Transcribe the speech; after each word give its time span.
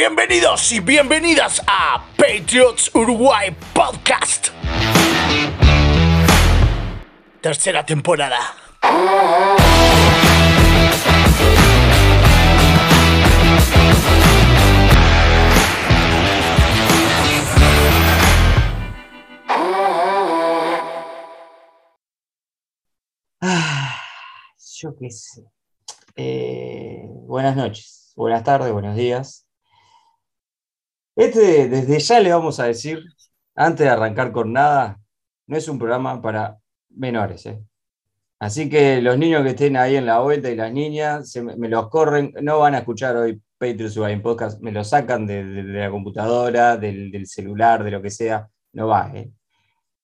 Bienvenidos 0.00 0.70
y 0.70 0.78
bienvenidas 0.78 1.60
a 1.66 2.04
Patriots 2.16 2.94
Uruguay 2.94 3.50
Podcast. 3.74 4.50
Tercera 7.40 7.84
temporada. 7.84 8.38
Ah, 23.40 23.96
yo 24.80 24.94
qué 24.96 25.10
sé. 25.10 25.42
Eh, 26.14 27.02
buenas 27.08 27.56
noches, 27.56 28.12
buenas 28.14 28.44
tardes, 28.44 28.70
buenos 28.70 28.94
días. 28.94 29.47
Este, 31.18 31.68
desde 31.68 31.98
ya 31.98 32.20
le 32.20 32.32
vamos 32.32 32.60
a 32.60 32.66
decir, 32.66 33.02
antes 33.56 33.84
de 33.84 33.90
arrancar 33.90 34.30
con 34.30 34.52
nada, 34.52 35.00
no 35.48 35.56
es 35.56 35.68
un 35.68 35.76
programa 35.76 36.22
para 36.22 36.58
menores. 36.90 37.44
¿eh? 37.46 37.60
Así 38.38 38.70
que 38.70 39.02
los 39.02 39.18
niños 39.18 39.42
que 39.42 39.50
estén 39.50 39.76
ahí 39.76 39.96
en 39.96 40.06
la 40.06 40.20
vuelta 40.20 40.48
y 40.48 40.54
las 40.54 40.72
niñas, 40.72 41.32
se 41.32 41.42
me, 41.42 41.68
los 41.68 41.88
corren, 41.88 42.32
no 42.40 42.60
van 42.60 42.76
a 42.76 42.78
escuchar 42.78 43.16
hoy 43.16 43.42
Patriots 43.58 43.96
en 43.96 44.22
Podcast, 44.22 44.60
me 44.60 44.70
lo 44.70 44.84
sacan 44.84 45.26
de, 45.26 45.42
la 45.42 45.90
computadora, 45.90 46.76
del, 46.76 47.10
del 47.10 47.26
celular, 47.26 47.82
de 47.82 47.90
lo 47.90 48.00
que 48.00 48.10
sea, 48.10 48.48
no 48.74 48.86
va. 48.86 49.10
¿eh? 49.12 49.32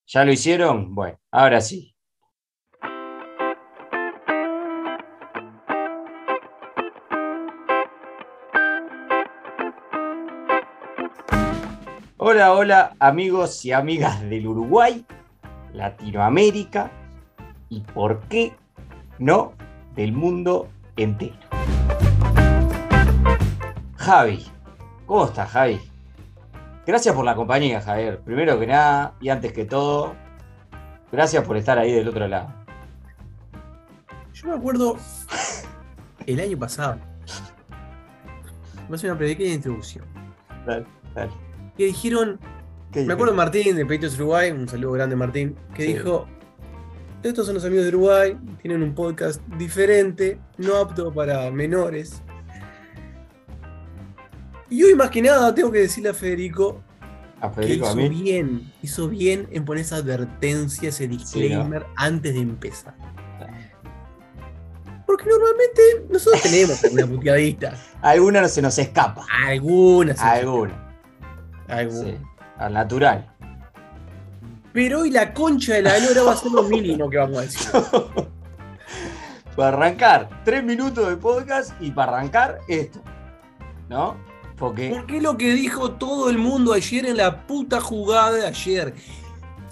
¿Ya 0.07 0.25
lo 0.25 0.33
hicieron? 0.33 0.97
Bueno, 0.97 1.21
ahora 1.31 1.61
sí. 1.61 1.94
Hola, 12.27 12.55
hola 12.55 12.97
amigos 13.01 13.63
y 13.67 13.73
amigas 13.73 14.23
del 14.23 14.47
Uruguay, 14.47 15.05
Latinoamérica 15.75 16.91
y 17.69 17.83
por 17.83 18.23
qué 18.29 18.57
no 19.19 19.53
del 19.95 20.13
mundo 20.15 20.71
entero. 20.97 21.37
Javi, 23.97 24.43
¿cómo 25.05 25.27
estás 25.27 25.51
Javi? 25.51 25.79
Gracias 26.87 27.15
por 27.15 27.27
la 27.27 27.35
compañía 27.35 27.83
Javier, 27.83 28.19
primero 28.21 28.59
que 28.59 28.69
nada 28.69 29.13
y 29.21 29.29
antes 29.29 29.53
que 29.53 29.67
todo, 29.67 30.15
gracias 31.13 31.45
por 31.45 31.59
estar 31.59 31.79
ahí 31.79 31.93
del 31.93 32.09
otro 32.09 32.27
lado. 32.27 32.49
Yo 34.33 34.49
me 34.49 34.55
acuerdo 34.55 34.97
el 36.25 36.41
año 36.41 36.59
pasado. 36.59 36.99
A 38.91 38.95
hacer 38.95 39.11
una 39.11 39.19
pequeña 39.19 39.53
introducción. 39.53 40.07
Dale, 40.65 40.87
dale. 41.15 41.44
Que 41.77 41.87
dijeron, 41.87 42.39
¿Qué 42.93 43.05
me 43.05 43.13
acuerdo 43.15 43.33
de 43.33 43.37
Martín 43.37 43.77
de 43.77 43.85
Patriots 43.85 44.17
Uruguay, 44.17 44.51
un 44.53 44.69
saludo 44.69 44.93
grande 44.93 45.17
Martín, 45.17 45.57
que 45.75 45.85
Sí. 45.87 45.95
dijo, 45.95 46.27
estos 47.23 47.47
son 47.47 47.55
los 47.57 47.65
amigos 47.65 47.85
de 47.85 47.89
Uruguay, 47.91 48.37
tienen 48.63 48.83
un 48.83 48.95
podcast 48.95 49.41
diferente, 49.59 50.39
no 50.59 50.77
apto 50.77 51.13
para 51.13 51.51
menores. 51.51 52.23
Y 54.71 54.83
hoy 54.83 54.95
más 54.95 55.11
que 55.11 55.23
nada 55.23 55.55
tengo 55.55 55.71
que 55.73 55.79
decirle 55.81 56.11
a 56.11 56.15
Federico 56.15 56.83
a 57.41 57.51
que 57.51 57.63
a 57.63 57.67
hizo 57.67 57.97
mí. 57.97 58.09
bien, 58.09 58.73
hizo 58.83 59.09
bien 59.09 59.49
en 59.51 59.65
poner 59.65 59.83
esa 59.85 59.97
advertencia, 59.97 60.89
ese 60.89 61.09
disclaimer 61.09 61.85
antes 61.97 62.35
de 62.35 62.41
empezar. 62.41 62.95
Porque 65.07 65.27
normalmente 65.29 65.83
nosotros 66.11 66.41
tenemos 66.43 66.83
alguna 66.83 67.07
puteadita. 67.07 67.79
Alguna 68.03 68.41
no 68.41 68.49
se 68.49 68.63
nos 68.63 68.79
escapa. 68.79 69.27
Algunas. 69.47 70.19
Alguna. 70.19 70.84
Sí, 71.69 72.17
al 72.59 72.73
natural. 72.75 73.31
Pero 74.73 75.01
hoy 75.01 75.11
la 75.11 75.33
concha 75.33 75.75
de 75.75 75.83
la 75.83 75.99
lora 76.01 76.23
va 76.25 76.33
a 76.33 76.37
ser 76.37 76.51
lo 76.51 76.65
mínimo 76.65 77.09
que 77.09 77.17
vamos 77.17 77.39
a 77.39 77.41
decir. 77.43 77.71
Para 79.57 79.69
arrancar, 79.69 80.43
tres 80.45 80.65
minutos 80.65 81.09
de 81.09 81.17
podcast 81.17 81.81
y 81.81 81.93
para 81.93 82.17
arrancar 82.17 82.59
esto. 82.67 83.01
¿No? 83.89 84.17
Porque. 84.57 84.91
Porque 84.97 85.19
es 85.19 85.23
lo 85.23 85.37
que 85.37 85.53
dijo 85.53 85.93
todo 85.93 86.29
el 86.29 86.39
mundo 86.39 86.73
ayer 86.73 87.07
en 87.07 87.19
la 87.19 87.47
puta 87.47 87.81
jugada 87.81 88.33
de 88.33 88.47
ayer. 88.47 88.95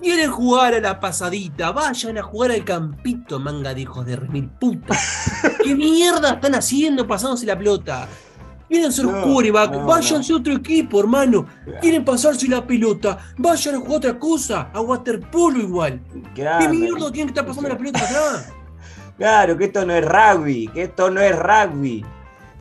Quieren 0.01 0.31
jugar 0.31 0.75
a 0.75 0.81
la 0.81 1.01
pasadita, 1.01 1.73
vayan 1.73 2.19
a 2.19 2.23
jugar 2.23 2.53
al 2.53 2.65
campito, 2.65 3.41
manga 3.41 3.75
de 3.75 3.81
hijos 3.83 4.07
de 4.07 4.17
remil 4.17 4.49
puta. 4.51 4.97
¿Qué 5.65 5.75
mierda 5.75 6.35
están 6.35 6.55
haciendo 6.55 7.07
pasándose 7.07 7.47
la 7.47 7.59
pelota? 7.59 8.09
Quieren 8.73 8.91
ser 8.91 9.05
No, 9.05 9.23
quarterback, 9.23 9.73
no, 9.73 9.85
váyanse 9.85 10.33
a 10.33 10.37
otro 10.37 10.55
equipo, 10.55 11.01
hermano. 11.01 11.45
Quieren 11.79 12.07
pasarse 12.07 12.49
la 12.49 12.67
pelota, 12.67 13.19
vayan 13.37 13.75
a 13.75 13.79
jugar 13.79 13.97
otra 13.97 14.19
cosa, 14.19 14.71
a 14.73 14.81
waterpolo 14.81 15.59
igual. 15.59 16.01
¿Qué 16.35 16.69
mierda 16.71 17.13
tienen 17.13 17.27
que 17.27 17.33
estar 17.33 17.45
pasando 17.45 17.69
la 17.69 17.77
pelota 17.77 18.03
atrás? 18.03 18.53
Claro, 19.19 19.59
que 19.59 19.67
esto 19.67 19.85
no 19.85 19.93
es 19.93 20.05
rugby, 20.05 20.69
que 20.69 20.85
esto 20.85 21.11
no 21.11 21.21
es 21.21 21.39
rugby. 21.39 22.05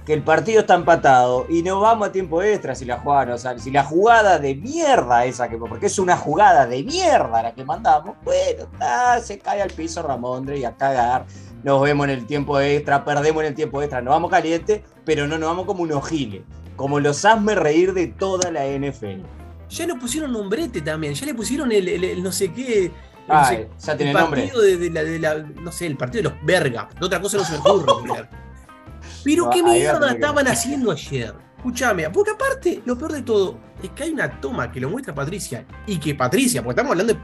Que 0.06 0.14
el 0.14 0.22
partido 0.22 0.60
está 0.60 0.76
empatado 0.76 1.46
y 1.50 1.64
no 1.64 1.80
vamos 1.80 2.10
a 2.10 2.12
tiempo 2.12 2.44
extra 2.44 2.76
si 2.76 2.84
la 2.86 3.00
jugada 3.00 3.26
no 3.28 3.38
sale. 3.38 3.60
Si 3.60 3.72
la 3.72 3.84
jugada 3.84 4.38
de 4.38 4.54
mierda 4.56 5.26
esa 5.26 5.48
que. 5.48 5.58
Porque 5.58 5.86
es 5.86 5.98
una 5.98 6.18
jugada 6.18 6.68
de 6.68 6.84
mierda 6.84 7.42
la 7.42 7.54
que 7.54 7.64
mandamos. 7.64 8.16
Bueno, 8.24 8.64
está, 8.72 9.20
se 9.22 9.40
cae 9.40 9.62
al 9.62 9.72
piso 9.72 10.04
Ramondre 10.04 10.60
y 10.60 10.66
a 10.66 10.76
cagar. 10.76 11.26
Nos 11.64 11.82
vemos 11.82 12.06
en 12.06 12.10
el 12.12 12.26
tiempo 12.26 12.60
extra, 12.60 13.04
perdemos 13.06 13.44
en 13.44 13.50
el 13.50 13.56
tiempo 13.56 13.82
extra. 13.82 14.02
Nos 14.02 14.12
vamos 14.14 14.32
caliente, 14.32 14.84
pero 15.06 15.28
no 15.28 15.38
nos 15.38 15.50
vamos 15.50 15.66
como 15.66 15.84
unos 15.84 16.08
giles. 16.08 16.42
Como 16.76 17.00
los 17.00 17.24
hazme 17.26 17.54
reír 17.56 17.94
de 17.94 18.08
toda 18.08 18.50
la 18.52 18.66
NFL. 18.66 19.22
Ya 19.70 19.88
le 19.88 19.96
pusieron 19.96 20.32
nombrete 20.34 20.82
también, 20.82 21.14
ya 21.14 21.26
le 21.26 21.34
pusieron 21.36 21.72
el, 21.72 21.88
el- 21.88 22.04
el 22.04 22.24
no 22.24 22.32
sé 22.32 22.52
qué. 22.52 22.86
el 22.86 22.92
no 23.28 23.46
sé- 23.46 23.70
ya 23.80 23.96
tiene 23.96 24.12
el 24.12 24.18
nombre. 24.18 24.42
partido 24.42 24.62
de, 24.62 24.78
de 24.78 24.90
la, 24.90 25.04
de 25.04 25.20
la- 25.20 25.36
No 25.36 25.72
sé, 25.72 25.86
el 25.88 25.96
partido 25.98 26.24
de 26.24 26.30
los 26.36 26.46
vergas. 26.46 26.88
De 27.00 27.06
otra 27.06 27.22
cosa 27.22 27.38
no 27.38 27.44
se 27.46 27.54
me 27.54 27.60
ocurre. 27.60 28.28
Pero 29.24 29.46
No, 29.46 29.50
qué 29.52 29.64
mierda 29.64 30.08
que- 30.10 30.14
estaban 30.16 30.48
haciendo 30.48 30.92
ayer. 30.92 31.34
Escúchame, 31.58 32.10
porque 32.10 32.32
aparte, 32.32 32.82
lo 32.86 32.98
peor 32.98 33.14
de 33.14 33.22
todo 33.22 33.60
es 33.84 33.92
que 33.92 34.04
hay 34.04 34.10
una 34.10 34.42
toma 34.42 34.72
que 34.72 34.80
lo 34.80 34.90
muestra 34.90 35.14
Patricia. 35.14 35.64
Y 35.86 35.98
que 36.00 36.16
Patricia, 36.16 36.64
porque 36.64 36.82
estamos 36.82 36.92
hablando 37.00 37.14
de 37.14 37.20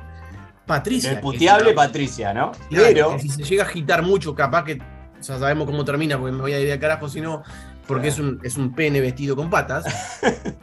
Patricia. 0.67 1.09
El 1.11 1.15
que 1.17 1.21
puteable 1.23 1.69
es 1.71 1.75
una- 1.75 1.83
Patricia, 1.87 2.33
¿no? 2.33 2.51
Claro, 2.69 2.85
Pero. 2.85 3.19
si 3.19 3.29
se 3.29 3.43
llega 3.43 3.63
a 3.63 3.67
agitar 3.67 4.03
mucho, 4.03 4.35
capaz 4.35 4.63
que 4.65 4.77
ya 5.21 5.39
sabemos 5.39 5.65
cómo 5.65 5.83
termina, 5.83 6.19
porque 6.19 6.33
me 6.33 6.41
voy 6.41 6.53
a 6.53 6.59
ir 6.59 6.69
de 6.69 6.77
carajo 6.79 7.09
si 7.09 7.21
no, 7.21 7.41
porque 7.87 8.09
es 8.09 8.19
un, 8.19 8.39
es 8.43 8.57
un 8.57 8.75
pene 8.75 9.01
vestido 9.01 9.35
con 9.35 9.49
patas. 9.49 9.85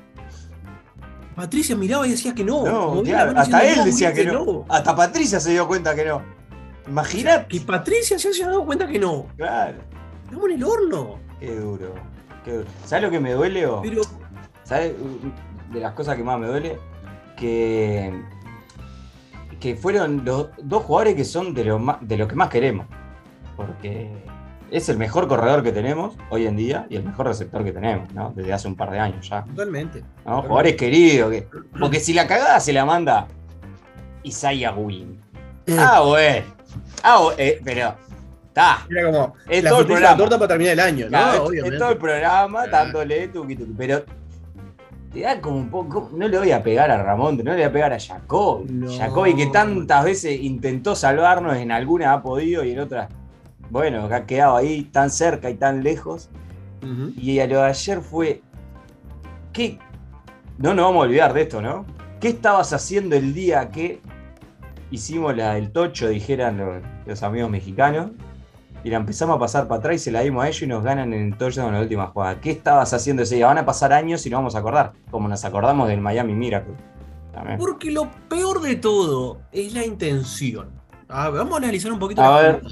Patricia 1.35 1.75
miraba 1.75 2.07
y 2.07 2.11
decía 2.11 2.33
que 2.35 2.45
no. 2.45 2.65
No, 2.65 3.03
claro, 3.03 3.33
hasta 3.37 3.65
él 3.67 3.85
decía 3.85 4.13
que 4.13 4.25
no. 4.25 4.65
Hasta 4.69 4.95
Patricia 4.95 5.41
se 5.41 5.51
dio 5.51 5.67
cuenta 5.67 5.95
que 5.95 6.05
no. 6.05 6.23
Imagínate. 6.87 7.47
Que 7.49 7.61
Patricia 7.61 8.19
se 8.19 8.29
haya 8.29 8.47
dado 8.49 8.65
cuenta 8.65 8.87
que 8.87 8.99
no. 9.01 9.27
Claro. 9.37 9.79
Estamos 10.25 10.45
en 10.47 10.53
el 10.53 10.65
horno. 10.65 11.19
Qué 11.41 11.57
duro. 11.57 11.95
Qué 12.45 12.53
duro. 12.53 12.67
¿Sabes 12.85 13.05
lo 13.05 13.11
que 13.11 13.19
me 13.19 13.33
duele? 13.33 13.67
o? 13.67 13.83
Pero 13.83 14.03
¿Sabes? 14.63 14.93
De 15.73 15.81
las 15.81 15.93
cosas 15.95 16.17
que 16.17 16.23
más 16.23 16.39
me 16.39 16.47
duele, 16.47 16.79
que, 17.37 18.15
que 19.65 19.77
fueron 19.77 20.23
los 20.27 20.49
dos 20.63 20.83
jugadores 20.83 21.15
que 21.15 21.25
son 21.25 21.55
de 21.55 21.65
lo, 21.65 21.79
más, 21.79 21.97
de 22.03 22.19
lo 22.19 22.29
que 22.29 22.35
más 22.35 22.51
queremos. 22.51 22.87
Porque 23.57 24.11
es 24.71 24.91
el 24.91 24.99
mejor 24.99 25.27
corredor 25.27 25.63
que 25.63 25.73
tenemos 25.73 26.17
hoy 26.29 26.47
en 26.47 26.55
día 26.55 26.87
y 26.91 26.97
el 26.97 27.03
mejor 27.05 27.29
receptor 27.29 27.65
que 27.65 27.73
tenemos, 27.73 28.13
¿no? 28.13 28.31
Desde 28.37 28.53
hace 28.53 28.69
un 28.69 28.77
par 28.77 28.91
de 28.91 28.99
años 28.99 29.27
ya. 29.27 29.43
totalmente. 29.43 30.05
¿no? 30.27 30.43
Jugadores 30.43 30.77
queridos. 30.77 31.31
Que, 31.31 31.49
porque 31.81 31.99
si 31.99 32.13
la 32.13 32.27
cagada 32.27 32.61
se 32.61 32.75
la 32.75 32.85
manda 32.85 33.27
Isaiah 34.23 34.73
Wynn. 34.75 35.19
Ah, 35.79 36.01
bueno. 36.07 36.45
Ah, 37.03 37.19
bu- 37.23 37.35
eh, 37.39 37.59
pero. 37.65 37.95
Está. 38.49 38.87
Era 38.91 39.07
como 39.11 39.35
Es 39.49 39.65
la 39.65 39.71
todo 39.71 39.81
el 39.81 39.87
programa. 39.87 40.17
torta 40.19 40.37
para 40.39 40.49
terminar 40.49 40.73
el 40.75 40.81
año, 40.81 41.07
¿no? 41.11 41.33
es- 41.33 41.41
Obviamente. 41.41 41.77
es 41.77 41.81
todo 41.81 41.91
el 41.93 41.99
programa 41.99 42.67
dándole 42.67 43.29
tuqui 43.29 43.57
tuqui, 43.57 43.73
pero 43.79 44.05
te 45.15 45.21
da 45.21 45.41
como 45.41 45.57
un 45.57 45.71
poco. 45.71 46.11
No 46.13 46.27
le 46.27 46.39
voy 46.39 46.51
a 46.51 46.63
pegar 46.63 46.91
a 46.91 47.03
Ramón, 47.03 47.37
no 47.39 47.45
le 47.45 47.53
voy 47.53 47.63
a 47.63 47.73
pegar 47.73 47.93
a 47.93 48.01
Jacobi. 48.01 48.73
No. 48.73 48.93
Jacobi 48.93 49.37
que 49.37 49.47
tantas 49.47 50.05
veces 50.05 50.41
intentó 50.41 50.97
salvarnos, 50.97 51.57
en 51.57 51.71
algunas 51.71 52.09
ha 52.09 52.23
podido 52.23 52.65
y 52.65 52.73
en 52.73 52.81
otras, 52.81 53.09
bueno, 53.71 54.05
ha 54.13 54.27
quedado 54.27 54.57
ahí 54.57 54.83
tan 54.83 55.11
cerca 55.11 55.49
y 55.49 55.55
tan 55.55 55.83
lejos. 55.83 56.29
Y 57.17 57.39
a 57.39 57.47
lo 57.47 57.63
de 57.63 57.69
ayer 57.69 58.03
fue. 58.03 58.43
¿Qué? 59.55 59.79
No 60.59 60.75
nos 60.75 60.85
vamos 60.85 61.05
a 61.05 61.07
olvidar 61.07 61.33
de 61.33 61.43
esto, 61.43 61.63
¿no? 61.63 61.87
¿Qué 62.21 62.29
estabas 62.29 62.75
haciendo 62.75 63.17
el 63.17 63.33
día 63.33 63.71
que 63.71 64.01
hicimos 64.91 65.35
la 65.35 65.55
del 65.55 65.73
tocho, 65.73 66.09
dijeran 66.09 66.59
los, 66.59 66.83
los 67.07 67.23
amigos 67.23 67.51
mexicanos? 67.51 68.11
Y 68.85 68.91
la 68.91 68.99
empezamos 68.99 69.37
a 69.37 69.39
pasar 69.39 69.67
para 69.67 69.79
atrás 69.79 69.97
y 69.97 69.99
se 69.99 70.11
la 70.13 70.21
dimos 70.21 70.45
a 70.45 70.49
ellos 70.49 70.61
y 70.63 70.67
nos 70.67 70.85
ganan 70.85 71.13
en 71.15 71.33
el 71.33 71.39
touchdown 71.39 71.69
en 71.69 71.75
la 71.75 71.81
última 71.81 72.07
jugada. 72.09 72.39
¿Qué 72.41 72.51
estabas 72.51 72.93
haciendo 72.93 73.23
ese 73.23 73.37
día? 73.37 73.47
Van 73.47 73.57
a 73.59 73.65
pasar 73.65 73.93
años 73.95 74.25
y 74.27 74.31
no 74.31 74.37
vamos 74.37 74.55
a 74.55 74.59
acordar, 74.59 74.93
como 75.11 75.27
nos 75.27 75.43
acordamos 75.45 75.89
del 75.89 76.01
Miami 76.03 76.35
Miracle. 76.35 76.75
También. 77.33 77.59
Porque 77.59 77.91
lo 77.91 78.11
peor 78.29 78.61
de 78.61 78.77
todo 78.77 79.39
es 79.53 79.73
la 79.73 79.85
intención. 79.87 80.69
A 81.09 81.31
ver, 81.31 81.39
vamos 81.41 81.55
a 81.55 81.57
analizar 81.59 81.91
un 81.93 81.99
poquito 81.99 82.23
A 82.23 82.31
la 82.31 82.37
ver. 82.43 82.63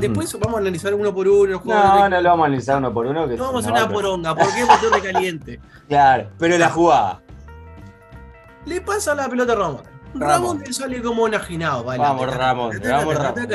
Después 0.00 0.36
vamos 0.40 0.56
a 0.56 0.60
analizar 0.60 0.92
uno 0.94 1.14
por 1.14 1.28
uno. 1.28 1.44
los 1.44 1.50
No, 1.58 1.60
jugadores. 1.60 2.10
no 2.10 2.20
lo 2.20 2.28
vamos 2.30 2.44
a 2.44 2.46
analizar 2.48 2.78
uno 2.78 2.92
por 2.92 3.06
uno. 3.06 3.28
Que 3.28 3.36
No 3.36 3.44
vamos 3.44 3.66
a 3.66 3.68
no, 3.70 3.74
hacer 3.76 3.84
una 3.86 3.94
pero- 3.94 4.08
poronga, 4.08 4.34
porque 4.34 4.60
es 4.60 4.66
motor 4.66 5.00
de 5.00 5.00
caliente. 5.12 5.60
Claro, 5.88 6.28
pero 6.38 6.58
la 6.58 6.70
jugada. 6.70 7.22
Le 8.64 8.80
pasa 8.80 9.14
la 9.14 9.28
pelota 9.28 9.54
a. 9.54 9.82
Ramón. 10.20 10.62
Te 10.62 10.72
sale 10.72 11.02
como 11.02 11.26
enajenado. 11.26 11.84
vale. 11.84 11.98
Vamos, 11.98 12.34
Ramón, 12.34 12.80
vamos, 12.82 13.14
Ramón. 13.16 13.48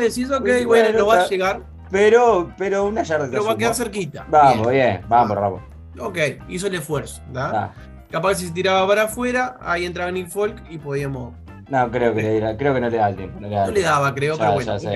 decís, 0.00 0.30
ok, 0.30 0.48
Bueno, 0.66 0.98
no 0.98 1.06
va 1.06 1.22
a 1.22 1.28
llegar, 1.28 1.62
Pero, 1.90 2.52
pero 2.56 2.86
una 2.86 3.02
yarda 3.02 3.28
pero 3.30 3.44
va 3.44 3.52
a 3.52 3.56
quedar 3.56 3.74
cerquita. 3.74 4.26
Vamos, 4.28 4.70
bien, 4.70 5.02
vamos, 5.08 5.36
Ramón. 5.36 5.60
Ok, 5.98 6.18
hizo 6.48 6.66
el 6.68 6.74
esfuerzo. 6.76 7.20
Ah, 7.34 7.70
Capaz 8.10 8.34
si 8.36 8.46
se 8.48 8.52
tiraba 8.52 8.86
para 8.88 9.04
afuera, 9.04 9.56
ahí 9.60 9.84
entraba 9.86 10.10
Nick 10.10 10.28
Folk 10.28 10.62
y 10.68 10.78
podíamos. 10.78 11.34
No, 11.68 11.88
creo 11.90 12.12
que, 12.12 12.22
le, 12.40 12.56
creo 12.56 12.74
que 12.74 12.80
no 12.80 12.88
le 12.90 12.96
da 12.96 13.08
el 13.10 13.16
tiempo. 13.16 13.38
No 13.40 13.48
le, 13.48 13.54
da 13.54 13.66
No 13.68 13.80
daba, 13.80 14.14
creo, 14.14 14.34
Ya, 14.34 14.40
pero 14.40 14.52
bueno. 14.54 14.78
ya, 14.78 14.90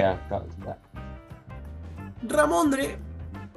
ya. 0.65 0.77
Ramondre, 2.27 2.99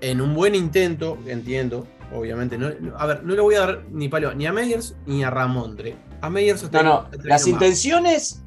en 0.01 0.21
un 0.21 0.35
buen 0.35 0.53
intento, 0.53 1.17
entiendo, 1.25 1.87
obviamente. 2.13 2.57
No- 2.57 2.69
a 2.97 3.05
ver, 3.07 3.23
no 3.23 3.33
le 3.33 3.41
voy 3.41 3.55
a 3.55 3.59
dar 3.61 3.83
ni 3.91 4.09
palo 4.09 4.33
ni 4.35 4.45
a 4.45 4.53
Meyers 4.53 4.95
ni 5.05 5.23
a 5.23 5.29
Ramondre. 5.31 5.95
A 6.21 6.27
hasta 6.53 6.83
No, 6.83 6.83
no, 6.83 7.07
las 7.23 7.47
intenciones. 7.47 8.41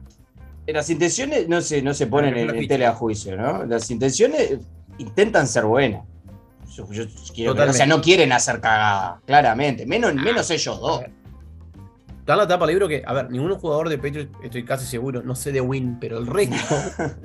Las 0.66 0.88
intenciones 0.90 1.48
no 1.48 1.60
se, 1.62 1.82
no 1.82 1.94
se 1.94 2.06
ponen 2.06 2.36
en, 2.36 2.50
en 2.50 2.56
ficha. 2.56 2.68
tele 2.74 2.86
a 2.86 2.94
juicio, 2.94 3.36
¿no? 3.36 3.64
Las 3.64 3.90
intenciones 3.90 4.58
intentan 4.98 5.48
ser 5.48 5.64
buenas. 5.64 6.04
Yo, 6.72 6.86
yo 6.92 7.04
quiero 7.34 7.54
que- 7.54 7.62
o 7.62 7.72
sea, 7.72 7.86
no 7.86 8.00
quieren 8.00 8.30
hacer 8.32 8.60
cagada, 8.60 9.20
claramente. 9.26 9.84
Menos, 9.86 10.14
menos 10.14 10.48
ellos 10.50 10.80
dos. 10.80 11.02
Está 12.20 12.36
la 12.36 12.46
tapa 12.46 12.66
del 12.66 12.74
libro 12.74 12.86
que, 12.86 13.02
a 13.04 13.12
ver, 13.12 13.30
ningún 13.30 13.52
jugador 13.56 13.88
de 13.88 13.98
Patriots, 13.98 14.30
estoy 14.44 14.64
casi 14.64 14.86
seguro, 14.86 15.22
no 15.22 15.34
sé 15.34 15.50
de 15.50 15.60
Win, 15.60 15.98
pero 15.98 16.18
el 16.18 16.26
resto 16.28 16.54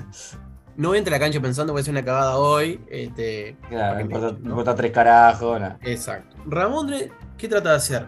no 0.78 0.96
entra 0.96 1.16
a 1.16 1.20
la 1.20 1.24
cancha 1.26 1.40
pensando 1.40 1.74
que 1.74 1.76
va 1.76 1.82
a 1.82 1.84
ser 1.84 1.92
una 1.94 2.04
cagada 2.04 2.38
hoy. 2.38 2.80
Este, 2.90 3.56
Claro, 3.70 4.00
importa, 4.02 4.32
me- 4.32 4.40
¿no? 4.40 4.50
importa 4.50 4.74
tres 4.74 4.92
carajos. 4.92 5.60
no. 5.62 5.78
Exacto. 5.84 6.36
Ramondre, 6.48 7.12
¿qué 7.38 7.48
trata 7.48 7.72
de 7.72 7.76
hacer? 7.76 8.06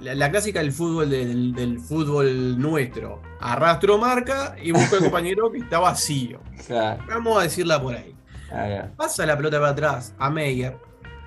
La, 0.00 0.14
la 0.14 0.30
clásica 0.30 0.60
del 0.60 0.72
fútbol 0.72 1.10
del, 1.10 1.52
del 1.54 1.78
fútbol 1.80 2.58
nuestro. 2.58 3.20
Arrastro 3.40 3.98
marca 3.98 4.56
y 4.62 4.72
busco 4.72 4.96
al 4.96 5.02
compañero 5.04 5.50
que 5.50 5.58
está 5.58 5.78
vacío. 5.78 6.40
Claro, 6.66 7.02
Vamos 7.08 7.38
a 7.38 7.42
decirla 7.42 7.80
por 7.82 7.94
ahí. 7.94 8.14
ah. 8.52 8.88
Pasa 8.96 9.26
la 9.26 9.36
pelota 9.36 9.58
para 9.58 9.72
atrás 9.72 10.14
a 10.18 10.30
Meyer. 10.30 10.76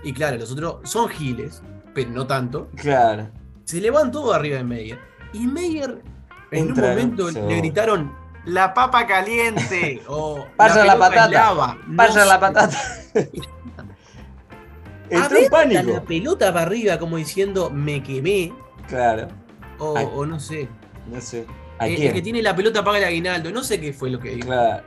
Y 0.03 0.11
claro, 0.13 0.37
los 0.37 0.51
otros 0.51 0.77
son 0.89 1.07
giles, 1.09 1.61
pero 1.93 2.09
no 2.09 2.25
tanto. 2.27 2.69
claro. 2.75 3.29
Se 3.65 3.79
le 3.79 3.89
van 3.91 4.11
todo 4.11 4.33
arriba 4.33 4.57
de 4.57 4.63
Meyer. 4.65 4.99
Y 5.31 5.47
Meyer, 5.47 6.01
en 6.51 6.67
Entra, 6.67 6.83
un 6.83 6.89
momento, 6.89 7.31
le 7.31 7.55
gritaron: 7.57 8.13
¡La 8.45 8.73
papa 8.73 9.07
caliente! 9.07 10.01
o 10.07 10.45
Pasa 10.57 10.83
la 10.83 10.97
patata. 10.99 11.29
lava". 11.29 11.77
No 11.87 11.95
Pasa 11.95 12.25
la 12.25 12.33
sé. 12.33 12.39
patata. 12.39 12.77
Entró 15.09 15.37
en 15.37 15.49
pánico. 15.49 15.91
la 15.93 16.01
pelota 16.03 16.51
para 16.53 16.65
arriba, 16.65 16.97
como 16.99 17.17
diciendo: 17.17 17.69
Me 17.69 18.01
quemé. 18.03 18.51
Claro, 18.93 19.27
O, 19.79 19.97
Ay. 19.97 20.07
o 20.13 20.25
no 20.25 20.39
sé. 20.39 20.67
no 21.11 21.19
sé. 21.19 21.45
¿A 21.79 21.87
El, 21.87 21.93
el 21.93 21.99
quién? 21.99 22.13
que 22.13 22.21
tiene 22.21 22.41
la 22.43 22.55
pelota 22.55 22.83
paga 22.83 22.99
el 22.99 23.03
aguinaldo. 23.05 23.51
No 23.51 23.63
sé 23.63 23.79
qué 23.81 23.91
fue 23.91 24.09
lo 24.11 24.19
que 24.19 24.35
dijo. 24.35 24.47
Claro. 24.47 24.83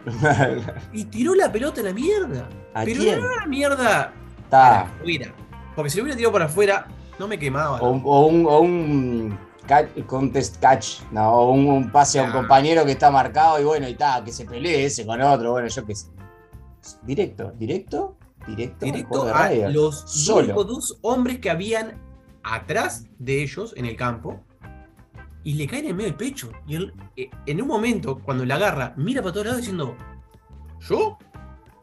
Y 0.93 1.05
tiró 1.07 1.35
la 1.35 1.51
pelota 1.51 1.81
a 1.81 1.85
la 1.85 1.93
mierda. 1.93 2.49
¿A 2.75 2.85
Pero 2.85 3.03
quién? 3.03 3.21
no 3.21 3.27
era 3.31 3.41
la 3.41 3.47
mierda 3.47 4.13
Está. 4.45 4.81
afuera. 4.83 5.35
Porque 5.75 5.91
si 5.91 5.99
lo 5.99 6.05
hubiera 6.05 6.17
tirado 6.17 6.33
para 6.33 6.45
afuera, 6.45 6.87
no 7.19 7.27
me 7.27 7.39
quemaba. 7.39 7.81
O, 7.83 7.91
un- 7.91 8.03
o 8.05 8.27
un, 8.27 8.47
o 8.47 8.61
un 8.61 9.39
ca- 9.67 9.89
contest 10.07 10.61
catch, 10.61 11.01
no, 11.11 11.29
o 11.33 11.51
un, 11.53 11.67
un 11.69 11.91
pase 11.91 12.21
a 12.21 12.23
un 12.23 12.31
compañero 12.31 12.85
que 12.87 12.93
está 12.93 13.11
marcado 13.11 13.61
y 13.61 13.65
bueno, 13.65 13.89
y 13.89 13.93
está, 13.93 14.23
que 14.25 14.31
se 14.33 14.45
pelee 14.45 14.85
ese 14.85 15.05
con 15.05 15.21
otro, 15.21 15.51
bueno, 15.51 15.67
yo 15.69 15.85
qué 15.85 15.95
sé. 15.97 16.07
Directo, 17.03 17.53
directo, 17.59 18.17
directo. 18.47 18.85
directo 18.87 19.35
a 19.35 19.51
los 19.69 20.03
Solo. 20.07 20.45
únicos 20.47 20.67
dos 20.69 20.99
hombres 21.03 21.41
que 21.41 21.51
habían 21.51 22.01
atrás 22.47 23.07
de 23.19 23.43
ellos 23.43 23.75
en 23.77 23.85
el 23.87 23.97
campo 23.97 24.43
y 25.45 25.55
le 25.55 25.67
caen 25.67 25.87
en 25.87 25.97
medio 25.97 26.09
del 26.11 26.17
pecho. 26.17 26.51
Y 26.67 26.77
él, 26.77 26.95
eh, 27.17 27.31
en 27.47 27.61
un 27.63 27.69
momento, 27.69 28.19
cuando 28.19 28.45
la 28.45 28.55
agarra, 28.57 28.95
mira 28.97 29.21
para 29.23 29.33
todos 29.33 29.47
lados 29.47 29.61
diciendo: 29.61 29.97
¿Yo? 30.81 31.19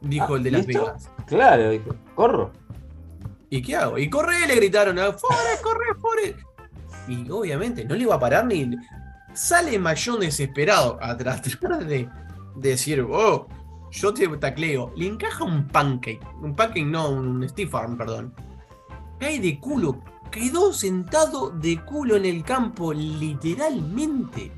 Dijo 0.01 0.33
Ah, 0.33 0.37
el 0.37 0.43
de 0.43 0.51
Las 0.51 0.67
¿listo? 0.67 0.85
Vegas. 0.85 1.09
Claro, 1.27 1.69
dije, 1.69 1.89
corro. 2.15 2.51
¿Y 3.49 3.61
qué 3.61 3.75
hago? 3.75 3.97
Y 3.97 4.09
corre, 4.09 4.47
le 4.47 4.55
gritaron: 4.55 4.97
"Ah, 4.99 5.13
¡Fore, 5.13 5.61
corre, 5.61 5.99
fore! 5.99 6.35
Y 7.07 7.29
obviamente 7.29 7.85
no 7.85 7.95
le 7.95 8.03
iba 8.03 8.15
a 8.15 8.19
parar 8.19 8.45
ni. 8.45 8.69
Sale 9.33 9.79
Mayón 9.79 10.19
desesperado 10.19 10.97
a 11.01 11.17
tra- 11.17 11.41
tratar 11.41 11.85
de, 11.85 12.09
de 12.55 12.69
decir: 12.69 13.01
¡Oh! 13.09 13.47
Yo 13.91 14.13
te 14.13 14.27
tacleo. 14.37 14.91
Le 14.95 15.07
encaja 15.07 15.43
un 15.43 15.67
pancake. 15.67 16.19
Un 16.41 16.55
pancake, 16.55 16.85
no, 16.85 17.09
un 17.11 17.47
stiff 17.47 17.73
arm, 17.75 17.95
perdón. 17.97 18.33
Cae 19.19 19.39
de 19.39 19.59
culo. 19.59 20.01
Quedó 20.33 20.73
sentado 20.73 21.51
de 21.51 21.79
culo 21.85 22.15
en 22.15 22.25
el 22.25 22.43
campo, 22.43 22.91
literalmente. 22.91 24.51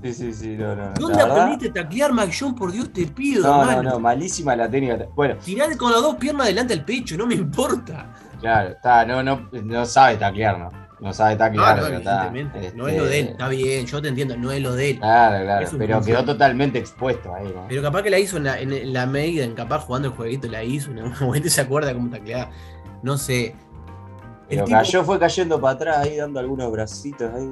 Sí, 0.00 0.14
sí, 0.14 0.32
sí, 0.32 0.56
no, 0.56 0.76
no. 0.76 0.90
¿Dónde 0.94 1.18
verdad- 1.18 1.40
aprendiste 1.40 1.68
a 1.80 1.82
taclear, 1.82 2.12
Mayón? 2.12 2.54
Por 2.54 2.70
Dios 2.70 2.92
te 2.92 3.06
pido, 3.06 3.42
No, 3.42 3.64
no, 3.64 3.70
hermano. 3.70 3.90
no, 3.90 3.98
malísima 3.98 4.54
la 4.54 4.70
técnica. 4.70 5.06
Bueno, 5.16 5.34
Tirar 5.44 5.76
con 5.76 5.90
las 5.90 6.00
dos 6.02 6.14
piernas 6.16 6.46
delante 6.46 6.74
del 6.76 6.84
pecho, 6.84 7.16
no 7.16 7.26
me 7.26 7.34
importa. 7.34 8.14
claro, 8.40 8.70
está, 8.70 9.04
no, 9.04 9.22
no, 9.24 9.48
no 9.50 9.84
sabe 9.84 10.16
taclear, 10.16 10.56
¿no? 10.58 10.70
No 11.00 11.12
sabe 11.12 11.34
taclear, 11.36 11.76
no, 11.78 11.84
pero 11.84 11.98
está, 11.98 12.28
evidentemente. 12.28 12.76
No 12.76 12.86
este, 12.86 12.96
es 12.96 13.02
lo 13.02 13.08
de 13.10 13.18
él. 13.20 13.26
Está 13.30 13.48
bien, 13.48 13.86
yo 13.86 14.00
te 14.02 14.08
entiendo, 14.08 14.36
no 14.36 14.52
es 14.52 14.62
lo 14.62 14.72
de 14.74 14.90
él. 14.90 14.98
Claro, 14.98 15.44
claro, 15.44 15.66
pero 15.76 15.96
función. 15.96 16.04
quedó 16.04 16.24
totalmente 16.24 16.78
expuesto 16.78 17.34
ahí, 17.34 17.52
¿no? 17.54 17.66
Pero 17.68 17.82
capaz 17.82 18.02
que 18.02 18.10
la 18.10 18.18
hizo 18.20 18.36
en 18.36 18.44
la, 18.44 18.60
en 18.60 18.92
la 18.92 19.04
Maiden, 19.06 19.54
capaz 19.54 19.80
jugando 19.80 20.08
el 20.08 20.14
jueguito 20.14 20.46
la 20.48 20.62
hizo, 20.62 20.90
en 20.92 21.12
momento 21.20 21.48
se 21.50 21.60
acuerda 21.60 21.92
cómo 21.92 22.08
tacleaba. 22.10 22.50
No 23.02 23.18
sé. 23.18 23.54
El 24.48 24.58
tipo- 24.64 24.70
cayó, 24.70 25.04
fue 25.04 25.18
cayendo 25.18 25.60
para 25.60 25.74
atrás 25.74 25.96
ahí, 25.98 26.16
dando 26.16 26.38
algunos 26.40 26.70
bracitos 26.70 27.32
ahí. 27.34 27.50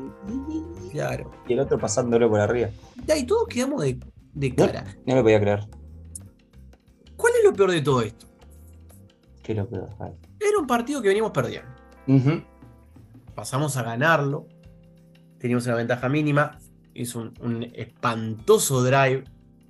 Claro. 0.92 1.30
Y 1.48 1.52
el 1.54 1.60
otro 1.60 1.78
pasándolo 1.78 2.28
por 2.30 2.40
arriba. 2.40 2.68
Ya, 3.06 3.16
Y 3.16 3.26
todos 3.26 3.48
quedamos 3.48 3.82
de, 3.82 3.98
de 4.32 4.50
No. 4.50 4.56
cara. 4.56 4.84
No 5.06 5.14
lo 5.16 5.22
podía 5.22 5.40
creer. 5.40 5.66
¿Cuál 7.16 7.32
es 7.38 7.44
lo 7.44 7.52
peor 7.52 7.70
de 7.72 7.80
todo 7.82 8.02
esto? 8.02 8.26
Qué 9.42 9.54
lo 9.54 9.68
peor. 9.68 9.88
Era 10.40 10.58
un 10.58 10.66
partido 10.66 11.02
que 11.02 11.08
veníamos 11.08 11.32
perdiendo. 11.32 11.68
Pasamos 13.34 13.76
a 13.76 13.82
ganarlo. 13.82 14.46
Teníamos 15.38 15.66
una 15.66 15.74
ventaja 15.76 16.08
mínima. 16.08 16.58
Hizo 16.94 17.20
un, 17.20 17.34
un 17.40 17.62
espantoso 17.74 18.82
drive. 18.82 19.24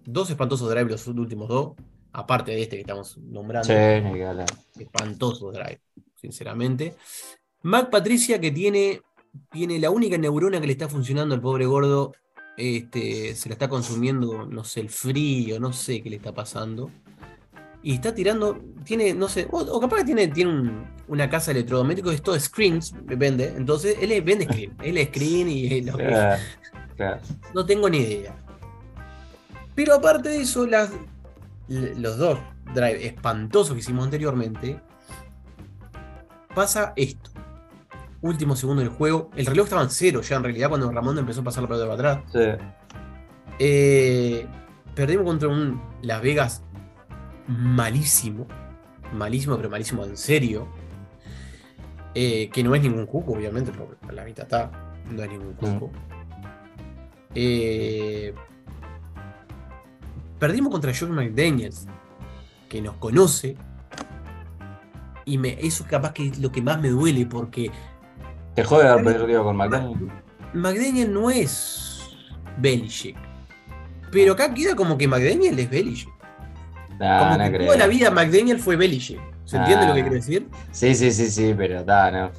Dos 0.04 0.28
espantosos 0.30 0.68
drives 0.70 0.90
los 0.90 1.06
últimos 1.08 1.48
dos. 1.48 1.72
Aparte 2.12 2.52
de 2.52 2.62
este 2.62 2.76
que 2.76 2.82
estamos 2.82 3.16
nombrando. 3.18 3.66
Sí, 3.66 3.72
espantoso 4.82 5.50
drive, 5.50 5.80
sinceramente. 6.24 6.94
Mac 7.62 7.90
Patricia, 7.90 8.40
que 8.40 8.50
tiene, 8.50 9.02
tiene 9.50 9.78
la 9.78 9.90
única 9.90 10.16
neurona 10.18 10.60
que 10.60 10.66
le 10.66 10.72
está 10.72 10.88
funcionando 10.88 11.34
al 11.34 11.40
pobre 11.40 11.66
gordo, 11.66 12.12
este, 12.56 13.34
se 13.34 13.48
la 13.48 13.54
está 13.54 13.68
consumiendo, 13.68 14.46
no 14.46 14.64
sé, 14.64 14.80
el 14.80 14.90
frío, 14.90 15.58
no 15.60 15.72
sé 15.72 16.02
qué 16.02 16.10
le 16.10 16.16
está 16.16 16.32
pasando. 16.32 16.90
Y 17.82 17.94
está 17.94 18.14
tirando, 18.14 18.58
tiene, 18.84 19.12
no 19.12 19.28
sé, 19.28 19.46
o, 19.50 19.58
o 19.60 19.80
capaz 19.80 19.98
que 19.98 20.04
tiene, 20.04 20.28
tiene 20.28 20.50
un- 20.50 20.86
una 21.08 21.28
casa 21.28 21.52
de 21.52 21.58
electrodomésticos, 21.60 22.14
es 22.14 22.22
todo 22.22 22.38
screens, 22.40 22.94
vende. 23.04 23.52
Entonces, 23.56 23.96
él 24.00 24.12
es- 24.12 24.24
vende 24.24 24.44
screen, 24.46 24.74
él 24.82 24.96
es 24.98 25.08
screen 25.08 25.48
y 25.50 25.66
es 25.78 25.84
lo 25.86 25.96
que- 25.98 26.04
Claro, 26.06 26.42
claro. 26.96 27.20
no 27.54 27.66
tengo 27.66 27.90
ni 27.90 27.98
idea. 27.98 28.34
Pero 29.74 29.94
aparte 29.94 30.28
de 30.30 30.40
eso, 30.42 30.66
las, 30.66 30.90
los 31.68 32.16
dos 32.16 32.38
drive 32.74 33.04
espantosos 33.06 33.74
que 33.74 33.80
hicimos 33.80 34.04
anteriormente, 34.04 34.80
pasa 36.54 36.92
esto. 36.96 37.30
Último 38.22 38.56
segundo 38.56 38.82
del 38.82 38.90
juego. 38.90 39.30
El 39.36 39.46
reloj 39.46 39.64
estaba 39.64 39.82
en 39.82 39.90
cero 39.90 40.22
ya 40.22 40.36
en 40.36 40.44
realidad 40.44 40.68
cuando 40.68 40.90
Ramón 40.90 41.18
empezó 41.18 41.42
a 41.42 41.44
pasar 41.44 41.62
la 41.64 41.68
pelota 41.68 41.88
para 41.88 42.12
atrás. 42.12 42.32
Sí. 42.32 42.64
Eh, 43.58 44.46
perdimos 44.94 45.26
contra 45.26 45.48
un 45.48 45.80
Las 46.02 46.22
Vegas 46.22 46.62
malísimo. 47.46 48.46
Malísimo, 49.12 49.56
pero 49.56 49.70
malísimo 49.70 50.04
en 50.04 50.16
serio. 50.16 50.66
Eh, 52.14 52.48
que 52.50 52.62
no 52.62 52.74
es 52.74 52.82
ningún 52.82 53.06
cuco, 53.06 53.32
obviamente, 53.32 53.72
porque 53.72 53.96
a 54.08 54.12
la 54.12 54.24
mitad 54.24 54.44
está. 54.44 54.70
No 55.10 55.22
es 55.22 55.30
ningún 55.30 55.52
cuco. 55.54 55.90
Eh, 57.34 58.32
perdimos 60.38 60.70
contra 60.70 60.92
Josh 60.92 61.08
McDaniels, 61.08 61.86
que 62.68 62.80
nos 62.80 62.94
conoce. 62.96 63.56
Y 65.26 65.38
me, 65.38 65.56
eso 65.60 65.84
capaz 65.88 66.12
que 66.12 66.28
es 66.28 66.38
lo 66.38 66.50
que 66.52 66.60
más 66.62 66.80
me 66.80 66.88
duele, 66.90 67.26
porque 67.26 67.70
Te 68.54 68.62
jode 68.64 68.88
haber 68.88 69.04
perdido 69.04 69.42
con 69.44 69.56
McDaniel. 69.56 70.08
McDaniel 70.52 71.12
no 71.12 71.30
es 71.30 72.02
Belichick. 72.58 73.16
Pero 74.12 74.34
acá 74.34 74.52
queda 74.54 74.76
como 74.76 74.96
que 74.96 75.08
McDaniel 75.08 75.58
es 75.58 75.68
Belichick. 75.70 76.08
Nah, 77.00 77.18
como 77.18 77.32
Ah, 77.32 77.38
no 77.38 77.44
que 77.44 77.50
creo. 77.56 77.66
toda 77.66 77.78
la 77.78 77.86
vida 77.88 78.10
McDaniel 78.10 78.58
fue 78.60 78.76
Belichick. 78.76 79.18
¿Se 79.44 79.56
entiende 79.56 79.84
Ah. 79.84 79.88
lo 79.88 79.94
que 79.94 80.00
quiero 80.02 80.14
decir? 80.16 80.48
Sí, 80.70 80.94
sí, 80.94 81.10
sí, 81.10 81.26
sí, 81.30 81.54
pero 81.56 81.80
está, 81.80 82.10
no. 82.10 82.30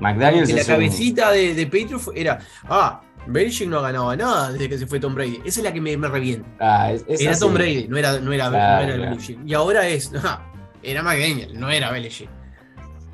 McDaniel 0.00 0.48
la 0.48 0.54
un- 0.62 0.66
cabecita 0.66 1.30
de, 1.32 1.54
de 1.54 1.66
Patriot 1.66 2.00
era, 2.14 2.38
ah, 2.68 3.02
Belichick 3.26 3.68
no 3.68 3.78
ha 3.80 3.82
ganado 3.82 4.16
nada 4.16 4.52
desde 4.52 4.68
que 4.70 4.78
se 4.78 4.86
fue 4.86 4.98
Tom 5.00 5.14
Brady. 5.14 5.40
Esa 5.44 5.60
es 5.60 5.64
la 5.64 5.72
que 5.72 5.80
me, 5.80 5.94
me 5.96 6.08
revienta. 6.08 6.48
Ah, 6.60 6.92
es- 6.92 7.04
es 7.08 7.20
Era 7.20 7.32
así. 7.32 7.40
Tom 7.40 7.52
Brady, 7.52 7.86
no 7.88 7.96
era, 7.98 8.18
no 8.20 8.32
era, 8.32 8.48
Claro, 8.48 8.86
no 8.86 8.88
era 8.88 8.94
claro. 8.96 9.10
Belichick. 9.10 9.38
Y 9.44 9.52
ahora 9.54 9.86
es. 9.88 10.10
era 10.82 11.02
McDaniel, 11.02 11.58
no 11.58 11.70
era 11.70 11.90
Belichick. 11.90 12.28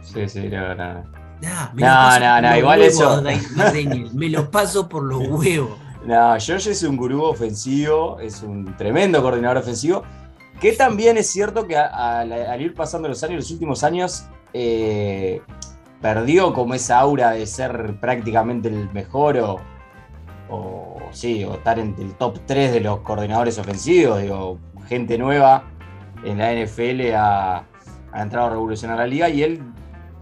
Sí, 0.02 0.28
sí, 0.28 0.48
no, 0.48 0.74
no. 0.74 1.02
Nah, 1.42 1.72
me 1.74 1.82
No, 1.82 2.18
no, 2.20 2.40
no, 2.42 2.56
igual 2.56 2.82
eso- 2.82 3.22
McDaniel. 3.22 4.10
Me 4.14 4.28
lo 4.28 4.50
paso 4.50 4.88
por 4.88 5.02
los 5.02 5.18
huevos. 5.28 5.78
No, 6.06 6.36
George 6.38 6.70
es 6.70 6.82
un 6.82 6.96
gurú 6.96 7.22
ofensivo, 7.24 8.18
es 8.20 8.42
un 8.42 8.76
tremendo 8.76 9.22
coordinador 9.22 9.56
ofensivo, 9.58 10.02
que 10.60 10.72
también 10.72 11.16
es 11.16 11.28
cierto 11.30 11.66
que 11.66 11.76
a- 11.76 11.86
a- 11.86 12.20
al 12.20 12.60
ir 12.60 12.74
pasando 12.74 13.08
los 13.08 13.22
años, 13.24 13.36
los 13.36 13.50
últimos 13.50 13.82
años, 13.82 14.26
eh, 14.52 15.40
perdió 16.02 16.52
como 16.52 16.74
esa 16.74 16.98
aura 16.98 17.30
de 17.30 17.46
ser 17.46 17.98
prácticamente 18.00 18.68
el 18.68 18.90
mejor 18.92 19.38
o, 19.38 19.60
o 20.50 20.98
sí, 21.12 21.42
o 21.44 21.54
estar 21.54 21.78
en 21.78 21.94
el 21.98 22.14
top 22.14 22.38
3 22.46 22.72
de 22.72 22.80
los 22.80 23.00
coordinadores 23.00 23.58
ofensivos, 23.58 24.20
digo, 24.20 24.58
gente 24.88 25.16
nueva 25.16 25.64
en 26.24 26.38
la 26.38 26.52
NFL 26.52 27.14
ha, 27.14 27.64
ha 28.12 28.22
entrado 28.22 28.46
a 28.46 28.50
revolucionar 28.50 28.98
la 28.98 29.06
liga 29.06 29.28
y 29.28 29.42
él 29.42 29.62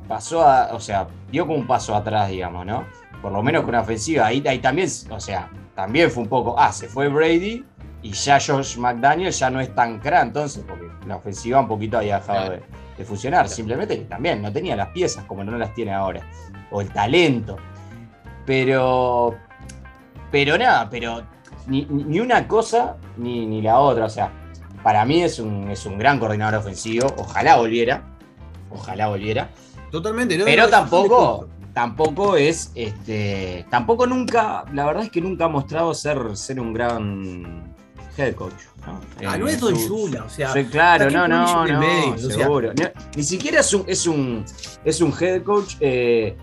pasó 0.09 0.43
a, 0.43 0.75
o 0.75 0.81
sea, 0.81 1.07
dio 1.31 1.47
como 1.47 1.59
un 1.59 1.67
paso 1.67 1.95
atrás, 1.95 2.29
digamos, 2.29 2.67
¿no? 2.67 2.85
Por 3.21 3.33
lo 3.33 3.43
menos 3.43 3.63
con 3.63 3.73
la 3.73 3.81
ofensiva. 3.81 4.27
Ahí, 4.27 4.43
ahí 4.47 4.59
también, 4.59 4.89
o 5.11 5.21
sea, 5.21 5.49
también 5.75 6.11
fue 6.11 6.25
un 6.25 6.29
poco, 6.29 6.55
ah, 6.59 6.73
se 6.73 6.89
fue 6.89 7.09
Brady 7.09 7.65
y 8.03 8.13
ya 8.13 8.39
Josh 8.41 8.77
McDaniel 8.79 9.33
ya 9.33 9.49
no 9.49 9.61
es 9.61 9.75
tan 9.75 10.01
cra, 10.01 10.23
entonces, 10.23 10.65
porque 10.67 10.87
la 11.07 11.17
ofensiva 11.17 11.61
un 11.61 11.69
poquito 11.69 11.99
había 11.99 12.19
dejado 12.19 12.51
de, 12.51 12.63
de 12.99 13.05
funcionar. 13.05 13.49
Simplemente 13.49 13.97
que 13.97 14.05
también 14.05 14.43
no 14.43 14.53
tenía 14.53 14.75
las 14.75 14.89
piezas 14.89 15.25
como 15.25 15.45
no 15.45 15.57
las 15.57 15.73
tiene 15.75 15.93
ahora, 15.93 16.23
o 16.71 16.81
el 16.81 16.91
talento. 16.93 17.57
Pero, 18.45 19.37
pero 20.33 20.59
nada, 20.59 20.91
pero 20.91 21.23
ni 21.69 22.19
una 22.19 22.49
cosa 22.49 22.97
ni, 23.17 23.47
ni 23.47 23.63
la 23.63 23.79
otra. 23.79 24.07
O 24.07 24.11
sea, 24.11 24.31
para 24.83 25.05
mí 25.05 25.23
es 25.23 25.39
un, 25.39 25.71
es 25.71 25.87
un 25.87 25.99
gran 25.99 26.19
coordinador 26.19 26.61
ofensivo. 26.61 27.07
Ojalá 27.17 27.57
volviera. 27.57 28.03
Ojalá 28.71 29.09
volviera. 29.09 29.51
Totalmente, 29.91 30.39
¿no? 30.39 30.45
Pero 30.45 30.65
No, 30.65 30.69
tampoco, 30.71 31.49
tampoco 31.75 32.37
es, 32.37 32.73
este, 32.75 33.67
tampoco 33.71 34.07
nunca, 34.07 34.65
la 34.73 34.87
verdad 34.87 35.05
es 35.05 35.11
que 35.11 35.21
nunca 35.21 35.45
ha 35.45 35.49
mostrado 35.49 35.93
ser, 35.95 36.37
ser 36.37 36.59
un 36.61 36.73
gran 36.73 37.75
head 38.17 38.35
coach. 38.35 38.53
¿no? 38.87 39.01
Ah, 39.29 39.37
no 39.39 39.47
es 39.49 39.61
Don 39.61 39.75
Shula, 39.75 40.25
o 40.25 40.29
sea. 40.31 40.53
Claro, 40.71 41.07
¿para 41.07 41.11
no, 41.11 41.29
no, 41.29 41.67
no? 41.67 42.15
O 42.15 42.19
sea- 42.19 42.31
seguro. 42.31 42.73
Ni 43.17 43.23
siquiera 43.23 43.61
es 43.61 43.73
un, 43.75 43.85
es 43.87 44.07
un, 44.07 44.45
es 44.85 45.01
un 45.01 45.13
head 45.21 45.43
coach 45.43 45.77
eh, 45.81 46.37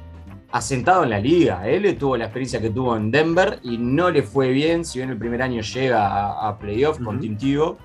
asentado 0.52 1.04
en 1.04 1.10
la 1.10 1.20
liga. 1.20 1.68
Él 1.68 1.98
tuvo 1.98 2.16
la 2.18 2.26
experiencia 2.26 2.62
que 2.62 2.70
tuvo 2.70 2.96
en 2.96 3.12
Denver 3.12 3.60
y 3.64 3.78
no 3.78 4.10
le 4.10 4.24
fue 4.24 4.50
bien, 4.50 4.86
si 4.86 5.00
bien 5.00 5.10
el 5.10 5.18
primer 5.18 5.42
año 5.42 5.62
llega 5.62 6.08
a, 6.08 6.50
a 6.50 6.58
playoff 6.60 7.00
con 7.04 7.20
Tebow, 7.20 7.78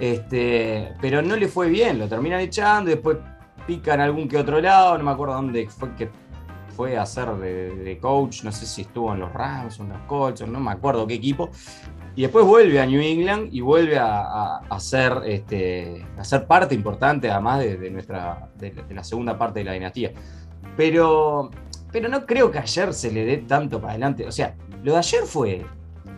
este, 0.00 0.94
pero 1.00 1.22
no 1.22 1.36
le 1.36 1.46
fue 1.48 1.68
bien, 1.68 1.98
lo 1.98 2.08
terminan 2.08 2.40
echando 2.40 2.90
después 2.90 3.18
pican 3.66 4.00
algún 4.00 4.26
que 4.26 4.38
otro 4.38 4.60
lado, 4.60 4.96
no 4.98 5.04
me 5.04 5.10
acuerdo 5.10 5.34
dónde 5.34 5.68
fue 5.68 5.94
que 5.94 6.08
fue 6.74 6.96
a 6.96 7.02
hacer 7.02 7.28
de, 7.36 7.98
coach, 8.00 8.42
no 8.42 8.50
sé 8.50 8.64
si 8.64 8.82
estuvo 8.82 9.12
en 9.12 9.20
los 9.20 9.32
Rams 9.32 9.78
o 9.78 9.82
en 9.82 9.90
los 9.90 10.00
Colts, 10.02 10.46
no 10.46 10.58
me 10.60 10.70
acuerdo 10.70 11.06
qué 11.06 11.14
equipo. 11.14 11.50
Y 12.16 12.22
después 12.22 12.44
vuelve 12.44 12.80
a 12.80 12.86
New 12.86 13.00
England 13.00 13.48
y 13.52 13.60
vuelve 13.60 13.98
a, 13.98 14.56
a- 14.68 14.80
ser, 14.80 15.12
este, 15.26 16.04
ser 16.22 16.46
parte 16.46 16.74
importante, 16.74 17.30
además 17.30 17.60
de, 17.60 17.76
de 17.76 17.90
nuestra, 17.90 18.48
de 18.56 18.74
la 18.90 19.04
segunda 19.04 19.38
parte 19.38 19.60
de 19.60 19.64
la 19.66 19.72
dinastía. 19.72 20.12
Pero, 20.76 21.50
pero 21.92 22.08
no 22.08 22.24
creo 22.26 22.50
que 22.50 22.58
ayer 22.58 22.92
se 22.94 23.12
le 23.12 23.24
dé 23.24 23.36
tanto 23.38 23.80
para 23.80 23.92
adelante. 23.92 24.26
O 24.26 24.32
sea, 24.32 24.56
lo 24.82 24.92
de 24.92 24.98
ayer 24.98 25.22
fue, 25.24 25.66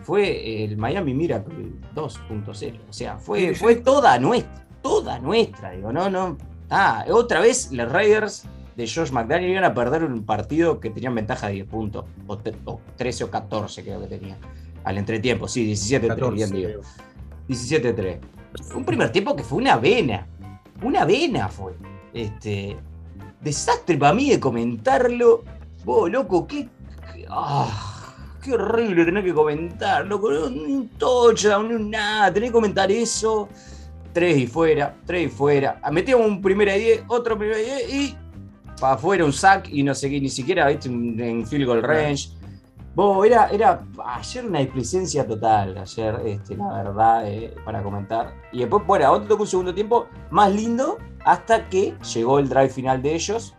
fue 0.03 0.63
el 0.63 0.77
Miami 0.77 1.13
Miracle 1.13 1.71
2.0. 1.95 2.79
O 2.89 2.93
sea, 2.93 3.17
fue, 3.17 3.55
fue 3.55 3.75
toda 3.75 4.19
nuestra, 4.19 4.65
toda 4.81 5.19
nuestra. 5.19 5.71
Digo, 5.71 5.91
no, 5.91 6.09
no. 6.09 6.37
Ah, 6.69 7.05
otra 7.11 7.39
vez 7.39 7.71
los 7.71 7.91
Raiders 7.91 8.43
de 8.75 8.87
Josh 8.87 9.11
McDaniel 9.11 9.51
iban 9.51 9.63
a 9.63 9.73
perder 9.73 10.03
un 10.03 10.23
partido 10.25 10.79
que 10.79 10.89
tenían 10.89 11.13
ventaja 11.15 11.47
de 11.47 11.53
10 11.53 11.67
puntos, 11.67 12.05
o, 12.27 12.37
o 12.65 12.81
13 12.97 13.23
o 13.25 13.29
14 13.31 13.83
creo 13.83 14.01
que 14.01 14.07
tenían. 14.07 14.37
Al 14.83 14.97
entretiempo, 14.97 15.47
sí, 15.47 15.71
17-3, 15.73 16.07
14, 16.07 16.35
bien 16.35 16.49
digo. 16.51 16.67
creo. 16.67 16.81
17-3. 17.47 18.19
Un 18.75 18.85
primer 18.85 19.11
tiempo 19.11 19.35
que 19.35 19.43
fue 19.43 19.59
una 19.59 19.77
vena. 19.77 20.27
Una 20.81 21.05
vena 21.05 21.47
fue. 21.49 21.73
Este. 22.13 22.75
Desastre 23.41 23.97
para 23.97 24.13
mí 24.13 24.29
de 24.29 24.39
comentarlo. 24.39 25.43
Vos, 25.85 26.09
loco, 26.09 26.47
qué. 26.47 26.67
qué- 27.13 27.25
ah, 27.29 27.92
qué 28.43 28.53
horrible 28.53 29.05
tener 29.05 29.23
que 29.23 29.33
comentar, 29.33 30.05
loco. 30.05 30.31
Ni 30.49 30.73
un 30.73 30.89
touchdown, 30.89 31.69
ni 31.69 31.75
un 31.75 31.89
nada. 31.89 32.33
Tener 32.33 32.49
que 32.49 32.53
comentar 32.53 32.91
eso. 32.91 33.49
Tres 34.11 34.37
y 34.37 34.47
fuera, 34.47 34.95
tres 35.05 35.27
y 35.27 35.29
fuera. 35.29 35.79
Ah, 35.81 35.91
Metíamos 35.91 36.27
un 36.27 36.41
primera 36.41 36.77
y 36.77 36.81
10, 36.81 37.03
otro 37.07 37.37
primera 37.37 37.59
y 37.59 37.65
10 37.65 37.93
y. 37.93 38.17
Para 38.79 38.95
afuera 38.95 39.23
un 39.23 39.31
sack 39.31 39.69
y 39.69 39.81
no 39.83 39.95
sé 39.95 40.09
qué, 40.09 40.19
ni 40.19 40.29
siquiera, 40.29 40.67
viste, 40.67 40.89
en 40.89 41.45
field 41.47 41.65
goal 41.65 41.83
range. 41.83 42.29
Vos, 42.95 43.25
era, 43.25 43.47
era 43.47 43.81
ayer 44.05 44.45
una 44.45 44.59
displicencia 44.59 45.25
total, 45.25 45.77
ayer, 45.77 46.21
este, 46.25 46.55
la 46.55 46.83
verdad, 46.83 47.27
eh, 47.27 47.55
para 47.65 47.81
comentar. 47.81 48.33
Y 48.51 48.59
después, 48.59 48.85
bueno, 48.85 49.11
otro 49.11 49.29
tocó 49.29 49.43
un 49.43 49.47
segundo 49.47 49.73
tiempo 49.73 50.07
más 50.29 50.53
lindo 50.53 50.97
hasta 51.25 51.67
que 51.69 51.95
llegó 52.13 52.39
el 52.39 52.49
drive 52.49 52.69
final 52.69 53.01
de 53.01 53.15
ellos 53.15 53.55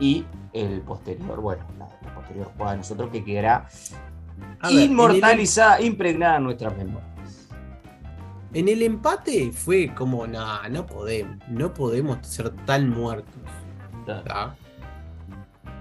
y 0.00 0.24
el 0.52 0.80
posterior, 0.82 1.40
bueno, 1.40 1.64
la, 1.78 1.88
de 2.28 2.76
nosotros 2.76 3.10
que 3.10 3.24
quedará 3.24 3.66
ver, 4.62 4.72
inmortalizada, 4.72 5.80
impregnada 5.80 6.36
en 6.38 6.44
nuestras 6.44 6.76
memorias. 6.76 7.08
En 8.54 8.68
el 8.68 8.82
empate 8.82 9.50
fue 9.52 9.94
como, 9.94 10.26
nah, 10.26 10.68
no 10.68 10.84
podemos, 10.86 11.36
no 11.48 11.72
podemos 11.72 12.18
ser 12.26 12.50
tan 12.66 12.90
muertos. 12.90 13.32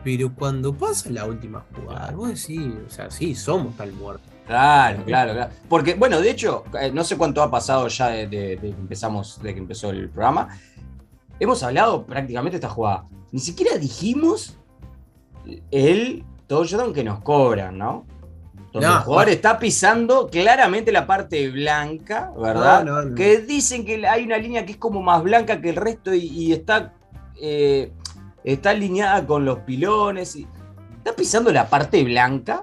Pero 0.04 0.34
cuando 0.34 0.74
pasa 0.74 1.10
la 1.12 1.26
última 1.26 1.64
jugada, 1.76 2.00
Claro. 2.08 2.18
vos 2.18 2.30
decís, 2.30 2.60
o 2.88 2.90
sea, 2.90 3.12
sí, 3.12 3.36
somos 3.36 3.76
tan 3.78 3.96
muertos. 3.98 4.28
Claro, 4.48 5.04
claro, 5.06 5.34
claro. 5.34 5.52
Porque, 5.70 5.94
bueno, 5.94 6.20
de 6.20 6.32
hecho, 6.32 6.64
eh, 6.82 6.92
no 6.92 7.04
sé 7.04 7.18
cuánto 7.18 7.44
ha 7.44 7.52
pasado 7.52 7.88
ya 7.88 8.08
de, 8.10 8.28
de- 8.28 8.56
de 8.56 8.58
que 8.58 8.68
empezamos, 8.82 9.40
de 9.42 9.54
que 9.54 9.60
empezó 9.60 9.92
el 9.92 10.10
programa. 10.10 10.50
Hemos 11.40 11.62
hablado 11.64 12.06
prácticamente 12.06 12.58
de 12.58 12.66
esta 12.66 12.70
jugada. 12.74 13.06
Ni 13.32 13.40
siquiera 13.40 13.78
dijimos 13.78 14.58
el 15.70 16.26
touchdown 16.52 16.94
que 16.94 17.02
nos 17.02 17.22
cobran, 17.22 17.78
¿no? 17.78 18.06
Donde 18.74 18.86
No, 18.88 18.98
el 18.98 19.04
jugador 19.04 19.30
está 19.30 19.58
pisando 19.58 20.28
claramente 20.30 20.92
la 20.92 21.08
parte 21.08 21.50
blanca, 21.50 22.30
¿verdad? 22.38 22.84
No. 22.84 23.16
Que 23.16 23.38
dicen 23.38 23.86
que 23.86 24.06
hay 24.06 24.26
una 24.26 24.38
línea 24.38 24.66
que 24.66 24.74
es 24.74 24.78
como 24.78 25.02
más 25.02 25.24
blanca 25.24 25.62
que 25.62 25.70
el 25.70 25.78
resto 25.78 26.14
y, 26.14 26.26
y 26.26 26.52
está, 26.52 26.94
eh, 27.42 27.94
está 28.44 28.72
alineada 28.72 29.26
con 29.26 29.46
los 29.46 29.60
pilones. 29.60 30.36
y- 30.36 30.46
está 30.98 31.16
pisando 31.16 31.52
la 31.54 31.70
parte 31.70 32.04
blanca 32.04 32.62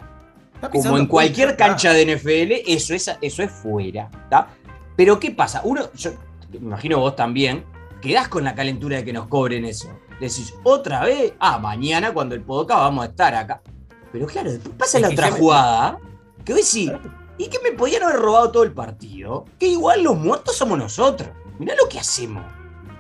como 0.71 0.99
en 0.99 1.07
cualquier 1.07 1.57
cancha 1.57 1.92
de 1.95 2.04
NFL, 2.16 2.71
eso 2.71 2.95
es, 2.95 3.11
eso 3.23 3.42
es 3.42 3.50
fuera. 3.50 4.11
¿tá? 4.28 4.49
Pero 4.97 5.18
¿qué 5.18 5.30
pasa? 5.30 5.62
Uno, 5.64 5.90
yo 5.95 6.11
me 6.52 6.59
imagino 6.59 6.99
vos 6.99 7.16
también, 7.16 7.64
quedás 8.02 8.28
con 8.28 8.45
la 8.45 8.54
calentura 8.54 8.99
de 8.99 9.04
que 9.04 9.12
nos 9.14 9.28
cobren 9.28 9.64
eso. 9.64 9.88
Decís, 10.21 10.52
otra 10.62 11.04
vez, 11.04 11.33
ah, 11.38 11.59
mañana 11.59 12.12
cuando 12.12 12.35
el 12.35 12.42
Podoca 12.42 12.76
vamos 12.76 13.04
a 13.07 13.09
estar 13.09 13.35
acá. 13.35 13.62
Pero 14.12 14.26
claro, 14.26 14.50
después 14.50 14.74
pasa 14.76 14.98
Es 14.98 15.02
la 15.02 15.08
otra 15.10 15.30
me- 15.30 15.38
jugada, 15.38 15.98
que 16.44 16.54
hoy 16.54 16.62
sí, 16.62 16.90
y 17.36 17.48
que 17.48 17.58
me 17.60 17.72
podían 17.72 18.02
haber 18.04 18.16
robado 18.20 18.50
todo 18.50 18.62
el 18.62 18.72
partido, 18.72 19.44
que 19.58 19.66
igual 19.68 20.02
los 20.02 20.16
muertos 20.16 20.56
somos 20.56 20.78
nosotros. 20.78 21.28
Mirá 21.58 21.74
lo 21.74 21.88
que 21.88 21.98
hacemos. 21.98 22.42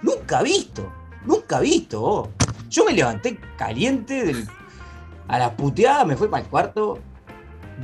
Nunca 0.02 0.42
visto, 0.42 0.92
nunca 1.24 1.60
visto. 1.60 2.28
Yo 2.68 2.84
me 2.84 2.92
levanté 2.92 3.38
caliente 3.56 4.24
del- 4.24 4.46
a 5.28 5.38
la 5.38 5.56
puteada, 5.56 6.04
me 6.04 6.16
fui 6.16 6.28
para 6.28 6.42
el 6.42 6.48
cuarto, 6.48 6.98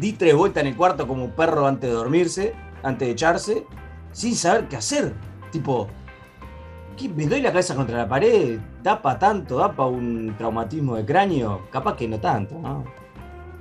di 0.00 0.12
tres 0.12 0.34
vueltas 0.34 0.62
en 0.62 0.68
el 0.68 0.76
cuarto 0.76 1.06
como 1.08 1.30
perro 1.30 1.66
antes 1.66 1.88
de 1.90 1.94
dormirse, 1.96 2.54
antes 2.82 3.06
de 3.08 3.12
echarse, 3.12 3.66
sin 4.12 4.34
saber 4.36 4.68
qué 4.68 4.76
hacer. 4.76 5.14
Tipo, 5.50 5.88
¿qué? 6.96 7.08
me 7.08 7.26
doy 7.26 7.40
la 7.42 7.50
cabeza 7.50 7.74
contra 7.74 7.98
la 7.98 8.08
pared, 8.08 8.58
da 8.82 9.00
pa' 9.00 9.18
tanto, 9.18 9.56
da 9.58 9.72
pa' 9.74 9.86
un 9.86 10.34
traumatismo 10.36 10.96
de 10.96 11.04
cráneo, 11.04 11.62
capaz 11.70 11.96
que 11.96 12.06
no 12.08 12.18
tanto, 12.20 12.56
¿no? 12.58 12.84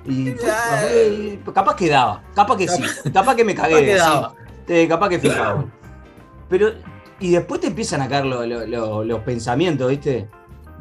Y 0.06 0.30
Eh. 0.30 1.40
capaz 1.54 1.76
que 1.76 1.90
daba, 1.90 2.22
capaz 2.36 2.58
que 2.58 2.68
sí, 2.68 2.84
capaz 3.14 3.36
que 3.36 3.44
me 3.46 3.56
cagué. 3.56 3.96
Capaz 3.98 4.34
que 4.34 4.38
sí. 4.68 4.74
Eh, 4.74 4.88
capaz 4.88 5.10
que 5.10 5.20
fijado. 5.20 5.66
Pero, 6.50 6.72
y 7.20 7.32
después 7.32 7.62
te 7.62 7.68
empiezan 7.68 8.02
a 8.02 8.08
caer 8.10 8.26
lo- 8.26 8.46
lo- 8.46 8.66
lo- 8.68 9.04
los 9.04 9.20
pensamientos, 9.22 9.90
¿viste? 9.90 10.28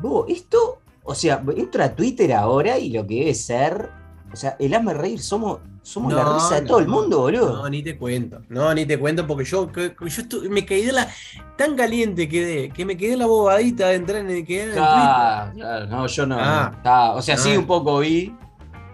Vos, 0.00 0.26
esto, 0.28 0.78
o 1.04 1.14
sea, 1.14 1.42
entro 1.56 1.84
a 1.84 1.90
Twitter 1.90 2.32
ahora 2.32 2.78
y 2.78 2.90
lo 2.90 3.06
que 3.06 3.20
debe 3.20 3.34
ser, 3.34 3.90
o 4.32 4.36
sea, 4.36 4.56
el 4.58 4.74
hazme 4.74 4.94
reír, 4.94 5.20
somos, 5.20 5.60
somos 5.82 6.12
la 6.12 6.34
risa 6.34 6.56
de 6.56 6.62
no, 6.62 6.66
todo 6.68 6.78
el 6.78 6.86
mundo, 6.88 7.18
boludo. 7.20 7.62
No, 7.62 7.68
ni 7.68 7.82
te 7.82 7.96
cuento. 7.98 8.40
No, 8.48 8.72
ni 8.74 8.86
te 8.86 8.98
cuento 8.98 9.26
porque 9.26 9.44
yo, 9.44 9.70
que- 9.70 9.94
que 9.94 10.08
yo 10.08 10.22
me 10.50 10.64
caí 10.64 10.84
de 10.86 10.92
la. 10.92 11.08
Tan 11.56 11.76
caliente 11.76 12.28
quedé 12.28 12.70
que 12.70 12.84
me 12.84 12.96
quedé 12.96 13.16
la 13.16 13.26
bobadita 13.26 13.88
de 13.88 13.94
entrar 13.96 14.20
en 14.20 14.30
el, 14.30 14.36
en 14.38 14.46
Twitter. 14.46 14.72
Claro, 14.74 15.52
claro, 15.54 15.86
no, 15.86 16.06
yo 16.06 16.26
no. 16.26 16.36
Ah. 16.38 16.72
no. 16.84 17.14
O 17.16 17.22
sea, 17.22 17.36
sí, 17.36 17.56
un 17.56 17.66
poco 17.66 17.98
vi, 17.98 18.34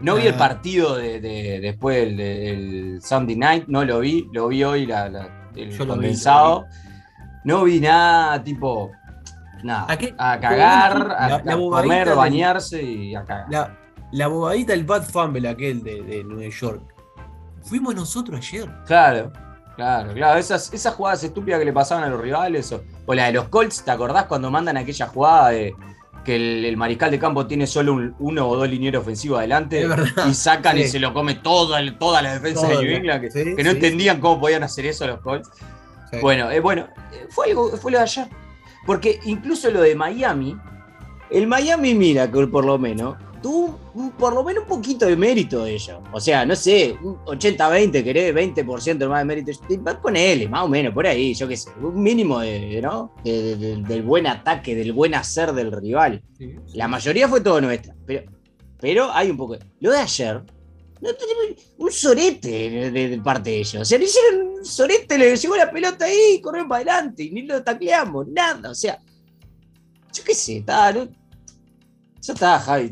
No 0.00 0.14
vi 0.16 0.26
el 0.28 0.34
Ah. 0.34 0.38
partido 0.38 0.96
de, 0.96 1.20
de- 1.20 1.60
después 1.60 1.96
del, 2.04 2.16
del 2.16 3.02
Sunday 3.02 3.36
Night, 3.36 3.64
no 3.66 3.84
lo 3.84 4.00
vi, 4.00 4.28
lo 4.32 4.48
vi 4.48 4.62
hoy 4.64 4.86
la, 4.86 5.08
la- 5.08 5.50
el 5.56 5.70
Yo 5.70 5.78
lo 5.78 5.84
vi, 5.84 5.88
condensado. 6.00 6.66
No 7.44 7.64
vi 7.64 7.80
nada, 7.80 8.42
tipo, 8.42 8.90
nada. 9.64 9.86
¿A 9.88 9.96
qué? 9.96 10.14
A 10.18 10.38
cagar, 10.38 10.98
La- 11.08 11.34
a, 11.36 11.42
comer, 11.42 12.14
bañarse 12.14 12.82
y 12.82 13.14
a 13.14 13.24
cagar. 13.24 13.46
La, 13.50 13.78
la 14.12 14.26
bobadita 14.28 14.72
del 14.72 14.84
Bad 14.84 15.02
Fumble 15.04 15.48
aquel 15.48 15.82
de, 15.82 16.02
de 16.02 16.24
Nueva 16.24 16.50
York. 16.54 16.82
Fuimos 17.62 17.94
nosotros 17.94 18.38
ayer. 18.38 18.68
Claro, 18.86 19.32
claro, 19.76 20.12
claro. 20.14 20.38
Esas, 20.38 20.72
esas 20.72 20.94
jugadas 20.94 21.22
estúpidas 21.24 21.58
que 21.58 21.64
le 21.64 21.72
pasaban 21.72 22.04
a 22.04 22.08
los 22.08 22.20
rivales. 22.20 22.70
O, 22.72 22.82
o 23.04 23.14
la 23.14 23.26
de 23.26 23.32
los 23.32 23.48
Colts, 23.48 23.82
¿te 23.84 23.90
acordás 23.90 24.24
cuando 24.24 24.50
mandan 24.50 24.76
aquella 24.76 25.06
jugada 25.08 25.50
de 25.50 25.74
que 26.24 26.36
el, 26.36 26.64
el 26.64 26.76
mariscal 26.76 27.10
de 27.10 27.18
campo 27.18 27.46
tiene 27.46 27.66
solo 27.66 27.94
un- 27.94 28.14
uno 28.18 28.48
o 28.48 28.56
dos 28.56 28.68
linieros 28.68 29.02
ofensivos 29.02 29.38
adelante? 29.38 29.86
Y 30.28 30.34
sacan 30.34 30.76
y 30.78 30.84
se 30.84 30.98
lo 30.98 31.12
come 31.14 31.34
toda, 31.34 31.80
toda 31.98 32.20
la 32.22 32.34
defensa 32.34 32.66
de 32.68 32.74
New 32.74 32.84
la- 32.84 32.96
England, 32.96 33.20
que, 33.22 33.30
sí, 33.30 33.44
que 33.56 33.62
no 33.64 33.70
sí. 33.70 33.76
entendían 33.76 34.20
cómo 34.20 34.40
podían 34.40 34.62
hacer 34.62 34.86
eso 34.86 35.06
los 35.06 35.20
Colts. 35.20 35.50
Bueno, 36.22 36.50
eh, 36.50 36.60
bueno, 36.60 36.86
eh, 37.12 37.26
fue 37.30 37.48
algo, 37.48 37.68
fue 37.76 37.92
lo 37.92 37.98
de 37.98 38.04
ayer. 38.04 38.26
Porque 38.86 39.20
incluso 39.26 39.70
lo 39.70 39.80
de 39.82 39.94
Miami, 39.94 40.56
el 41.30 41.46
Miami, 41.46 41.94
mira, 41.94 42.30
que 42.30 42.46
por 42.46 42.64
lo 42.64 42.78
menos, 42.78 43.16
tuvo 43.40 43.78
por 44.18 44.34
lo 44.34 44.42
menos 44.44 44.62
un 44.64 44.68
poquito 44.68 45.06
de 45.06 45.16
mérito 45.16 45.64
de 45.64 45.74
ello. 45.74 46.00
O 46.12 46.20
sea, 46.20 46.44
no 46.46 46.54
sé, 46.56 46.96
un 47.02 47.16
80-20, 47.24 48.02
querés 48.04 48.34
20% 48.34 49.08
más 49.08 49.20
de 49.20 49.24
mérito. 49.24 49.52
Ponele, 50.02 50.48
más 50.48 50.64
o 50.64 50.68
menos, 50.68 50.92
por 50.94 51.06
ahí, 51.06 51.34
yo 51.34 51.46
qué 51.48 51.56
sé, 51.56 51.70
un 51.80 52.02
mínimo 52.02 52.40
de, 52.40 52.80
¿no? 52.82 53.14
De- 53.24 53.42
de- 53.42 53.56
de- 53.56 53.82
del 53.82 54.02
buen 54.02 54.26
ataque, 54.26 54.74
del 54.74 54.92
buen 54.92 55.14
hacer 55.14 55.52
del 55.52 55.72
rival. 55.72 56.22
Sí, 56.36 56.50
sí. 56.66 56.76
La 56.78 56.88
mayoría 56.88 57.28
fue 57.28 57.40
todo 57.40 57.60
nuestra, 57.60 57.94
pero, 58.06 58.22
pero 58.80 59.10
hay 59.12 59.30
un 59.30 59.36
poco. 59.36 59.56
Lo 59.80 59.90
de 59.90 59.98
ayer, 59.98 60.42
no 61.00 61.10
un 61.78 61.92
sorete 61.92 62.90
de, 62.90 63.20
parte 63.22 63.50
de 63.50 63.58
ellos. 63.58 63.82
O 63.82 63.84
sea, 63.84 63.98
le 63.98 64.04
hicieron 64.06 64.48
un 64.58 64.64
sorete, 64.64 65.16
le 65.16 65.36
llegó 65.36 65.56
la 65.56 65.70
pelota 65.70 66.04
ahí 66.06 66.34
y 66.36 66.40
corrieron 66.40 66.68
para 66.68 66.82
adelante 66.82 67.22
y 67.22 67.30
ni 67.30 67.42
lo 67.42 67.62
tacleamos, 67.62 68.26
nada. 68.28 68.70
O 68.70 68.74
sea, 68.74 68.98
yo 70.12 70.24
qué 70.24 70.34
sé, 70.34 70.56
está. 70.58 70.92
No, 70.92 71.08
ya 72.20 72.32
está, 72.34 72.58
Javi. 72.60 72.90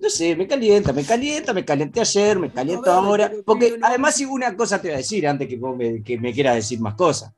No 0.00 0.08
sé, 0.10 0.36
me 0.36 0.46
calienta, 0.46 0.92
me 0.92 1.04
calienta, 1.04 1.52
me 1.52 1.64
calenté 1.64 2.00
ayer, 2.00 2.38
me 2.38 2.50
caliento 2.52 2.82
ver, 2.84 2.92
ahora. 2.92 3.32
Porque 3.44 3.76
no- 3.78 3.86
además, 3.86 4.14
si 4.14 4.24
una 4.24 4.56
cosa 4.56 4.80
te 4.80 4.88
voy 4.88 4.94
a 4.94 4.98
decir 4.98 5.26
antes 5.26 5.48
que, 5.48 5.56
vos 5.56 5.76
me, 5.76 6.02
que 6.02 6.18
me 6.18 6.32
quieras 6.32 6.56
decir 6.56 6.80
más 6.80 6.94
cosas. 6.94 7.32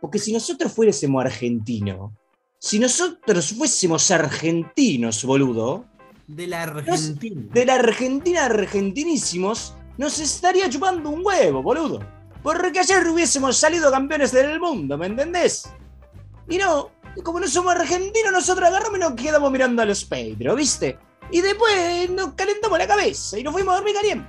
Porque 0.00 0.18
si 0.18 0.32
nosotros 0.32 0.72
fuésemos 0.72 1.24
argentinos, 1.24 2.12
si 2.58 2.78
nosotros 2.78 3.52
fuésemos 3.52 4.10
argentinos, 4.10 5.24
boludo, 5.24 5.84
De 6.26 6.46
la 6.46 6.64
Argentina. 6.64 7.42
de 7.52 7.64
la 7.64 7.74
Argentina 7.76 8.44
argentinísimos, 8.46 9.74
nos 9.98 10.18
estaría 10.18 10.68
chupando 10.68 11.10
un 11.10 11.24
huevo, 11.24 11.62
boludo. 11.62 12.00
Porque 12.42 12.78
ayer 12.80 13.06
hubiésemos 13.08 13.56
salido 13.56 13.90
campeones 13.90 14.32
del 14.32 14.60
mundo, 14.60 14.96
¿me 14.98 15.06
entendés? 15.06 15.68
Y 16.48 16.58
no, 16.58 16.90
y 17.16 17.22
como 17.22 17.40
no 17.40 17.48
somos 17.48 17.74
argentinos, 17.74 18.32
nosotros 18.32 18.68
agarramos 18.68 18.98
y 18.98 19.00
nos 19.00 19.14
quedamos 19.14 19.50
mirando 19.50 19.82
a 19.82 19.86
los 19.86 20.04
Pedro, 20.04 20.54
¿viste? 20.54 20.98
Y 21.30 21.40
después 21.40 22.10
nos 22.10 22.34
calentamos 22.34 22.78
la 22.78 22.86
cabeza 22.86 23.38
y 23.38 23.42
nos 23.42 23.52
fuimos 23.52 23.74
a 23.74 23.76
dormir 23.78 23.94
caliente. 23.94 24.28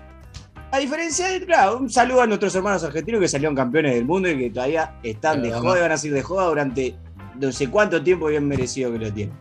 A 0.72 0.80
diferencia 0.80 1.28
de, 1.28 1.46
claro, 1.46 1.78
un 1.78 1.90
saludo 1.90 2.22
a 2.22 2.28
nuestros 2.28 2.54
hermanos 2.56 2.84
argentinos 2.84 3.22
que 3.22 3.28
salieron 3.28 3.56
campeones 3.56 3.96
del 3.96 4.06
mundo 4.06 4.30
y 4.30 4.38
que 4.38 4.50
todavía 4.50 4.96
están 5.04 5.42
de 5.42 5.52
joda 5.52 5.78
y 5.78 5.82
van 5.82 5.92
a 5.92 5.98
seguir 5.98 6.16
de 6.16 6.24
joda 6.24 6.46
durante 6.48 6.96
no 7.40 7.52
sé 7.52 7.70
cuánto 7.70 8.02
tiempo 8.04 8.28
bien 8.28 8.48
merecido 8.48 8.92
que 8.92 9.00
lo 9.00 9.14
tienen. 9.14 9.36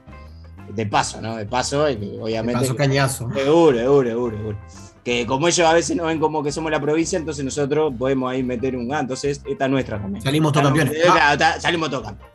De 0.74 0.86
paso, 0.86 1.20
¿no? 1.20 1.36
De 1.36 1.46
paso, 1.46 1.84
obviamente. 1.84 2.60
pasó 2.60 2.76
cañazo. 2.76 3.28
Seguro, 3.32 3.78
seguro, 3.78 4.08
seguro, 4.08 4.36
seguro. 4.36 4.58
Que 5.04 5.24
como 5.24 5.46
ellos 5.46 5.66
a 5.66 5.72
veces 5.72 5.96
nos 5.96 6.06
ven 6.06 6.18
como 6.18 6.42
que 6.42 6.50
somos 6.50 6.70
la 6.70 6.80
provincia, 6.80 7.16
entonces 7.18 7.44
nosotros 7.44 7.94
podemos 7.96 8.30
ahí 8.30 8.42
meter 8.42 8.76
un 8.76 8.92
ah, 8.92 9.00
entonces 9.00 9.40
esta 9.44 9.64
es 9.64 9.70
nuestra 9.70 10.00
también. 10.00 10.22
Salimos 10.22 10.52
todos 10.52 10.66
campeones. 10.66 10.96
Ah. 11.08 11.56
salimos 11.60 11.90
todos 11.90 12.04
campeones. 12.04 12.34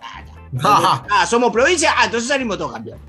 Ah. 0.64 1.04
Ah. 1.04 1.08
Ah, 1.22 1.26
somos 1.26 1.52
provincia, 1.52 1.94
ah, 1.98 2.06
entonces 2.06 2.28
salimos 2.30 2.58
todos 2.58 2.74
campeones. 2.74 3.02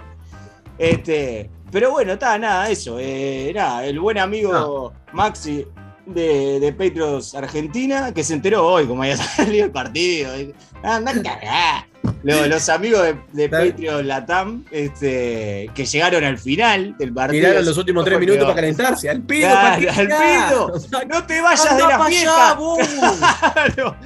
Este, 0.79 1.51
pero 1.71 1.91
bueno, 1.91 2.13
está, 2.15 2.39
nada, 2.39 2.71
eso. 2.71 2.97
eh, 2.99 3.53
nada, 3.55 3.85
el 3.85 3.99
buen 4.01 4.19
amigo 4.19 4.93
Maxi 5.13 5.67
de, 6.07 6.59
de 6.61 6.73
Patriots 6.73 7.35
Argentina, 7.35 8.13
que 8.13 8.25
se 8.25 8.35
enteró 8.35 8.67
hoy, 8.67 8.87
como 8.87 9.03
había 9.03 9.17
salido 9.17 9.67
el 9.67 9.71
partido. 9.73 10.39
y- 10.41 10.55
Anda 10.83 11.13
a 11.13 11.87
Los, 12.25 12.69
amigos 12.69 13.03
de, 13.33 13.49
de 13.49 14.03
Latam, 14.05 14.65
este, 14.71 15.71
que 15.75 15.85
llegaron 15.85 16.23
al 16.25 16.39
final 16.39 16.97
del 16.97 17.13
partido. 17.13 17.43
Tiraron 17.49 17.65
los 17.67 17.77
últimos 17.77 18.05
tres 18.05 18.19
minutos 18.21 18.43
para 18.45 18.55
calentarse. 18.55 19.11
Al 19.11 19.23
pedo, 19.23 19.49
Claro, 19.49 19.63
¿para 19.63 19.79
qué 19.81 19.89
al 19.91 20.07
tirás? 20.07 20.51
pedo. 20.53 20.67
O 20.67 20.79
sea, 20.79 21.05
No 21.05 21.25
te 21.27 21.41
vayas 21.41 21.77
de 21.77 21.83
la 21.83 22.05
fiesta. 22.07 22.47
allá, 22.51 22.55
vos. 22.55 22.79
Claro, 23.55 23.97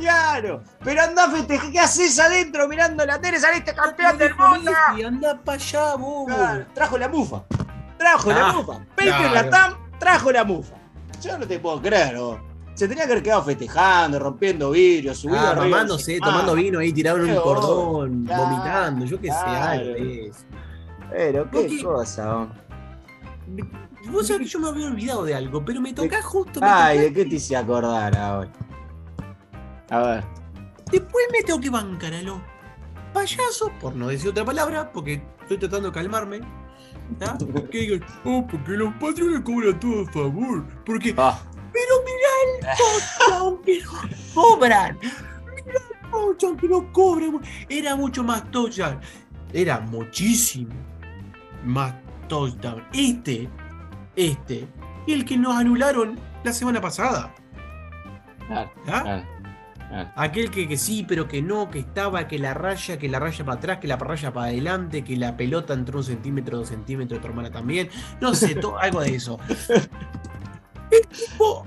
claro. 0.00 0.62
Pero 0.84 1.02
anda 1.02 1.24
a 1.24 1.30
festejar. 1.30 1.70
¿Qué 1.72 1.80
haces 1.80 2.18
adentro 2.18 2.68
mirando 2.68 3.04
la 3.06 3.20
tele? 3.20 3.38
Saliste 3.40 3.74
campeón 3.74 4.18
del 4.18 4.34
mundo. 4.36 4.72
Y 4.96 5.02
anda 5.02 5.38
para 5.44 5.56
allá, 5.56 5.94
vos. 5.96 6.26
Claro, 6.26 6.66
trajo 6.74 6.98
la 6.98 7.08
mufa. 7.08 7.42
Trajo 7.98 8.30
la 8.32 8.48
Ah, 8.48 8.52
mufa. 8.52 8.80
Claro. 8.96 9.34
Latam 9.34 9.74
trajo 9.98 10.30
la 10.32 10.44
mufa. 10.44 10.74
Yo 11.22 11.38
no 11.38 11.46
te 11.46 11.58
puedo 11.58 11.80
creer, 11.82 12.16
vos. 12.18 12.38
Se 12.74 12.88
tenía 12.88 13.06
que 13.06 13.12
haber 13.12 13.22
quedado 13.24 13.44
festejando, 13.44 14.18
rompiendo 14.18 14.70
vidrios, 14.72 15.18
subido 15.18 15.38
Ah, 15.38 15.54
mamándose, 15.54 16.18
Ah, 16.20 16.26
tomando 16.26 16.54
vino 16.54 16.80
ahí, 16.80 16.92
tiraron 16.92 17.28
un 17.30 17.36
cordón, 17.36 18.24
claro, 18.24 18.42
vomitando, 18.46 19.04
yo 19.04 19.20
qué 19.20 19.28
sé, 19.28 19.36
claro. 19.44 19.70
algo 19.70 19.92
de 19.94 20.26
eso. 20.26 20.40
Pero 21.10 21.44
qué 21.50 21.58
Porque- 21.60 21.82
cosa, 21.82 22.34
vos. 22.34 22.48
Vos 24.10 24.26
sabés 24.26 24.42
que 24.42 24.48
yo 24.48 24.58
me 24.58 24.68
había 24.68 24.86
olvidado 24.86 25.24
de 25.24 25.34
algo, 25.34 25.64
pero 25.64 25.80
me 25.80 25.92
tocás 25.92 26.24
justo. 26.24 26.60
me 26.60 26.66
Ay, 26.66 26.98
tocás- 26.98 27.04
¿de 27.04 27.12
qué 27.14 27.24
te 27.30 27.34
hice 27.36 27.56
acordar 27.56 28.16
ahora? 28.16 28.50
A 29.90 29.98
ver. 30.00 30.24
Después 30.90 31.24
me 31.32 31.42
tengo 31.42 31.60
que 31.60 31.70
bancar 31.70 32.12
a 32.14 32.22
los 32.22 32.38
payasos, 33.12 33.70
por 33.80 33.94
no 33.94 34.08
decir 34.08 34.30
otra 34.30 34.44
palabra, 34.44 34.90
porque 34.92 35.22
estoy 35.42 35.58
tratando 35.58 35.88
de 35.88 35.94
calmarme. 35.94 36.40
¿tá? 37.18 37.36
Que 37.70 37.78
digan, 37.78 38.04
oh, 38.24 38.46
porque 38.50 38.72
los 38.72 38.92
patrones 38.94 39.40
cobran 39.42 39.78
todo 39.78 40.02
a 40.02 40.12
favor. 40.12 40.64
Porque, 40.84 41.14
Ah, 41.16 41.38
pero 41.72 41.94
mirá 42.04 42.23
el 42.44 42.66
touchdown 42.76 43.62
que 43.62 43.80
no 43.80 44.34
cobran. 44.34 44.98
Mirá 45.00 45.80
el 45.90 46.10
touchdown 46.10 46.56
que 46.56 46.68
no 46.68 46.92
cobran. 46.92 47.40
Era 47.68 47.96
mucho 47.96 48.22
más 48.22 48.50
touchdown. 48.50 49.00
Era 49.52 49.80
muchísimo 49.80 50.74
más 51.64 51.94
touchdown. 52.28 52.84
Este, 52.92 53.48
este, 54.16 54.66
el 55.06 55.24
que 55.24 55.36
nos 55.36 55.56
anularon 55.56 56.18
la 56.42 56.52
semana 56.52 56.80
pasada. 56.80 57.34
claro, 58.46 58.70
¿tá? 58.84 59.02
claro, 59.02 59.04
claro. 59.04 59.34
Aquel 60.16 60.50
que, 60.50 60.66
que 60.66 60.76
sí, 60.76 61.04
pero 61.06 61.28
que 61.28 61.40
no, 61.40 61.70
que 61.70 61.78
estaba, 61.78 62.26
que 62.26 62.38
la 62.38 62.52
raya, 62.52 62.98
que 62.98 63.08
la 63.08 63.20
raya 63.20 63.44
para 63.44 63.58
atrás, 63.58 63.78
que 63.78 63.86
la 63.86 63.96
raya 63.96 64.32
para 64.32 64.46
adelante, 64.46 65.04
que 65.04 65.16
la 65.16 65.36
pelota 65.36 65.72
entró 65.72 65.98
un 65.98 66.04
centímetro, 66.04 66.58
dos 66.58 66.68
centímetros, 66.68 67.20
tu 67.20 67.26
hermana 67.28 67.50
también. 67.50 67.88
No 68.20 68.34
sé, 68.34 68.58
algo 68.80 69.00
de 69.02 69.14
eso. 69.14 69.38
El 70.90 71.06
tipo. 71.08 71.66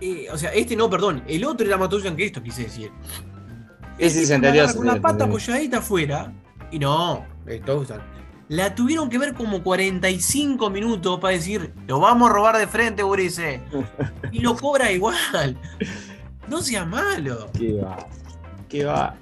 Eh, 0.00 0.28
o 0.32 0.38
sea, 0.38 0.52
este 0.52 0.76
no, 0.76 0.88
perdón. 0.88 1.22
El 1.26 1.44
otro 1.44 1.66
era 1.66 1.76
más 1.76 1.88
touchdown 1.88 2.16
que 2.16 2.26
esto, 2.26 2.42
quise 2.42 2.64
decir. 2.64 2.90
Ese 3.98 4.24
se 4.26 4.34
entendió. 4.34 4.66
Con 4.74 4.86
la 4.86 5.00
pata 5.00 5.24
apoyadita 5.24 5.78
afuera. 5.78 6.32
Y 6.70 6.78
no, 6.78 7.24
es 7.46 7.64
touchdown. 7.64 8.00
La 8.48 8.74
tuvieron 8.74 9.08
que 9.08 9.18
ver 9.18 9.34
como 9.34 9.62
45 9.62 10.70
minutos 10.70 11.20
para 11.20 11.34
decir, 11.34 11.72
lo 11.86 12.00
vamos 12.00 12.30
a 12.30 12.32
robar 12.32 12.58
de 12.58 12.66
frente, 12.66 13.04
Urice. 13.04 13.60
Y 14.32 14.40
lo 14.40 14.56
cobra 14.56 14.90
igual. 14.90 15.56
No 16.48 16.60
seas 16.60 16.86
malo. 16.86 17.48
Qué 17.56 17.74
va. 17.74 18.08
Qué 18.68 18.84
va. 18.84 19.16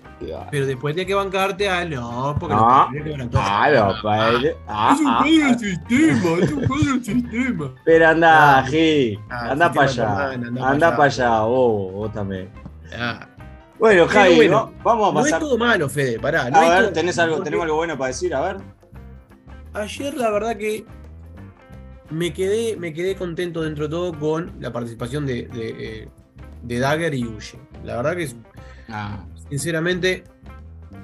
Pero 0.51 0.67
después 0.67 0.95
tiene 0.95 1.07
que 1.07 1.15
bancarte 1.15 1.69
a 1.69 1.85
no, 1.85 2.35
porque 2.39 2.55
No. 2.55 2.89
todo. 3.31 3.41
Ah, 3.43 3.69
no, 3.73 3.95
padre. 4.03 4.57
Ah, 4.67 4.93
es 4.95 5.01
un 5.01 5.07
ah, 5.07 5.19
juego 5.23 5.45
ah. 5.45 5.49
del 5.49 5.59
sistema, 5.59 6.45
es 6.45 6.53
un 6.53 6.67
juego 6.67 6.85
del 6.85 7.05
sistema. 7.05 7.75
Pero 7.85 8.09
anda, 8.09 8.59
Ah, 8.59 8.63
Gil. 8.67 9.21
ah, 9.31 9.51
anda 9.53 9.73
para 9.73 9.89
allá. 9.89 10.31
anda 10.33 10.61
pa' 10.61 10.71
Anda 10.71 10.87
allá. 10.89 10.97
para 10.97 11.05
allá, 11.05 11.41
vos, 11.43 11.93
vos 11.93 12.13
también. 12.13 12.51
Ah, 12.99 13.29
Bueno, 13.79 14.09
Javi, 14.09 14.35
bueno, 14.37 14.73
va- 14.85 14.95
vamos 14.95 15.11
a 15.11 15.13
no 15.13 15.21
es 15.21 15.25
pasar. 15.27 15.41
todo 15.41 15.57
malo, 15.59 15.89
Fede, 15.89 16.19
pará. 16.19 16.51
No 16.51 16.59
a 16.59 16.65
es 16.65 16.71
ver, 16.71 16.83
todo- 16.85 16.93
¿tenés 16.95 17.19
algo, 17.19 17.37
porque 17.37 17.45
¿tenemos 17.45 17.65
algo 17.65 17.77
bueno 17.77 17.97
para 17.97 18.09
decir? 18.09 18.35
A 18.35 18.41
ver. 18.41 18.57
Ayer 19.75 20.15
la 20.17 20.31
verdad 20.31 20.57
que 20.57 20.85
me 22.11 22.33
quedé, 22.33 22.77
me 22.77 22.93
quedé 22.93 23.15
contento 23.15 23.63
dentro 23.63 23.85
de 23.85 23.91
todo 23.91 24.19
con 24.19 24.53
la 24.61 24.73
participación 24.73 25.27
de, 25.27 25.43
de, 25.47 25.69
eh, 26.03 26.09
de 26.63 26.79
Dagger 26.81 27.15
y 27.15 27.25
Uche. 27.25 27.59
La 27.85 27.97
verdad 27.97 28.17
que 28.17 28.29
Ah, 28.91 29.23
sinceramente 29.51 30.25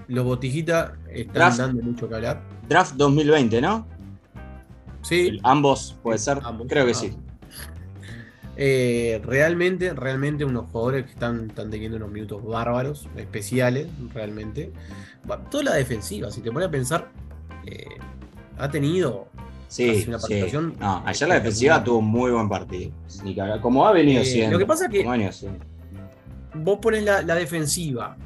los 0.09 0.24
botijitas 0.24 0.92
están 1.11 1.35
Draft. 1.35 1.59
dando 1.59 1.83
mucho 1.83 2.09
que 2.09 2.14
hablar. 2.14 2.42
Draft 2.68 2.94
2020, 2.96 3.61
¿no? 3.61 3.87
Sí, 5.02 5.38
Ambos, 5.42 5.96
puede 6.02 6.18
Sí, 6.18 6.24
ser. 6.24 6.40
ambos. 6.42 6.66
Creo 6.68 6.85
que 6.87 6.92
Ah. 6.92 6.94
sí. 6.94 7.12
Eh, 8.57 9.20
realmente, 9.24 9.92
realmente 9.94 10.44
unos 10.44 10.70
jugadores 10.70 11.07
que 11.07 11.11
están, 11.12 11.48
están 11.50 11.70
teniendo 11.70 11.96
unos 11.96 12.11
minutos 12.11 12.44
bárbaros, 12.44 13.09
especiales, 13.16 13.88
realmente. 14.14 14.72
Toda 15.50 15.64
la 15.64 15.74
defensiva, 15.74 16.30
si 16.30 16.40
te 16.40 16.52
pones 16.52 16.68
a 16.68 16.70
pensar, 16.70 17.11
eh, 17.66 17.85
ha 18.59 18.70
tenido 18.70 19.26
Sí, 19.68 20.04
una 20.07 20.18
sí. 20.18 20.26
participación 20.28 20.74
No, 20.78 21.02
ayer 21.04 21.28
la 21.28 21.35
defensiva 21.37 21.83
tuvo 21.83 21.98
un 21.98 22.07
muy 22.07 22.30
buen 22.30 22.48
partido. 22.48 22.92
Hablar. 23.40 23.61
Como 23.61 23.87
ha 23.88 23.92
venido 23.92 24.22
Eh, 24.22 24.24
siendo. 24.24 24.52
lo 24.52 24.59
que 24.59 24.66
pasa 24.66 24.85
es 24.87 24.90
que-. 24.90 25.50
Vos 26.54 26.78
pones 26.80 27.02
la, 27.02 27.22
la 27.22 27.35
defensiva 27.35 28.16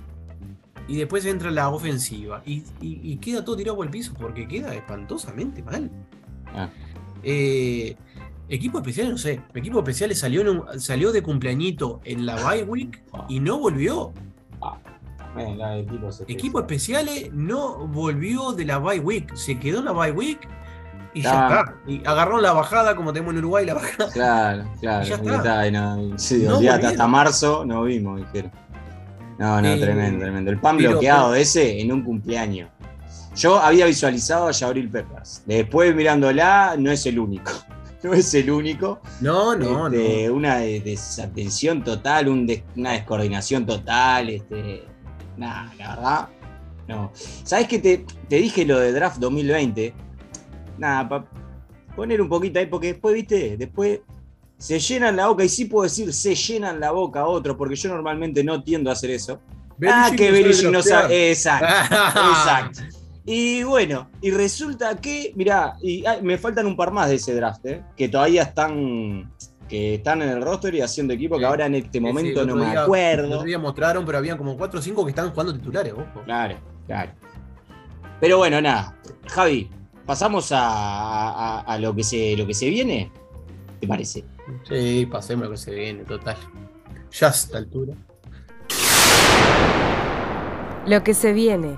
y 0.89 0.97
después 0.97 1.25
entra 1.27 1.51
la 1.51 1.69
ofensiva 1.69 2.43
y, 2.47 2.65
y- 2.81 3.01
y 3.13 3.17
queda 3.19 3.45
todo 3.45 3.57
tirado 3.57 3.77
por 3.77 3.87
el 3.87 3.93
piso 3.93 4.13
porque 4.19 4.49
queda 4.49 4.75
espantosamente 4.75 5.63
mal. 5.63 5.91
Ah. 6.55 6.69
Eh, 7.23 7.95
equipo 8.49 8.79
especial, 8.79 9.11
no 9.11 9.19
sé. 9.19 9.41
Equipo 9.55 9.79
especial 9.81 10.15
salió, 10.17 10.41
en 10.41 10.81
salió 10.81 11.13
de 11.13 11.23
cumpleañito 11.23 12.01
en 12.05 12.25
la 12.27 12.37
bye 12.37 12.65
week 12.65 13.03
y 13.29 13.39
no 13.41 13.59
volvió. 13.59 14.13
Eh, 15.37 15.55
la 15.57 15.71
de 15.73 15.81
equipos 15.81 16.21
Equipo 16.27 16.59
especiales. 16.61 17.17
especiales 17.17 17.33
no 17.35 17.87
volvió 17.87 18.53
de 18.53 18.65
la 18.65 18.79
bye 18.79 18.99
week. 18.99 19.35
Se 19.37 19.59
quedó 19.59 19.81
en 19.81 19.85
la 19.85 19.93
bye 19.93 20.11
week 20.11 20.49
y 21.15 21.23
ya 21.23 21.47
Ah. 21.49 21.61
está. 21.61 21.75
Y 21.87 22.05
agarró 22.07 22.41
la 22.41 22.53
bajada 22.53 22.97
como 22.97 23.13
tenemos 23.13 23.33
en 23.35 23.39
Uruguay 23.41 23.67
la 23.67 23.75
bajada. 23.75 24.11
Claro, 24.13 24.65
claro. 24.81 25.05
Y 25.05 25.09
ya 25.11 25.21
y 25.23 25.27
está. 25.29 25.67
y 25.69 25.71
no- 25.73 26.19
sí, 26.19 26.45
No 26.49 26.59
hasta 26.73 27.07
marzo 27.07 27.65
no 27.65 27.83
vimos, 27.85 28.19
dijeron. 28.21 28.51
No, 29.39 29.61
no, 29.61 29.69
Eh, 29.69 29.79
tremendo, 29.81 30.21
tremendo. 30.21 30.51
El 30.51 30.59
pan 30.59 30.77
bloqueado 30.77 31.35
ese 31.35 31.81
en 31.81 31.93
un 31.93 32.03
cumpleaños. 32.03 32.71
Yo 33.37 33.57
había 33.59 33.87
visualizado 33.87 34.49
a 34.49 34.51
Yabril 34.53 34.89
Peppers. 34.91 35.43
Después 35.47 35.95
mirándola, 35.95 36.75
no 36.79 36.91
es 36.91 37.05
el 37.07 37.19
único. 37.19 37.53
No 38.01 38.15
es 38.15 38.33
el 38.35 38.49
único. 38.49 39.01
No, 39.21 39.57
no, 39.57 39.89
Este, 39.89 40.29
no. 40.29 40.35
Una 40.35 40.59
de- 40.59 40.79
desatención 40.79 41.83
total, 41.83 42.29
un 42.29 42.47
des- 42.47 42.63
una 42.77 42.93
descoordinación 42.93 43.67
total. 43.67 44.29
Este, 44.29 44.85
nada, 45.37 45.73
la 45.77 45.89
verdad. 45.97 46.29
No. 46.87 47.11
¿Sabes 47.43 47.67
que 47.67 47.81
te, 47.81 48.07
te 48.29 48.37
dije 48.37 48.65
lo 48.65 48.79
de 48.79 48.93
draft 48.93 49.19
2020? 49.19 49.93
Nada, 50.79 51.09
para 51.09 51.25
poner 51.97 52.23
un 52.23 52.29
poquito 52.29 52.61
ahí, 52.61 52.67
porque 52.67 52.93
después, 52.93 53.15
viste, 53.17 53.57
después 53.57 53.99
se 54.59 54.79
llenan 54.81 55.17
la 55.17 55.29
boca, 55.29 55.45
y 55.45 55.49
sí 55.49 55.65
puedo 55.67 55.85
decir 55.85 56.13
se 56.13 56.35
llenan 56.35 56.81
la 56.81 56.91
boca 56.91 57.21
a 57.21 57.27
otros, 57.27 57.57
porque 57.57 57.77
yo 57.77 57.89
normalmente 57.91 58.43
no 58.45 58.63
tiendo 58.63 58.91
a 58.91 58.93
hacer 58.95 59.11
eso. 59.11 59.41
ah, 59.89 60.11
que 60.17 60.31
no 60.71 60.83
sabe. 60.83 61.31
Exacto. 61.31 61.67
Exacto. 61.95 62.81
Y 63.25 63.63
bueno, 63.63 64.11
y 64.23 64.31
resulta 64.31 64.97
que, 64.97 65.33
mirá, 65.37 65.75
y 65.83 66.03
me 66.23 66.39
faltan 66.39 66.67
un 66.67 66.75
par 66.77 66.91
más 66.93 67.09
de 67.11 67.17
ese 67.17 67.35
draft, 67.35 67.65
¿eh? 67.67 67.83
que 67.97 68.09
todavía 68.09 68.43
están 68.43 69.31
que 69.69 69.97
están 69.97 70.23
en 70.23 70.31
el 70.31 70.41
roster 70.43 70.75
y 70.75 70.81
haciendo 70.81 71.13
equipo, 71.13 71.39
que 71.39 71.45
ahora 71.45 71.67
en 71.67 71.75
este 71.75 72.01
momento 72.01 72.41
el 72.41 72.47
no 72.47 72.55
otro 72.55 72.65
me 72.65 72.73
El 72.73 72.79
acuerdo. 72.79 73.35
otro 73.35 73.43
día 73.43 73.59
mostraron, 73.59 74.07
pero 74.07 74.17
habían 74.17 74.39
como 74.39 74.57
4 74.57 74.81
o 74.81 74.83
5 74.83 75.05
que 75.05 75.11
estaban 75.11 75.31
jugando 75.31 75.53
titulares, 75.53 75.93
ojo. 75.93 76.23
Claro, 76.25 76.57
claro. 76.87 77.13
Pero 78.19 78.39
bueno, 78.39 78.63
nada. 78.63 78.97
Javi, 79.27 79.69
pasamos 80.07 80.51
a, 80.53 80.59
a- 80.63 81.61
a 81.61 81.79
lo, 81.79 81.95
que 81.95 82.03
se, 82.03 82.35
lo 82.35 82.47
que 82.47 82.55
se 82.55 82.71
viene. 82.71 83.13
¿Te 83.79 83.87
parece? 83.87 84.25
Sí, 84.69 85.07
pasemos 85.11 85.45
lo 85.47 85.51
que 85.53 85.57
se 85.57 85.75
viene, 85.75 86.05
total. 86.05 86.37
Ya 87.13 87.27
a 87.29 87.31
esta 87.31 87.59
altura. 87.59 87.95
Lo 90.87 91.03
que 91.05 91.15
se 91.15 91.33
viene. 91.33 91.77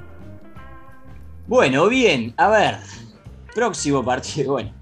Bueno, 1.46 1.88
bien, 1.88 2.32
a 2.36 2.48
ver. 2.48 2.76
Próximo 3.54 4.04
partido, 4.04 4.52
bueno. 4.52 4.72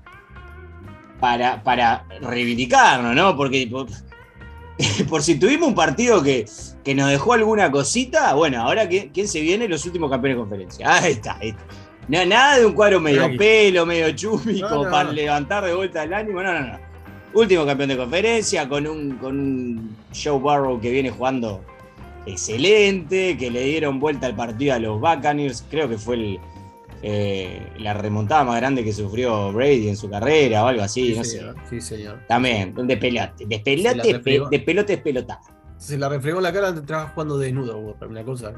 Para, 1.21 1.63
para 1.63 2.05
reivindicarnos, 2.21 3.15
¿no? 3.15 3.37
Porque 3.37 3.67
por, 3.71 3.87
por 5.09 5.23
si 5.23 5.39
tuvimos 5.39 5.69
un 5.69 5.75
partido 5.75 6.23
que, 6.23 6.45
que 6.85 6.95
nos 6.95 7.09
dejó 7.11 7.33
alguna 7.33 7.71
cosita, 7.71 8.35
bueno, 8.35 8.61
ahora 8.63 8.87
¿quién, 8.89 9.09
quién 9.11 9.27
se 9.27 9.41
viene? 9.41 9.67
Los 9.67 9.85
últimos 9.87 10.11
campeones 10.11 10.37
de 10.37 10.41
conferencia. 10.43 10.95
Ahí 10.95 11.13
está, 11.13 11.39
ahí 11.41 11.49
está. 11.51 11.65
Nada 12.27 12.59
de 12.59 12.67
un 12.67 12.73
cuadro 12.73 13.01
medio 13.01 13.37
pelo, 13.37 13.85
medio 13.85 14.11
chumi, 14.13 14.61
No, 14.61 14.69
como 14.69 14.85
no. 14.85 14.91
para 14.91 15.13
levantar 15.13 15.65
de 15.65 15.75
vuelta 15.75 16.05
el 16.05 16.15
ánimo. 16.15 16.43
No, 16.43 16.53
no, 16.53 16.61
no. 16.61 16.88
Último 17.35 17.67
campeón 17.67 17.91
de 17.91 17.97
conferencia 17.97 18.69
con 18.69 18.87
un, 18.87 19.17
con 19.19 19.39
un 19.39 19.97
Joe 20.15 20.39
Barrow 20.41 20.81
que 20.81 20.91
viene 20.91 21.11
jugando 21.11 21.63
excelente, 22.27 23.37
que 23.37 23.51
le 23.51 23.63
dieron 23.65 24.01
vuelta 24.01 24.27
al 24.27 24.35
partido 24.37 24.75
a 24.75 24.79
los 24.79 25.01
Buccaneers. 25.01 25.65
Creo 25.71 25.89
que 25.89 25.99
fue 25.99 26.15
el, 26.17 26.39
eh, 27.03 27.61
la 27.79 27.95
remontada 27.95 28.45
más 28.45 28.57
grande 28.57 28.83
que 28.85 28.93
sufrió 28.93 29.53
Brady 29.53 29.89
en 29.89 29.97
su 29.97 30.09
carrera 30.09 30.65
o 30.65 30.69
algo 30.69 30.83
así, 30.83 31.15
no 31.17 31.25
sé. 31.25 31.39
señor. 31.39 31.55
Sí, 31.69 31.81
señor. 31.81 32.21
También, 32.27 32.75
un 32.79 32.87
despelote. 32.87 33.47
Despelote, 33.47 34.19
pe- 34.21 34.41
despelote, 34.51 34.93
despelotado. 34.95 35.41
Se 35.77 35.97
la 35.97 36.09
refregó 36.09 36.41
la 36.41 36.53
cara, 36.53 36.71
estaba 36.71 37.09
jugando 37.09 37.39
desnudo, 37.39 37.79
una 38.09 38.25
cosa. 38.25 38.53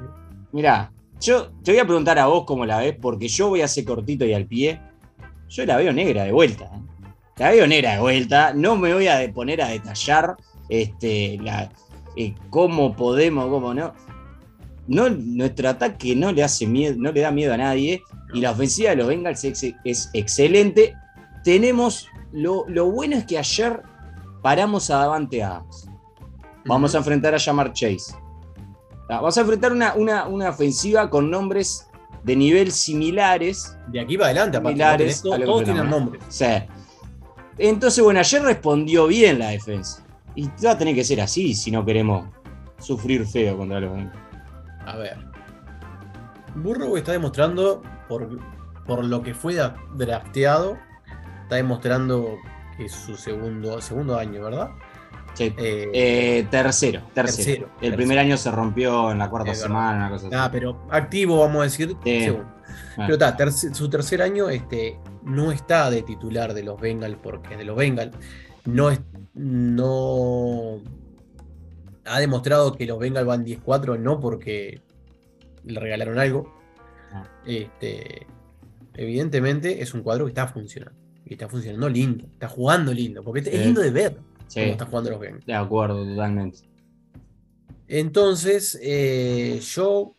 Mirá, 0.52 0.90
yo 1.20 1.50
te 1.62 1.72
voy 1.72 1.80
a 1.80 1.84
preguntar 1.84 2.18
a 2.18 2.26
vos 2.26 2.44
cómo 2.46 2.64
la 2.64 2.78
ves, 2.78 2.96
porque 3.00 3.28
yo 3.28 3.48
voy 3.48 3.60
a 3.62 3.66
hacer 3.66 3.84
cortito 3.84 4.24
y 4.24 4.32
al 4.32 4.46
pie. 4.46 4.80
Yo 5.48 5.66
la 5.66 5.76
veo 5.76 5.92
negra 5.92 6.24
de 6.24 6.32
vuelta. 6.32 6.64
¿eh? 6.64 6.80
Negra 7.40 7.94
de 7.94 8.00
vuelta. 8.00 8.52
No 8.54 8.76
me 8.76 8.92
voy 8.92 9.08
a 9.08 9.32
poner 9.32 9.62
a 9.62 9.68
detallar 9.68 10.36
este, 10.68 11.38
la, 11.42 11.70
eh, 12.16 12.34
cómo 12.50 12.94
podemos, 12.94 13.48
cómo 13.48 13.72
no. 13.72 13.94
no. 14.86 15.08
Nuestro 15.08 15.70
ataque 15.70 16.14
no 16.14 16.32
le 16.32 16.42
hace 16.42 16.66
miedo, 16.66 16.94
no 16.98 17.10
le 17.12 17.20
da 17.20 17.30
miedo 17.30 17.54
a 17.54 17.56
nadie. 17.56 18.02
Y 18.34 18.40
la 18.40 18.50
ofensiva 18.50 18.90
de 18.90 18.96
los 18.96 19.08
Bengals 19.08 19.42
es, 19.44 19.74
es 19.84 20.10
excelente. 20.12 20.94
Tenemos. 21.42 22.08
Lo, 22.32 22.64
lo 22.68 22.90
bueno 22.90 23.16
es 23.16 23.24
que 23.24 23.38
ayer 23.38 23.82
paramos 24.42 24.90
a 24.90 24.98
Davante 24.98 25.42
Adams. 25.42 25.88
Vamos 26.64 26.94
a 26.94 26.98
enfrentar 26.98 27.34
a 27.34 27.40
Jamar 27.40 27.72
Chase. 27.72 28.14
Ah, 29.08 29.16
Vamos 29.16 29.36
a 29.36 29.40
enfrentar 29.40 29.72
una, 29.72 29.94
una, 29.94 30.28
una 30.28 30.50
ofensiva 30.50 31.10
con 31.10 31.28
nombres 31.30 31.88
de 32.22 32.36
nivel 32.36 32.70
similares. 32.70 33.76
De 33.88 33.98
aquí 33.98 34.16
para 34.16 34.30
adelante, 34.30 34.58
aparte, 34.58 34.76
Similares 34.76 35.22
que 35.22 35.44
todos 35.44 35.64
tienen 35.64 35.90
nombres. 35.90 36.22
Sea, 36.28 36.68
entonces, 37.68 38.02
bueno, 38.02 38.20
ayer 38.20 38.42
respondió 38.42 39.06
bien 39.06 39.38
la 39.38 39.48
defensa. 39.50 40.04
Y 40.34 40.48
va 40.64 40.72
a 40.72 40.78
tener 40.78 40.94
que 40.94 41.04
ser 41.04 41.20
así 41.20 41.54
si 41.54 41.70
no 41.70 41.84
queremos 41.84 42.26
sufrir 42.78 43.26
feo 43.26 43.56
contra 43.58 43.80
los 43.80 43.92
Bengals. 43.92 44.16
A 44.86 44.96
ver. 44.96 45.18
Burrow 46.54 46.96
está 46.96 47.12
demostrando, 47.12 47.82
por, 48.08 48.28
por 48.86 49.04
lo 49.04 49.22
que 49.22 49.34
fue 49.34 49.56
drafteado, 49.96 50.78
está 51.42 51.56
demostrando 51.56 52.36
que 52.76 52.86
es 52.86 52.92
su 52.92 53.16
segundo, 53.16 53.80
segundo 53.80 54.18
año, 54.18 54.42
¿verdad? 54.42 54.70
Sí. 55.34 55.54
Eh, 55.58 55.90
Eh, 55.94 56.46
tercero, 56.50 57.02
tercero, 57.14 57.36
Tercero, 57.36 57.66
El 57.66 57.78
tercero. 57.80 57.96
primer 57.96 58.18
año 58.18 58.36
se 58.36 58.50
rompió 58.50 59.12
en 59.12 59.18
la 59.18 59.30
cuarta 59.30 59.54
semana, 59.54 59.98
una 60.06 60.10
cosa 60.10 60.26
así. 60.26 60.36
ah, 60.36 60.48
pero 60.50 60.86
activo, 60.90 61.38
vamos 61.40 61.60
a 61.60 61.64
decir, 61.64 61.96
segundo. 62.02 62.46
Ah. 62.96 63.06
Pero 63.08 63.12
está, 63.14 63.50
su 63.74 63.88
tercer 63.88 64.22
año 64.22 64.48
este, 64.48 64.98
no 65.24 65.52
está 65.52 65.90
de 65.90 66.02
titular 66.02 66.54
de 66.54 66.62
los 66.62 66.80
Bengals, 66.80 67.16
porque 67.22 67.56
de 67.56 67.64
los 67.64 67.76
Bengals 67.76 68.16
no, 68.64 68.90
es, 68.90 69.00
no 69.34 70.80
ha 72.04 72.20
demostrado 72.20 72.72
que 72.76 72.86
los 72.86 72.98
Bengals 72.98 73.26
van 73.26 73.44
10-4, 73.44 73.98
no 73.98 74.20
porque 74.20 74.80
le 75.64 75.78
regalaron 75.80 76.18
algo. 76.18 76.52
Ah. 77.12 77.24
Este, 77.46 78.26
evidentemente 78.94 79.82
es 79.82 79.94
un 79.94 80.02
cuadro 80.02 80.24
que 80.26 80.30
está 80.30 80.46
funcionando. 80.48 80.98
Y 81.24 81.34
está 81.34 81.48
funcionando 81.48 81.88
lindo, 81.88 82.24
está 82.32 82.48
jugando 82.48 82.92
lindo, 82.92 83.22
porque 83.22 83.40
es 83.40 83.48
Sí. 83.50 83.58
lindo 83.58 83.80
de 83.80 83.90
ver 83.90 84.16
Sí, 84.48 84.60
cómo 84.60 84.72
está 84.72 84.86
jugando 84.86 85.10
los 85.10 85.20
Bengals. 85.20 85.46
de 85.46 85.54
acuerdo, 85.54 86.04
totalmente. 86.04 86.58
Entonces, 87.88 88.78
eh, 88.82 89.60
yo, 89.62 90.16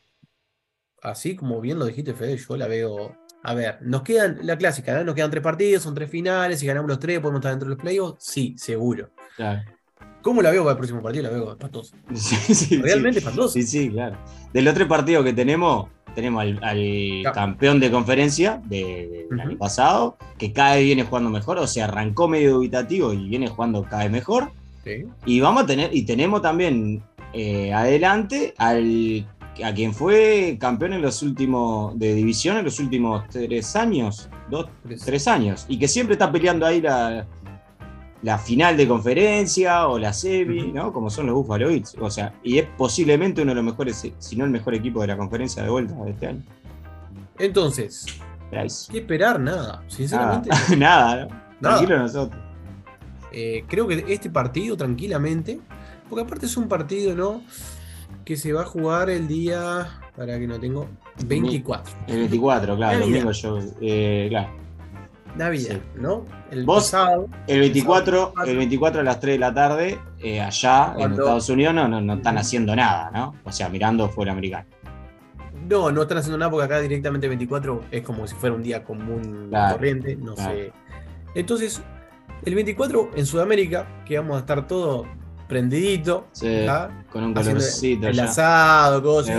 así 1.02 1.36
como 1.36 1.60
bien 1.62 1.80
lo 1.80 1.86
dijiste, 1.86 2.14
Fede, 2.14 2.38
yo 2.38 2.58
la 2.58 2.68
veo. 2.68 3.16
A 3.44 3.54
ver, 3.56 3.80
nos 3.82 4.04
quedan, 4.04 4.40
la 4.44 4.58
clásica, 4.58 4.94
¿no? 4.96 5.04
Nos 5.04 5.16
quedan 5.16 5.32
tres 5.32 5.42
partidos, 5.44 5.82
son 5.84 5.96
tres 5.96 6.10
finales, 6.10 6.60
si 6.60 6.66
ganamos 6.68 6.90
los 6.90 7.00
tres, 7.00 7.20
podemos 7.20 7.40
estar 7.40 7.52
dentro 7.52 7.70
de 7.70 7.76
los 7.76 7.82
playoffs. 7.82 8.24
Sí, 8.24 8.54
seguro. 8.58 9.10
Claro. 9.36 9.62
¿Cómo 10.22 10.42
la 10.44 10.52
veo 10.52 10.62
para 10.64 10.74
el 10.74 10.78
próximo 10.78 11.02
partido? 11.02 11.24
La 11.24 11.30
veo 11.30 11.52
espantosa. 11.52 11.96
Sí, 12.14 12.36
sí, 12.36 12.54
sí. 12.56 12.78
Realmente 12.82 13.20
espantosa. 13.20 13.54
Sí, 13.54 13.64
sí, 13.64 13.90
claro. 13.90 14.18
Del 14.54 14.68
otro 14.68 14.88
partido 14.88 15.24
que 15.24 15.34
tenemos, 15.34 15.88
tenemos 16.14 16.42
al, 16.44 16.60
al 16.64 16.78
Claro. 17.22 17.34
campeón 17.36 17.80
de 17.80 17.90
conferencia 17.90 18.62
de- 18.66 19.26
del 19.30 19.40
año 19.40 19.58
pasado, 19.58 20.18
que 20.38 20.54
cada 20.54 20.76
vez 20.76 20.84
viene 20.84 21.04
jugando 21.04 21.30
mejor, 21.32 21.58
o 21.58 21.66
sea, 21.66 21.86
arrancó 21.86 22.28
medio 22.28 22.54
dubitativo 22.56 23.12
y 23.14 23.28
viene 23.30 23.48
jugando 23.48 23.84
cada 23.84 24.04
vez 24.04 24.12
mejor. 24.12 24.52
Sí. 24.84 25.06
Y 25.26 25.40
vamos 25.40 25.64
a 25.64 25.66
tener, 25.66 25.90
y 25.96 26.04
tenemos 26.06 26.42
también 26.44 27.02
eh, 27.34 27.74
adelante 27.74 28.54
al 28.58 29.26
a 29.64 29.74
quien 29.74 29.94
fue 29.94 30.58
campeón 30.60 30.94
en 30.94 31.02
los 31.02 31.22
últimos 31.24 31.98
de 32.00 32.14
división 32.14 32.58
en 32.58 32.66
los 32.66 32.80
últimos 32.80 33.24
tres 33.30 33.76
años, 33.76 34.30
dos, 34.50 34.68
Tres. 35.06 35.28
años, 35.28 35.66
y 35.68 35.78
que 35.78 35.88
siempre 35.88 36.14
está 36.14 36.32
peleando 36.32 36.66
ahí 36.66 36.82
la, 36.82 37.26
la 38.24 38.38
final 38.38 38.78
de 38.78 38.88
conferencia 38.88 39.88
o 39.88 39.98
la 40.00 40.14
semi. 40.14 40.72
¿no? 40.72 40.94
Como 40.94 41.10
son 41.10 41.26
los 41.28 41.36
Buffalo 41.36 41.68
Bills. 41.70 41.96
O 42.00 42.10
sea, 42.10 42.34
y 42.44 42.58
es 42.60 42.68
posiblemente 42.78 43.42
uno 43.42 43.52
de 43.52 43.56
los 43.56 43.64
mejores, 43.66 44.08
si 44.18 44.36
no 44.36 44.46
el 44.46 44.52
mejor 44.52 44.74
equipo 44.76 45.02
de 45.02 45.08
la 45.08 45.18
conferencia 45.18 45.64
de 45.64 45.70
vuelta 45.70 45.94
de 45.96 46.12
este 46.12 46.28
año. 46.28 46.44
Entonces, 47.40 48.06
Bryce. 48.52 48.92
¿qué 48.92 49.00
esperar? 49.00 49.40
Nada. 49.40 49.84
Sinceramente, 49.88 50.50
Nada, 50.50 50.76
nada, 50.78 51.26
¿no? 51.26 51.30
Nada. 51.60 51.78
Tranquilo 51.78 52.00
nosotros. 52.00 52.42
eh, 53.32 53.64
creo 53.68 53.88
que 53.88 54.06
este 54.08 54.30
partido, 54.30 54.76
tranquilamente, 54.78 55.60
porque 56.10 56.24
aparte 56.24 56.46
es 56.46 56.58
un 56.58 56.68
partido, 56.68 57.16
¿no? 57.16 57.42
Que 58.26 58.38
se 58.38 58.54
va 58.54 58.62
a 58.62 58.66
jugar 58.66 59.10
el 59.10 59.28
día, 59.28 60.00
para 60.16 60.38
que 60.40 60.48
no 60.48 60.60
tengo, 60.60 60.88
24. 61.26 61.94
El 62.08 62.18
24, 62.20 62.76
claro, 62.78 62.94
el 62.98 63.02
domingo 63.02 63.32
yo. 63.32 63.60
eh, 63.82 64.28
claro. 64.30 64.50
Navidad, 65.36 65.76
Sí. 65.76 65.82
¿no? 65.96 66.26
El 66.52 66.66
Vos-. 66.66 66.94
El 67.48 67.60
24, 67.62 68.34
el 68.46 68.58
24 68.58 69.00
a 69.02 69.04
las 69.04 69.20
3 69.20 69.36
de 69.36 69.40
la 69.40 69.54
tarde, 69.54 70.00
eh, 70.20 70.42
allá 70.42 70.94
en 70.98 71.12
Estados 71.12 71.50
Unidos 71.50 71.74
no, 71.74 71.88
no, 71.88 72.02
no 72.02 72.14
están 72.16 72.38
haciendo 72.38 72.76
nada, 72.76 73.10
¿no? 73.12 73.36
O 73.46 73.52
sea, 73.52 73.70
mirando 73.70 74.10
fuera 74.10 74.34
americano. 74.34 74.66
No, 75.70 75.90
no 75.90 76.02
están 76.02 76.18
haciendo 76.18 76.38
nada 76.38 76.52
porque 76.52 76.66
acá 76.66 76.80
directamente 76.82 77.28
24 77.30 77.86
es 77.92 78.02
como 78.02 78.28
si 78.28 78.36
fuera 78.36 78.56
un 78.56 78.62
día 78.64 78.84
común 78.84 79.48
Claro, 79.50 79.76
corriente, 79.76 80.18
no 80.18 80.36
claro. 80.36 80.52
sé. 80.52 80.74
Entonces, 81.34 81.82
el 82.44 82.54
24 82.56 83.12
en 83.16 83.26
Sudamérica, 83.26 83.88
que 84.06 84.18
vamos 84.20 84.36
a 84.36 84.40
estar 84.40 84.68
todo 84.68 85.06
prendidito, 85.52 86.28
con 87.12 87.26
un 87.26 87.34
colorcito 87.34 88.08
el 88.08 88.16
ya. 88.16 88.24
asado, 88.24 89.04
cosas, 89.04 89.36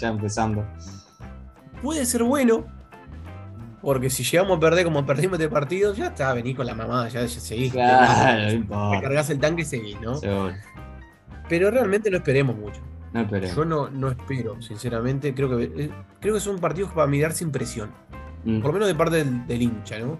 ya, 0.00 0.08
empezando. 0.08 0.66
Puede 1.80 2.04
ser 2.04 2.24
bueno, 2.24 2.66
porque 3.80 4.10
si 4.10 4.24
llegamos 4.24 4.56
a 4.56 4.60
perder 4.60 4.86
como 4.86 5.06
perdimos 5.06 5.38
este 5.38 5.48
partido, 5.48 5.94
ya 5.94 6.08
está, 6.08 6.32
vení 6.32 6.52
con 6.52 6.66
la 6.66 6.74
mamá, 6.74 7.08
ya, 7.10 7.20
ya 7.20 7.28
seguís. 7.28 7.70
Claro, 7.70 8.58
no 8.68 9.00
cargas 9.00 9.30
el 9.30 9.38
tanque 9.38 9.62
y 9.62 9.66
seguís, 9.66 10.00
¿no? 10.00 10.16
Seguro. 10.16 10.52
Pero 11.48 11.70
realmente 11.70 12.10
no 12.10 12.16
esperemos 12.16 12.56
mucho. 12.56 12.80
No 13.12 13.20
esperemos. 13.20 13.54
Yo 13.54 13.64
no, 13.64 13.88
no 13.88 14.08
espero, 14.08 14.60
sinceramente. 14.60 15.32
Creo 15.32 15.56
que, 15.56 15.64
eh, 15.64 15.90
creo 16.18 16.34
que 16.34 16.40
son 16.40 16.58
partidos 16.58 16.90
para 16.92 17.06
mirar 17.06 17.34
sin 17.34 17.52
presión. 17.52 17.90
Mm. 18.44 18.62
Por 18.62 18.70
lo 18.70 18.72
menos 18.72 18.88
de 18.88 18.96
parte 18.96 19.16
del, 19.18 19.46
del 19.46 19.62
hincha, 19.62 20.00
¿no? 20.00 20.18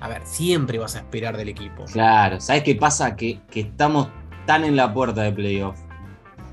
A 0.00 0.08
ver, 0.08 0.22
siempre 0.26 0.78
vas 0.78 0.94
a 0.96 0.98
esperar 0.98 1.36
del 1.36 1.48
equipo. 1.48 1.84
Claro, 1.92 2.40
¿sabes 2.40 2.62
qué 2.62 2.74
pasa? 2.74 3.16
Que, 3.16 3.40
que 3.50 3.60
estamos 3.60 4.08
tan 4.46 4.64
en 4.64 4.76
la 4.76 4.92
puerta 4.92 5.22
de 5.22 5.32
playoff. 5.32 5.76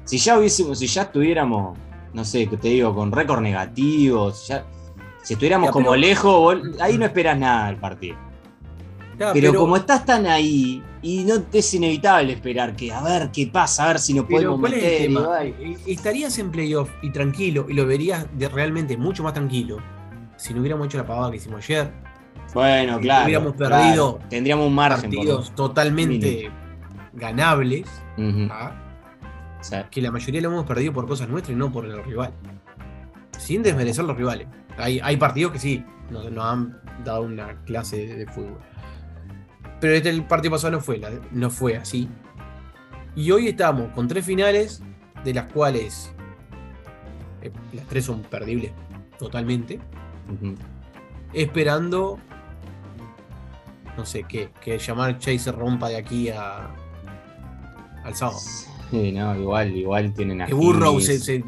Si 0.05 0.17
ya 0.17 0.37
hubiésemos, 0.37 0.79
si 0.79 0.87
ya 0.87 1.03
estuviéramos, 1.03 1.77
no 2.13 2.23
sé, 2.25 2.47
que 2.47 2.57
te 2.57 2.69
digo, 2.69 2.93
con 2.95 3.11
récord 3.11 3.41
negativo, 3.41 4.31
si, 4.31 4.49
ya- 4.49 4.65
si 5.23 5.33
estuviéramos 5.33 5.67
Ya, 5.67 5.71
como 5.73 5.91
pero- 5.91 5.95
lejos, 6.01 6.33
vos- 6.39 6.81
ahí 6.81 6.97
no 6.97 7.05
esperas 7.05 7.37
nada 7.37 7.67
del 7.67 7.77
partido. 7.77 8.17
Ya, 9.19 9.31
pero, 9.31 9.53
como 9.53 9.77
estás 9.77 10.05
tan 10.05 10.25
ahí, 10.25 10.81
y 11.03 11.23
no 11.23 11.35
es 11.53 11.73
inevitable 11.75 12.33
esperar 12.33 12.75
que 12.75 12.91
a 12.91 13.01
ver 13.03 13.29
qué 13.31 13.45
pasa, 13.47 13.83
a 13.83 13.87
ver 13.89 13.99
si 13.99 14.13
nos 14.13 14.25
podemos 14.25 14.59
¿cuál 14.59 14.73
es 14.73 14.81
meter. 14.81 15.01
el 15.01 15.07
tema? 15.13 15.43
Eh, 15.43 15.77
Estarías 15.85 16.39
en 16.39 16.49
playoff 16.51 16.89
y 17.03 17.11
tranquilo, 17.11 17.65
y 17.69 17.73
lo 17.73 17.85
verías 17.85 18.25
de 18.37 18.49
realmente 18.49 18.97
mucho 18.97 19.21
más 19.21 19.33
tranquilo 19.33 19.77
si 20.35 20.53
no 20.53 20.61
hubiéramos 20.61 20.87
hecho 20.87 20.97
la 20.97 21.05
pavada 21.05 21.29
que 21.29 21.37
hicimos 21.37 21.59
ayer. 21.63 21.91
Bueno, 22.53 22.99
claro. 22.99 23.25
hubiéramos 23.25 23.53
claro. 23.55 23.75
perdido 23.75 24.19
Tendríamos 24.29 24.67
un 24.67 24.75
margen. 24.75 25.09
por 25.09 25.13
lo 25.13 25.17
Partidos 25.37 25.55
totalmente 25.55 26.51
ganables. 27.13 27.89
¿ah? 28.51 28.71
Que 29.89 30.01
la 30.01 30.11
mayoría 30.11 30.41
lo 30.41 30.49
hemos 30.49 30.65
perdido 30.65 30.93
por 30.93 31.07
cosas 31.07 31.29
nuestras 31.29 31.55
y 31.55 31.59
no 31.59 31.71
por 31.71 31.85
el 31.85 32.03
rival. 32.03 32.33
Sin 33.37 33.63
desmerecer 33.63 34.03
los 34.05 34.15
rivales. 34.17 34.47
Hay, 34.77 34.99
hay 35.01 35.17
partidos 35.17 35.51
que 35.53 35.59
sí, 35.59 35.83
nos, 36.09 36.29
nos 36.31 36.45
han 36.45 36.79
dado 37.03 37.23
una 37.23 37.55
clase 37.63 37.97
de, 38.07 38.15
de 38.17 38.25
fútbol. 38.27 38.59
Pero 39.79 39.93
este 39.95 40.09
el 40.09 40.23
partido 40.25 40.51
pasado 40.51 40.71
no 40.71 40.79
fue, 40.81 40.97
la- 40.97 41.11
no 41.31 41.49
fue 41.49 41.75
así. 41.77 42.07
Y 43.15 43.31
hoy 43.31 43.47
estamos 43.47 43.89
con 43.93 44.07
tres 44.07 44.25
finales, 44.25 44.81
de 45.23 45.33
las 45.33 45.51
cuales 45.51 46.13
eh, 47.41 47.51
las 47.73 47.85
tres 47.87 48.05
son 48.05 48.21
perdibles 48.23 48.71
totalmente, 49.19 49.79
ujú. 50.31 50.55
Esperando, 51.33 52.19
no 53.97 54.05
sé, 54.05 54.23
qué, 54.27 54.49
que 54.61 54.77
llamar 54.77 55.17
Chase 55.19 55.39
se 55.39 55.51
rompa 55.51 55.89
de 55.89 55.97
aquí 55.97 56.29
a, 56.29 56.69
al 58.03 58.15
sábado. 58.15 58.39
Sí, 58.91 59.11
no, 59.11 59.35
igual, 59.35 59.75
igual 59.75 60.13
tienen 60.13 60.41
a 60.41 60.45
Que 60.45 60.53
Burrow 60.53 60.99
se, 60.99 61.17
se 61.19 61.43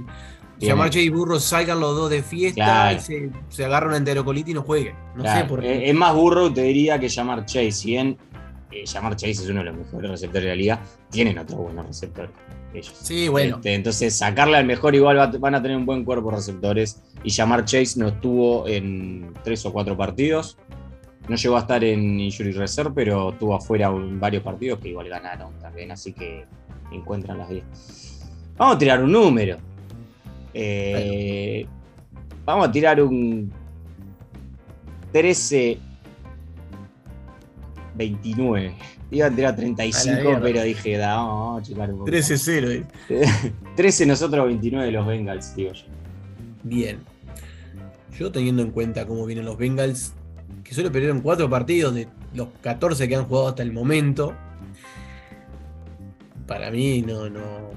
llamar 0.59 0.89
Chase 0.89 1.03
y 1.03 1.09
Burrow 1.09 1.39
salgan 1.39 1.79
los 1.79 1.95
dos 1.95 2.09
de 2.09 2.23
fiesta 2.23 2.63
Claro. 2.63 2.97
y 2.97 2.99
se, 3.01 3.29
se 3.49 3.65
agarran 3.65 3.89
una 3.89 3.97
enterocolitis 3.97 4.51
y 4.51 4.55
no 4.55 4.63
jueguen. 4.63 4.95
No 5.15 5.23
Claro, 5.23 5.41
sé 5.41 5.45
por 5.47 5.63
eh, 5.63 5.67
qué. 5.79 5.89
Es 5.89 5.95
más 5.95 6.13
burro, 6.15 6.51
te 6.51 6.61
diría, 6.63 6.99
que 6.99 7.07
llamar 7.09 7.45
Chase. 7.45 7.71
Si 7.71 7.91
bien 7.91 8.17
eh, 8.71 8.85
llamar 8.85 9.15
Chase 9.15 9.31
es 9.31 9.49
uno 9.49 9.59
de 9.59 9.65
los 9.65 9.77
mejores 9.77 10.09
receptores 10.11 10.43
de 10.43 10.49
la 10.49 10.55
liga, 10.55 10.81
tienen 11.11 11.37
otros 11.37 11.59
buenos 11.59 11.85
receptores. 11.85 12.31
Ellos. 12.75 12.93
sí, 13.01 13.27
bueno. 13.29 13.55
Este, 13.57 13.73
entonces, 13.73 14.15
sacarle 14.17 14.57
al 14.57 14.65
mejor 14.65 14.93
igual 14.95 15.17
va- 15.17 15.27
van 15.27 15.55
a 15.55 15.61
tener 15.61 15.77
un 15.77 15.85
buen 15.85 16.03
cuerpo 16.03 16.29
receptores. 16.31 17.01
Y 17.23 17.29
llamar 17.29 17.65
Chase 17.65 17.99
no 17.99 18.07
estuvo 18.09 18.67
en 18.67 19.33
tres 19.43 19.65
o 19.65 19.71
cuatro 19.73 19.95
partidos. 19.97 20.57
No 21.27 21.35
llegó 21.35 21.55
a 21.57 21.61
estar 21.61 21.83
en 21.83 22.19
Injury 22.19 22.51
Reserve, 22.51 22.91
pero 22.93 23.31
estuvo 23.31 23.55
afuera 23.55 23.87
en 23.87 24.19
varios 24.19 24.43
partidos 24.43 24.79
que 24.79 24.89
igual 24.89 25.09
ganaron 25.09 25.57
también. 25.59 25.91
Así 25.91 26.13
que 26.13 26.45
encuentran 26.91 27.37
las 27.39 27.49
10. 27.49 27.63
Vamos 28.57 28.75
a 28.75 28.79
tirar 28.79 29.03
un 29.03 29.11
número. 29.11 29.57
Eh, 30.53 31.65
Vamos 32.45 32.67
a 32.67 32.71
tirar 32.71 33.01
un 33.01 33.51
13 35.11 35.79
29. 37.95 38.75
Iba 39.15 39.27
a 39.27 39.31
tirar 39.31 39.53
A 39.53 39.55
35, 39.55 40.13
la 40.15 40.21
mierda. 40.23 40.41
pero 40.41 40.63
dije, 40.63 40.97
da, 40.97 41.15
vamos, 41.15 41.39
vamos 41.39 41.61
a 41.61 41.63
chicar 41.65 41.89
un 41.91 41.99
poco. 41.99 42.11
13-0. 42.11 42.85
eh. 43.09 43.25
13 43.75 44.05
nosotros, 44.05 44.45
29 44.47 44.91
los 44.91 45.07
Bengals, 45.07 45.55
digo 45.55 45.71
yo. 45.73 45.85
Bien. 46.63 46.99
Yo 48.17 48.31
teniendo 48.31 48.61
en 48.61 48.71
cuenta 48.71 49.05
cómo 49.05 49.25
vienen 49.25 49.45
los 49.45 49.57
Bengals, 49.57 50.13
que 50.63 50.73
solo 50.73 50.91
perdieron 50.91 51.21
cuatro 51.21 51.49
partidos 51.49 51.93
de 51.95 52.07
los 52.33 52.47
14 52.61 53.07
que 53.07 53.15
han 53.15 53.25
jugado 53.25 53.49
hasta 53.49 53.63
el 53.63 53.71
momento. 53.71 54.33
Para 56.47 56.69
mí 56.71 57.01
no, 57.01 57.29
no. 57.29 57.71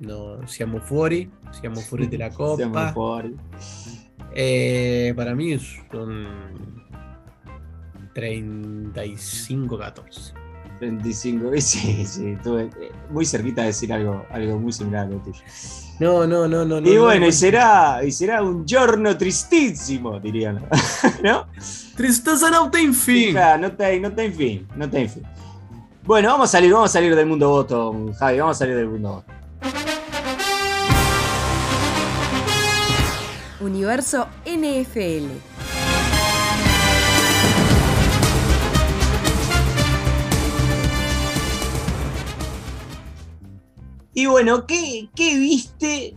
No, 0.00 0.46
siamo 0.48 0.80
fuori, 0.80 1.30
siamo 1.52 1.80
fuori 1.80 2.06
de 2.06 2.18
la 2.18 2.30
Seamos 2.30 2.56
copa. 2.58 2.92
por- 2.94 3.30
Eh, 4.34 5.12
para 5.16 5.34
mí 5.34 5.56
son 5.90 6.81
35-14. 8.14 10.32
35. 10.78 11.50
Sí, 11.60 12.06
sí, 12.06 12.28
estuve 12.30 12.70
eh, 12.80 12.90
muy 13.10 13.24
cerquita 13.24 13.62
de 13.62 13.68
decir 13.68 13.92
algo, 13.92 14.26
algo 14.30 14.58
muy 14.58 14.72
similar 14.72 15.06
a 15.06 15.10
lo 15.10 15.18
tuyo. 15.18 15.40
No, 16.00 16.26
no, 16.26 16.48
no, 16.48 16.64
no. 16.64 16.78
y 16.78 16.94
no, 16.94 17.02
bueno, 17.02 17.20
no, 17.20 17.26
y 17.28 17.32
será, 17.32 18.00
y 18.04 18.10
será 18.10 18.42
un 18.42 18.66
giorno 18.66 19.16
tristísimo, 19.16 20.18
dirían. 20.18 20.66
¿No? 21.22 21.46
Tristeza 21.96 22.50
no 22.50 22.68
tem 22.70 22.92
fin. 22.92 23.36
No 23.60 23.72
tem, 23.72 24.02
no 24.02 24.10
fin, 24.10 24.66
no 24.74 24.88
fin. 24.88 25.22
Bueno, 26.04 26.30
vamos 26.30 26.48
a 26.48 26.52
salir, 26.52 26.72
vamos 26.72 26.90
a 26.90 26.94
salir 26.94 27.14
del 27.14 27.26
mundo 27.26 27.48
Boston, 27.48 28.12
Javi, 28.14 28.40
vamos 28.40 28.56
a 28.56 28.58
salir 28.58 28.74
del 28.74 28.88
mundo 28.88 29.24
Boston. 29.24 29.42
Universo 33.60 34.26
NFL. 34.44 35.51
Y 44.14 44.26
bueno, 44.26 44.66
¿qué, 44.66 45.08
qué 45.14 45.36
viste? 45.38 46.16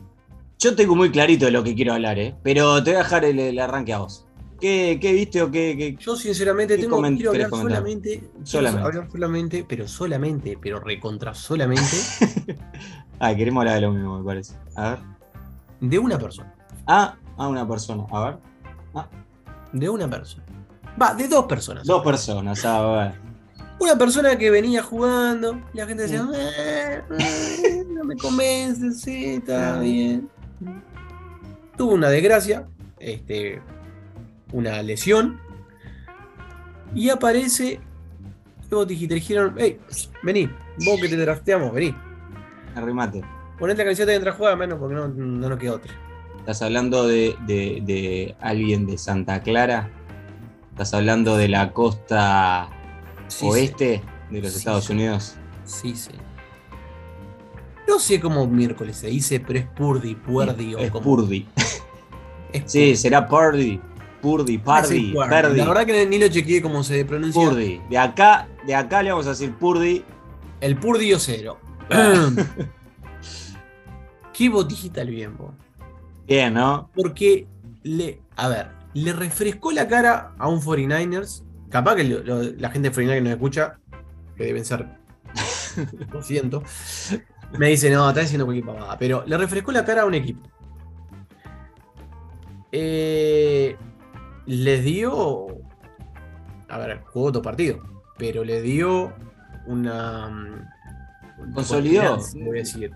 Yo 0.60 0.76
tengo 0.76 0.96
muy 0.96 1.12
clarito 1.12 1.46
de 1.46 1.52
lo 1.52 1.64
que 1.64 1.76
quiero 1.76 1.94
hablar, 1.94 2.18
¿eh? 2.20 2.36
Pero 2.44 2.84
te 2.84 2.92
voy 2.92 3.00
a 3.00 3.04
dejar 3.04 3.26
el, 3.26 3.40
el 3.40 3.60
arranque 3.60 3.94
a 3.94 4.00
vos. 4.00 4.26
¿Qué, 4.60 4.98
qué 5.02 5.12
viste 5.14 5.42
o 5.42 5.52
qué, 5.52 5.76
qué- 5.78 5.98
Yo 6.00 6.16
sinceramente 6.16 6.76
¿Qué 6.78 6.84
tengo, 6.84 7.02
quiero 7.02 7.32
hablar 7.32 7.50
solamente, 7.50 8.20
quiero 8.20 8.46
Solamente. 8.46 8.86
hablar 8.88 9.12
solamente, 9.12 9.66
pero 9.68 9.88
solamente, 9.88 10.58
pero 10.62 10.80
recontra 10.80 11.34
solamente, 11.34 11.84
Ah, 13.20 13.34
queremos 13.36 13.62
hablar 13.62 13.76
de 13.76 13.82
lo 13.82 13.92
mismo, 13.92 14.18
me 14.20 14.26
parece. 14.26 14.56
A 14.76 14.90
ver. 14.92 15.00
de 15.82 16.00
una 16.00 16.18
persona. 16.18 16.54
Ah, 16.88 17.16
a 17.38 17.48
una 17.48 17.68
persona. 17.68 18.06
A 18.12 18.26
ver. 18.26 18.38
De 19.74 19.90
una 19.90 20.10
persona. 20.10 20.44
Va, 21.02 21.14
de 21.14 21.28
dos 21.28 21.46
personas. 21.46 21.86
Dos 21.86 22.02
personas, 22.04 22.64
a 22.66 22.82
ver. 22.92 23.14
Una 23.80 23.98
persona 23.98 24.38
que 24.38 24.50
venía 24.50 24.82
jugando, 24.82 25.62
y 25.74 25.78
la 25.78 25.86
gente 25.86 26.04
decía, 26.04 26.24
Mm. 26.24 26.34
"Eh, 26.34 27.02
eh, 27.20 27.85
no 27.96 28.04
me 28.04 28.16
convence, 28.18 28.92
sí, 28.92 29.26
está 29.36 29.80
bien. 29.80 30.30
Tuvo 31.78 31.94
una 31.94 32.10
desgracia, 32.10 32.68
este, 33.00 33.62
una 34.52 34.82
lesión, 34.82 35.40
y 36.94 37.10
aparece, 37.10 37.80
luego 38.70 38.88
te 38.88 38.94
dijeron, 38.96 39.56
hey, 39.58 39.80
vení, 40.24 40.50
vos 40.86 41.00
que 41.02 41.10
te 41.10 41.18
drafteamos, 41.18 41.74
vení. 41.74 41.96
Arrimate. 42.76 43.22
Ponete 43.58 43.80
la 43.80 43.84
camiseta 43.86 44.12
mientras 44.12 44.36
juega, 44.36 44.56
menos 44.56 44.78
porque 44.80 44.96
no, 44.96 45.08
no 45.08 45.50
nos 45.50 45.58
queda 45.60 45.74
otra. 45.74 45.94
¿Estás 46.40 46.62
hablando 46.62 47.08
de, 47.08 47.36
de- 47.48 47.82
de 47.86 48.36
alguien 48.40 48.86
de 48.86 48.98
Santa 48.98 49.42
Clara? 49.42 49.90
¿Estás 50.72 50.94
hablando 50.94 51.38
de 51.38 51.48
la 51.48 51.72
costa 51.72 52.70
Sí, 53.28 53.46
oeste 53.50 54.02
de 54.30 54.42
los 54.42 54.52
Sí, 54.52 54.58
Estados. 54.60 54.90
Unidos? 54.90 55.36
Sí, 55.64 55.96
sí. 55.96 56.12
No 57.88 58.00
sé 58.00 58.20
cómo 58.20 58.48
miércoles 58.48 58.98
se 58.98 59.08
dice, 59.08 59.40
pero 59.40 59.60
es 59.60 59.66
Purdy, 59.68 60.16
Puerdi 60.16 60.76
o 60.76 60.80
es 60.80 60.92
como. 60.92 61.04
Purdy. 61.04 61.48
es 62.54 62.64
Sí, 62.66 62.96
será 62.96 63.28
Purdy. 63.28 63.80
Purdy, 64.22 64.54
sí, 64.54 64.58
Purdy. 64.60 65.12
La 65.58 65.66
verdad 65.68 65.86
que 65.86 66.06
ni 66.08 66.18
lo 66.18 66.28
chequeé 66.28 66.62
cómo 66.62 66.84
se 66.84 67.06
pronuncia. 67.06 67.40
Purdy. 67.42 67.82
De 67.90 67.98
acá, 67.98 68.48
de 68.66 68.74
acá 68.74 69.04
le 69.04 69.12
vamos 69.12 69.28
a 69.28 69.32
decir 69.32 69.54
Purdy. 69.54 70.04
El 70.62 70.78
Purdio 70.78 71.20
cero. 71.20 71.60
Qué 74.34 74.50
botijita 74.50 75.02
el 75.02 75.12
bien, 75.12 75.38
vos. 75.38 75.54
Bien, 76.28 76.54
¿no? 76.54 76.90
Porque 76.96 77.48
le. 77.84 78.22
A 78.36 78.48
ver, 78.50 78.68
le 78.94 79.14
refrescó 79.14 79.72
la 79.72 79.88
cara 79.88 80.34
a 80.38 80.48
un 80.50 80.62
49ers. 80.62 81.44
Capaz 81.70 81.96
que 81.96 82.04
lo- 82.04 82.24
lo- 82.24 82.44
la 82.44 82.70
gente 82.70 82.90
de 82.90 82.96
49ers 82.96 83.22
nos 83.22 83.34
escucha, 83.34 83.80
que 84.36 84.44
deben 84.46 84.66
ser 84.66 84.88
200. 86.12 86.64
Me 87.58 87.70
dice, 87.70 87.90
no, 87.90 88.10
está 88.10 88.22
diciendo 88.22 88.46
cualquier 88.46 88.66
pavada. 88.66 88.98
Pero 88.98 89.24
le 89.26 89.38
refrescó 89.38 89.72
la 89.72 89.86
cara 89.86 90.04
a 90.04 90.06
un 90.06 90.14
equipo. 90.14 90.48
Eh, 92.72 93.76
les 94.46 94.84
dio. 94.84 95.48
A 96.68 96.78
ver, 96.78 97.02
jugó 97.06 97.28
otro 97.28 97.42
partido. 97.42 97.80
Pero 98.18 98.44
le 98.44 98.62
dio 98.62 99.14
una. 99.68 100.30
mm, 100.30 101.54
Consolidó. 101.54 102.18
voy 102.36 102.58
a 102.58 102.62
decir. 102.62 102.92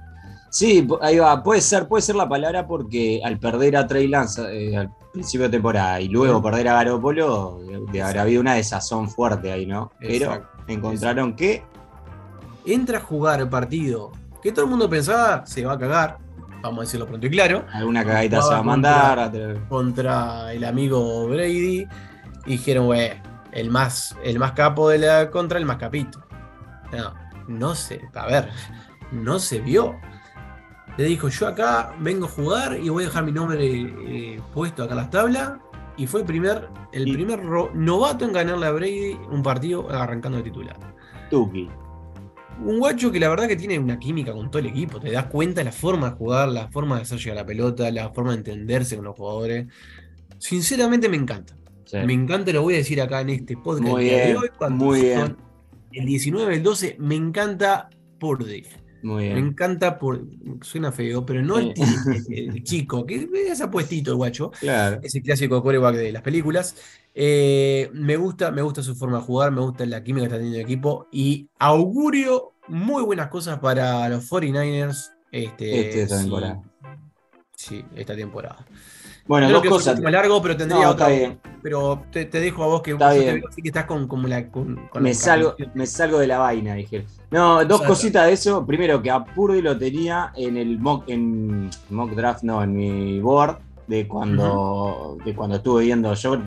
Sí, 0.51 0.87
ahí 1.01 1.19
va. 1.19 1.43
Puede 1.43 1.61
ser, 1.61 1.87
puede 1.87 2.01
ser 2.01 2.15
la 2.15 2.27
palabra 2.27 2.67
porque 2.67 3.21
al 3.23 3.39
perder 3.39 3.77
a 3.77 3.85
Trey 3.85 4.07
Lance 4.07 4.41
eh, 4.51 4.75
al 4.75 4.91
principio 5.13 5.45
de 5.45 5.51
temporada 5.51 6.01
y 6.01 6.07
luego 6.07 6.41
perder 6.41 6.67
a 6.69 6.73
Garoppolo, 6.73 7.59
de, 7.91 8.01
haber 8.01 8.19
habido 8.19 8.41
una 8.41 8.55
desazón 8.55 9.09
fuerte 9.09 9.51
ahí, 9.51 9.67
¿no? 9.67 9.91
Pero 9.99 10.33
Exacto. 10.33 10.63
encontraron 10.67 11.35
que 11.35 11.63
Entra 12.65 12.97
a 12.97 13.01
jugar 13.01 13.49
partido 13.49 14.11
que 14.41 14.51
todo 14.51 14.65
el 14.65 14.71
mundo 14.71 14.89
pensaba 14.89 15.45
se 15.45 15.65
va 15.65 15.73
a 15.73 15.79
cagar. 15.79 16.17
Vamos 16.61 16.79
a 16.79 16.81
decirlo 16.81 17.05
pronto 17.07 17.25
y 17.25 17.29
claro. 17.29 17.63
alguna 17.71 18.03
cagadita 18.03 18.41
se 18.41 18.49
va 18.49 18.57
a 18.57 18.63
mandar. 18.63 19.31
contra 19.69 20.51
el 20.53 20.63
amigo 20.65 21.27
Brady. 21.27 21.87
Y 22.45 22.51
dijeron, 22.51 22.85
güey, 22.87 23.11
el 23.51 23.69
más, 23.69 24.15
el 24.23 24.39
más 24.39 24.51
capo 24.53 24.89
de 24.89 24.97
la 24.99 25.29
contra 25.29 25.57
el 25.59 25.65
más 25.65 25.77
capito. 25.77 26.21
No, 26.91 27.13
no 27.47 27.75
se, 27.75 28.01
a 28.13 28.25
ver, 28.27 28.49
no 29.11 29.39
se 29.39 29.59
vio. 29.59 29.95
Le 30.97 31.05
dijo, 31.05 31.29
yo 31.29 31.47
acá 31.47 31.93
vengo 31.99 32.25
a 32.25 32.29
jugar 32.29 32.77
y 32.77 32.89
voy 32.89 33.03
a 33.03 33.07
dejar 33.07 33.23
mi 33.23 33.31
nombre 33.31 33.59
eh, 33.63 34.41
puesto 34.53 34.83
acá 34.83 34.93
en 34.93 34.97
las 34.97 35.09
tablas. 35.09 35.53
Y 35.95 36.07
fue 36.07 36.21
el 36.21 36.25
primer, 36.25 36.67
el 36.91 37.07
Y- 37.07 37.13
primer 37.13 37.41
novato 37.73 38.25
en 38.25 38.33
ganarle 38.33 38.65
a 38.65 38.71
Brady 38.71 39.17
un 39.31 39.43
partido 39.43 39.89
arrancando 39.89 40.37
de 40.39 40.43
titular. 40.45 40.75
Tuki. 41.29 41.69
Un 42.63 42.79
guacho 42.79 43.11
que 43.11 43.19
la 43.19 43.29
verdad 43.29 43.47
que 43.47 43.55
tiene 43.55 43.79
una 43.79 43.97
química 43.97 44.33
con 44.33 44.51
todo 44.51 44.59
el 44.59 44.67
equipo. 44.67 44.99
Te 44.99 45.11
das 45.11 45.25
cuenta 45.25 45.61
de 45.61 45.65
la 45.65 45.71
forma 45.71 46.09
de 46.11 46.15
jugar, 46.17 46.49
la 46.49 46.67
forma 46.69 46.97
de 46.97 47.03
hacer 47.03 47.17
llegar 47.19 47.37
la 47.37 47.45
pelota, 47.45 47.89
la 47.91 48.11
forma 48.11 48.31
de 48.31 48.37
entenderse 48.37 48.95
con 48.95 49.05
los 49.05 49.15
jugadores. 49.15 49.67
Sinceramente 50.37 51.07
me 51.09 51.17
encanta. 51.17 51.55
Sí. 51.85 51.97
Me 52.05 52.13
encanta, 52.13 52.51
lo 52.51 52.61
voy 52.61 52.75
a 52.75 52.77
decir 52.77 53.01
acá 53.01 53.21
en 53.21 53.29
este 53.31 53.57
podcast 53.57 53.81
Muy 53.81 54.03
el 54.03 54.09
día 54.09 54.17
de 54.17 54.25
bien, 54.25 54.37
hoy, 54.37 54.49
cuando 54.57 54.85
muy 54.85 55.01
bien. 55.01 55.37
el 55.91 56.05
19, 56.05 56.55
el 56.55 56.63
12. 56.63 56.97
Me 56.99 57.15
encanta 57.15 57.89
Purdy. 58.19 58.63
Muy 59.01 59.29
Me 59.29 59.39
encanta 59.39 59.97
por. 59.97 60.25
Suena 60.61 60.91
feo, 60.91 61.25
pero 61.25 61.41
no 61.41 61.57
el, 61.57 61.73
chico, 62.63 63.05
que 63.05 63.27
es 63.47 63.61
apuestito 63.61 64.11
el 64.11 64.17
guacho. 64.17 64.51
Claro. 64.59 64.99
Ese 65.01 65.21
clásico 65.21 65.61
coreback 65.63 65.95
de 65.95 66.11
las 66.11 66.21
películas. 66.21 66.75
Eh, 67.13 67.89
me 67.93 68.17
gusta, 68.17 68.51
me 68.51 68.61
gusta 68.61 68.83
su 68.83 68.95
forma 68.95 69.17
de 69.17 69.23
jugar, 69.23 69.51
me 69.51 69.61
gusta 69.61 69.85
la 69.85 70.03
química 70.03 70.23
que 70.23 70.27
está 70.27 70.37
teniendo 70.37 70.59
el 70.59 70.65
equipo. 70.65 71.07
Y 71.11 71.49
augurio 71.59 72.53
muy 72.67 73.03
buenas 73.03 73.29
cosas 73.29 73.59
para 73.59 74.07
los 74.09 74.29
49ers. 74.29 75.11
Este, 75.31 75.87
Este, 75.87 76.01
esta 76.03 76.19
temporada. 76.19 76.61
Sí, 77.55 77.83
esta 77.95 78.15
temporada. 78.15 78.65
Bueno, 79.29 79.45
Creo 79.45 79.57
dos 79.57 79.63
que 79.63 79.69
cosas. 79.69 80.01
más 80.01 80.11
largo, 80.11 80.41
pero 80.41 80.57
tendría 80.57 80.81
No, 80.83 80.89
otra. 80.89 81.07
está 81.11 81.17
bien. 81.19 81.39
Pero 81.61 82.03
te, 82.11 82.25
te 82.25 82.39
dejo 82.39 82.63
a 82.63 82.67
vos 82.67 82.81
que 82.81 82.91
Está 82.91 83.09
vos 83.13 83.19
bien. 83.19 83.41
te 83.41 83.47
así 83.47 83.61
que 83.61 83.67
estás 83.69 83.85
con, 83.85 84.07
la, 84.27 84.49
con, 84.49 84.87
con 84.89 85.03
Me 85.03 85.09
la 85.09 85.15
salgo, 85.15 85.55
me 85.75 85.85
salgo 85.85 86.17
de 86.17 86.25
la 86.27 86.39
vaina, 86.39 86.73
dije. 86.73 87.05
No, 87.29 87.57
dos 87.57 87.63
Exacto. 87.63 87.87
cositas 87.87 88.25
de 88.25 88.33
eso. 88.33 88.65
Primero, 88.65 89.01
que 89.03 89.11
a 89.11 89.23
Purdy 89.23 89.61
lo 89.61 89.77
tenía 89.77 90.33
en 90.35 90.57
el 90.57 90.79
mock, 90.79 91.03
en 91.07 91.69
mock 91.91 92.09
draft, 92.15 92.41
no, 92.43 92.63
en 92.63 92.75
mi 92.75 93.19
board, 93.19 93.59
de 93.87 94.07
cuando, 94.07 95.17
de 95.23 95.35
cuando 95.35 95.57
estuve 95.57 95.83
viendo. 95.85 96.11
Yo, 96.15 96.37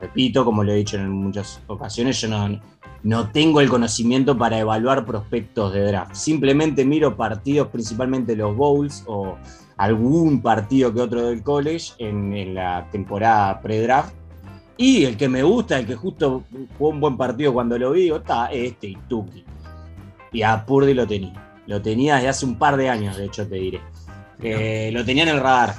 repito, 0.00 0.44
como 0.46 0.64
lo 0.64 0.72
he 0.72 0.76
dicho 0.76 0.96
en 0.96 1.10
muchas 1.10 1.60
ocasiones, 1.66 2.18
yo 2.20 2.28
no, 2.28 2.60
no 3.02 3.30
tengo 3.30 3.60
el 3.60 3.68
conocimiento 3.68 4.38
para 4.38 4.58
evaluar 4.58 5.04
prospectos 5.04 5.74
de 5.74 5.82
draft. 5.86 6.14
Simplemente 6.14 6.84
miro 6.84 7.14
partidos, 7.16 7.68
principalmente 7.68 8.34
los 8.36 8.56
bowls 8.56 9.04
o 9.06 9.36
algún 9.78 10.42
partido 10.42 10.92
que 10.92 11.00
otro 11.00 11.28
del 11.28 11.42
college 11.42 11.92
en, 11.98 12.34
en 12.34 12.54
la 12.54 12.86
temporada 12.90 13.60
pre-draft. 13.60 14.12
Y 14.76 15.04
el 15.04 15.16
que 15.16 15.28
me 15.28 15.42
gusta, 15.42 15.78
el 15.78 15.86
que 15.86 15.94
justo 15.94 16.44
jugó 16.76 16.90
un 16.90 17.00
buen 17.00 17.16
partido 17.16 17.52
cuando 17.52 17.78
lo 17.78 17.92
vi, 17.92 18.10
está 18.10 18.46
este 18.46 18.88
Ituki. 18.88 19.44
Y 20.32 20.42
a 20.42 20.64
Purdy 20.64 20.94
lo 20.94 21.06
tenía. 21.06 21.52
Lo 21.66 21.80
tenía 21.82 22.16
desde 22.16 22.28
hace 22.28 22.46
un 22.46 22.58
par 22.58 22.76
de 22.76 22.88
años, 22.88 23.16
de 23.16 23.24
hecho, 23.24 23.46
te 23.46 23.56
diré. 23.56 23.80
Eh, 24.40 24.90
lo 24.92 25.04
tenía 25.04 25.24
en 25.24 25.30
el 25.30 25.40
radar. 25.40 25.74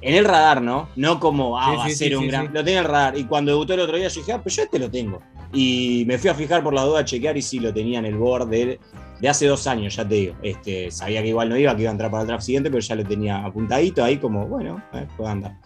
En 0.00 0.14
el 0.14 0.24
radar, 0.24 0.62
¿no? 0.62 0.88
No 0.96 1.20
como, 1.20 1.58
ah, 1.58 1.70
Sí, 1.70 1.76
va 1.76 1.84
a 1.84 1.90
ser 1.90 2.08
sí, 2.08 2.14
un 2.14 2.28
gran. 2.28 2.46
Lo 2.46 2.64
tenía 2.64 2.80
en 2.80 2.86
el 2.86 2.90
radar. 2.90 3.18
Y 3.18 3.24
cuando 3.24 3.52
debutó 3.52 3.74
el 3.74 3.80
otro 3.80 3.96
día, 3.96 4.08
yo 4.08 4.20
dije, 4.20 4.32
ah, 4.32 4.42
pues 4.42 4.56
yo 4.56 4.62
este 4.62 4.78
lo 4.78 4.90
tengo. 4.90 5.20
Y 5.52 6.04
me 6.06 6.16
fui 6.16 6.30
a 6.30 6.34
fijar 6.34 6.62
por 6.62 6.72
la 6.72 6.82
duda, 6.82 7.00
a 7.00 7.04
chequear 7.04 7.36
y 7.36 7.42
sí, 7.42 7.58
lo 7.60 7.74
tenía 7.74 7.98
en 7.98 8.06
el 8.06 8.16
board 8.16 8.48
de, 8.48 8.80
de 9.20 9.28
hace 9.28 9.46
dos 9.46 9.66
años, 9.66 9.94
ya 9.96 10.06
te 10.08 10.14
digo. 10.14 10.34
Este, 10.42 10.90
sabía 10.90 11.22
que 11.22 11.28
igual 11.28 11.48
no 11.48 11.56
iba, 11.56 11.74
que 11.76 11.82
iba 11.82 11.90
a 11.90 11.92
entrar 11.92 12.10
para 12.10 12.22
el 12.22 12.28
draft 12.28 12.44
siguiente, 12.44 12.70
pero 12.70 12.80
ya 12.80 12.94
lo 12.94 13.04
tenía 13.04 13.44
apuntadito 13.44 14.02
ahí, 14.02 14.16
como, 14.18 14.46
bueno, 14.46 14.82
eh, 14.94 15.06
puede 15.16 15.30
andar. 15.30 15.56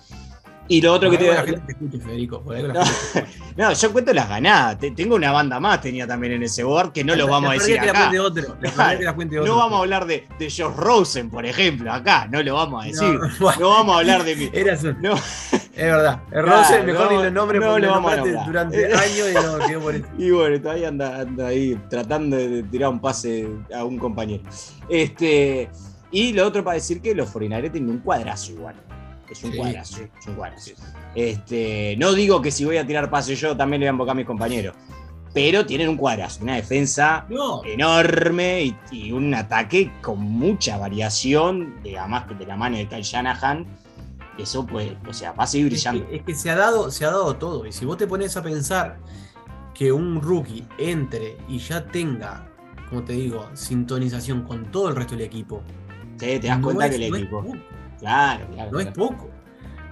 Y 0.67 0.81
lo 0.81 0.95
otro 0.95 1.11
Por 1.11 1.19
que 1.19 1.25
te. 1.27 1.31
la 1.35 1.43
gente 1.43 1.61
te 1.67 1.73
escucha, 1.73 1.99
Federico. 2.05 2.41
Por 2.43 2.59
la 2.59 2.73
No. 2.73 2.85
gente 2.85 2.91
te 3.13 3.19
escucha. 3.21 3.41
No, 3.57 3.73
yo 3.73 3.93
cuento 3.93 4.13
las 4.13 4.29
ganadas. 4.29 4.79
Te- 4.81 4.91
Tengo 4.93 5.15
una 5.15 5.31
banda 5.31 5.61
más, 5.61 5.81
tenía 5.81 6.07
también 6.09 6.33
en 6.33 6.43
ese 6.43 6.65
board, 6.65 6.91
que 6.93 7.05
no 7.05 7.15
lo 7.15 7.29
vamos 7.29 7.51
a 7.51 7.55
La 7.55 7.59
decir 7.61 7.79
que 7.79 7.87
la 7.87 7.93
acá. 7.93 8.01
cuente 8.01 8.19
otro. 8.21 8.57
La 8.77 8.99
que 8.99 9.05
la 9.05 9.15
cuente 9.15 9.39
otro. 9.39 9.53
No 9.53 9.59
vamos 9.59 9.77
a 9.79 9.81
hablar 9.83 10.07
de, 10.07 10.27
de 10.39 10.47
Josh 10.51 10.75
Rosen, 10.75 11.31
por 11.31 11.45
ejemplo, 11.47 11.93
acá. 11.93 12.27
No 12.33 12.43
lo 12.43 12.55
vamos 12.55 12.83
a 12.83 12.87
decir. 12.89 13.19
No, 13.41 13.53
No, 13.61 13.69
vamos 13.69 13.95
a 13.95 13.99
hablar 14.01 14.25
de 14.25 14.35
mi. 14.37 14.51
Eras 14.53 14.83
un- 14.83 15.01
No, 15.03 15.15
Es 15.77 15.85
verdad. 15.85 16.21
El 16.31 16.45
Claro, 16.45 16.59
Rose, 16.63 16.83
mejor 16.85 17.05
no, 17.13 17.19
ni 17.19 17.25
los 17.25 17.33
nombres 17.33 17.61
no 17.61 17.67
porque 17.69 17.87
lo 17.87 17.95
nombraste 17.95 18.37
durante 18.47 18.87
años 18.95 19.29
y 19.31 19.35
no 19.35 19.59
quedó 19.67 19.81
por 19.81 19.95
eso. 19.97 20.07
y 20.19 20.31
bueno, 20.31 20.61
todavía 20.61 20.89
anda, 20.89 21.21
anda 21.21 21.47
ahí 21.49 21.81
tratando 21.91 22.37
de 22.37 22.63
tirar 22.65 22.91
un 22.91 23.01
pase 23.01 23.49
a 23.75 23.85
un 23.85 23.99
compañero. 23.99 24.43
Este, 24.89 25.69
y 26.11 26.33
lo 26.33 26.47
otro 26.47 26.63
para 26.63 26.75
decir 26.75 27.01
que 27.01 27.15
los 27.15 27.31
49 27.31 27.71
tienen 27.71 27.91
un 27.91 27.99
cuadrazo 27.99 28.53
igual. 28.53 28.77
Es 29.29 29.43
un 29.43 29.53
Sí, 29.53 29.59
cuadrazo. 29.59 29.97
sí. 29.97 30.03
Es 30.21 30.27
un 30.29 30.35
cuadrazo. 30.35 30.71
Este, 31.15 31.97
no 31.99 32.13
digo 32.13 32.41
que 32.43 32.51
si 32.51 32.65
voy 32.65 32.77
a 32.77 32.87
tirar 32.87 33.11
pase 33.11 33.35
yo 33.35 33.57
también 33.57 33.81
le 33.81 33.87
voy 33.87 33.91
a 33.91 33.93
invocar 33.93 34.13
a 34.13 34.17
mis 34.17 34.27
compañeros. 34.27 34.75
Pero 35.33 35.67
tienen 35.67 35.89
un 35.89 35.97
cuadrazo, 35.97 36.45
una 36.45 36.55
defensa 36.55 37.27
No, 37.29 37.65
enorme 37.65 38.63
y, 38.63 38.77
y 38.93 39.11
un 39.13 39.35
ataque 39.35 39.91
con 40.01 40.21
mucha 40.21 40.77
variación, 40.79 41.83
de, 41.83 41.99
además 41.99 42.27
de 42.39 42.47
la 42.47 42.57
mano 42.57 42.77
de 42.77 42.87
Kyle 42.87 43.03
Shanahan. 43.03 43.67
Eso 44.39 44.67
pues, 44.67 44.93
o 45.09 45.13
sea, 45.13 45.33
va 45.33 45.45
a 45.45 45.47
seguir 45.47 45.67
es 45.69 45.73
brillando. 45.85 46.09
que, 46.09 46.17
es 46.17 46.23
que 46.25 46.35
se, 46.35 46.51
ha 46.51 46.57
dado, 46.57 46.91
se 46.91 47.05
ha 47.05 47.11
dado 47.11 47.37
todo. 47.37 47.67
Y 47.67 47.73
si 47.73 47.85
vos 47.85 47.97
te 47.97 48.07
pones 48.07 48.37
a 48.37 48.43
pensar 48.43 48.99
que 49.75 49.93
un 49.93 50.21
rookie 50.21 50.67
entre 50.79 51.37
y 51.49 51.59
ya 51.59 51.85
tenga, 51.85 52.49
como 52.89 53.05
te 53.05 53.13
digo, 53.13 53.49
sintonización 53.55 54.43
con 54.43 54.71
todo 54.71 54.89
el 54.89 54.97
resto 54.97 55.15
del 55.15 55.25
equipo. 55.25 55.63
Sí, 56.19 56.39
te 56.39 56.47
das 56.49 56.59
no 56.59 56.65
cuenta 56.67 56.87
es- 56.87 56.97
que 56.97 57.05
el 57.05 57.11
no 57.11 57.17
es 57.17 57.23
equipo. 57.23 57.43
poco, 57.43 57.57
claro, 58.01 58.47
claro. 58.53 58.71
no 58.73 58.81
es 58.81 58.87
poco. 58.89 59.31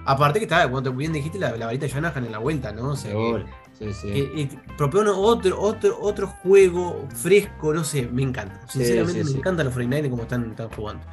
Aparte 0.05 0.39
que 0.39 0.45
está, 0.45 0.69
te 0.83 0.89
bien 0.89 1.13
dijiste, 1.13 1.39
la, 1.39 1.55
la 1.55 1.65
varita 1.67 1.85
de 1.85 1.91
Shanahan 1.93 2.25
en 2.25 2.31
la 2.33 2.39
vuelta, 2.39 2.71
¿no? 2.73 2.89
O 2.89 2.95
sea, 2.95 3.11
que-. 3.11 3.45
Sí, 3.77 3.91
sí. 3.93 4.07
que, 4.07 4.41
eh, 4.41 4.49
propone 4.77 5.09
otro, 5.09 5.59
otro, 5.59 5.97
otro 6.01 6.27
juego 6.27 7.07
fresco, 7.15 7.73
no 7.73 7.83
sé, 7.83 8.07
me 8.11 8.21
encanta. 8.23 8.61
Sinceramente 8.67 9.13
sí, 9.13 9.25
me 9.25 9.31
sí. 9.31 9.37
encanta 9.37 9.63
los 9.63 9.73
49 9.73 10.09
como 10.09 10.23
están, 10.23 10.49
están 10.51 10.69
jugando. 10.69 11.03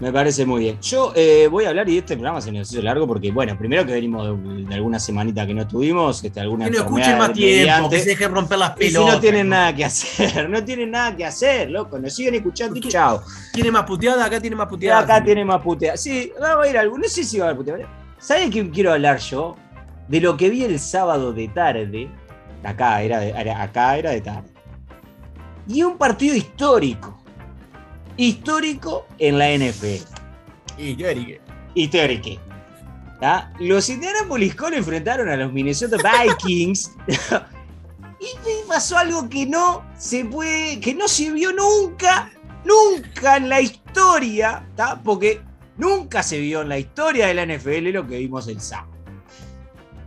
Me 0.00 0.12
parece 0.12 0.46
muy 0.46 0.60
bien. 0.60 0.80
Yo 0.80 1.12
eh, 1.16 1.48
voy 1.50 1.64
a 1.64 1.70
hablar 1.70 1.88
y 1.88 1.98
este 1.98 2.14
programa 2.14 2.40
se 2.40 2.52
nos 2.52 2.70
hizo 2.72 2.80
largo 2.80 3.06
porque, 3.06 3.32
bueno, 3.32 3.58
primero 3.58 3.84
que 3.84 3.92
venimos 3.92 4.26
de, 4.26 4.64
de 4.64 4.74
alguna 4.74 5.00
semanita 5.00 5.44
que 5.44 5.54
no 5.54 5.62
estuvimos, 5.62 6.22
este, 6.22 6.38
alguna 6.40 6.66
Que 6.66 6.70
no 6.70 6.78
escuchen 6.78 7.18
más 7.18 7.32
tiempo, 7.32 7.90
que 7.90 7.98
se 7.98 8.10
dejen 8.10 8.32
romper 8.32 8.58
las 8.58 8.80
Y 8.80 8.84
si 8.84 8.92
pelotas. 8.92 9.14
no 9.14 9.20
tienen 9.20 9.48
nada 9.48 9.74
que 9.74 9.84
hacer, 9.84 10.48
no 10.50 10.64
tienen 10.64 10.92
nada 10.92 11.16
que 11.16 11.24
hacer, 11.24 11.70
loco, 11.70 11.98
nos 11.98 12.14
siguen 12.14 12.36
escuchando 12.36 12.78
chao. 12.80 13.22
¿Tiene 13.52 13.72
más 13.72 13.84
puteada? 13.84 14.24
Acá 14.24 14.40
tiene 14.40 14.54
más 14.54 14.68
puteada. 14.68 15.00
acá 15.00 15.24
tiene 15.24 15.44
más 15.44 15.60
putea. 15.60 15.96
Sí, 15.96 16.30
va 16.40 16.62
a 16.62 16.68
ir 16.68 16.78
algo. 16.78 16.96
No 16.96 17.08
sé 17.08 17.24
si 17.24 17.38
va 17.38 17.46
a 17.46 17.48
haber 17.50 17.58
putea. 17.64 17.88
¿Saben 18.18 18.46
de 18.46 18.50
quién 18.52 18.70
quiero 18.70 18.92
hablar 18.92 19.18
yo? 19.18 19.56
De 20.08 20.20
lo 20.20 20.36
que 20.36 20.50
vi 20.50 20.64
el 20.64 20.78
sábado 20.78 21.32
de 21.32 21.48
tarde. 21.48 22.10
Acá 22.64 23.02
era 23.02 23.20
de, 23.20 23.30
era- 23.30 23.62
acá 23.62 23.96
era 23.96 24.10
de 24.10 24.20
tarde. 24.20 24.48
Y 25.66 25.82
un 25.82 25.96
partido 25.98 26.34
histórico. 26.34 27.16
Histórico 28.16 29.06
en 29.18 29.38
la 29.38 29.50
NFL. 29.52 30.04
Histórico. 31.74 32.40
¿tá? 33.20 33.52
Los 33.60 33.88
Indianapolis 33.88 34.54
Colts 34.54 34.76
enfrentaron 34.78 35.28
a 35.28 35.36
los 35.36 35.52
Minnesota 35.52 35.96
Vikings. 35.96 36.92
y 38.20 38.68
pasó 38.68 38.98
algo 38.98 39.28
que 39.28 39.46
no 39.46 39.84
se 39.96 40.24
puede, 40.24 40.80
que 40.80 40.94
no 40.94 41.06
se 41.08 41.30
vio 41.32 41.52
nunca, 41.52 42.30
nunca 42.64 43.36
en 43.36 43.48
la 43.48 43.60
historia, 43.60 44.66
¿tá? 44.74 45.00
porque 45.02 45.40
nunca 45.76 46.22
se 46.22 46.38
vio 46.40 46.62
en 46.62 46.68
la 46.68 46.78
historia 46.78 47.26
de 47.28 47.34
la 47.34 47.46
NFL 47.46 47.90
lo 47.92 48.06
que 48.06 48.18
vimos 48.18 48.48
el 48.48 48.60
sábado. 48.60 48.97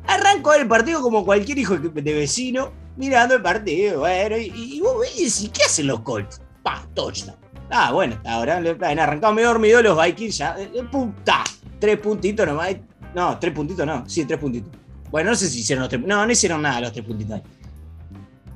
Arrancó 0.07 0.53
el 0.53 0.67
partido 0.67 1.01
como 1.01 1.23
cualquier 1.25 1.59
hijo 1.59 1.77
de 1.77 2.13
vecino, 2.13 2.71
mirando 2.97 3.35
el 3.35 3.41
partido, 3.41 3.99
bueno, 3.99 4.37
y, 4.37 4.79
vos 4.81 4.99
ves, 4.99 5.41
¿y 5.41 5.49
qué 5.49 5.63
hacen 5.63 5.87
los 5.87 6.01
Colts? 6.01 6.41
Pa, 6.63 6.85
touchdown. 6.93 7.37
Ah, 7.69 7.91
bueno, 7.91 8.19
ahora 8.25 8.57
han 8.57 8.99
arrancado 8.99 9.33
medio 9.33 9.47
dormido 9.47 9.81
los 9.81 10.01
Vikings, 10.01 10.37
ya, 10.37 10.55
eh, 10.59 10.83
punta, 10.91 11.43
tres 11.79 11.97
puntitos 11.97 12.45
nomás, 12.45 12.75
No, 13.15 13.37
tres 13.39 13.53
puntitos 13.53 13.85
no. 13.85 14.07
Sí, 14.07 14.25
tres 14.25 14.39
puntitos. 14.39 14.71
Bueno, 15.09 15.31
no 15.31 15.35
sé 15.35 15.49
si 15.49 15.59
hicieron 15.59 15.81
los 15.81 15.89
tres 15.89 16.01
No, 16.01 16.25
no 16.25 16.31
hicieron 16.31 16.61
nada 16.61 16.79
los 16.81 16.93
tres 16.93 17.05
puntitos. 17.05 17.41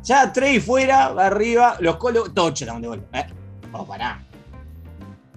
Ya 0.04 0.32
tres 0.32 0.58
y 0.58 0.60
fuera, 0.60 1.08
arriba, 1.08 1.78
los 1.80 1.98
colos. 1.98 2.34
Touchdown 2.34 2.82
de 2.82 2.88
vuelta. 2.88 3.20
Eh, 3.20 3.28
oh, 3.74 3.86
pará. 3.86 4.25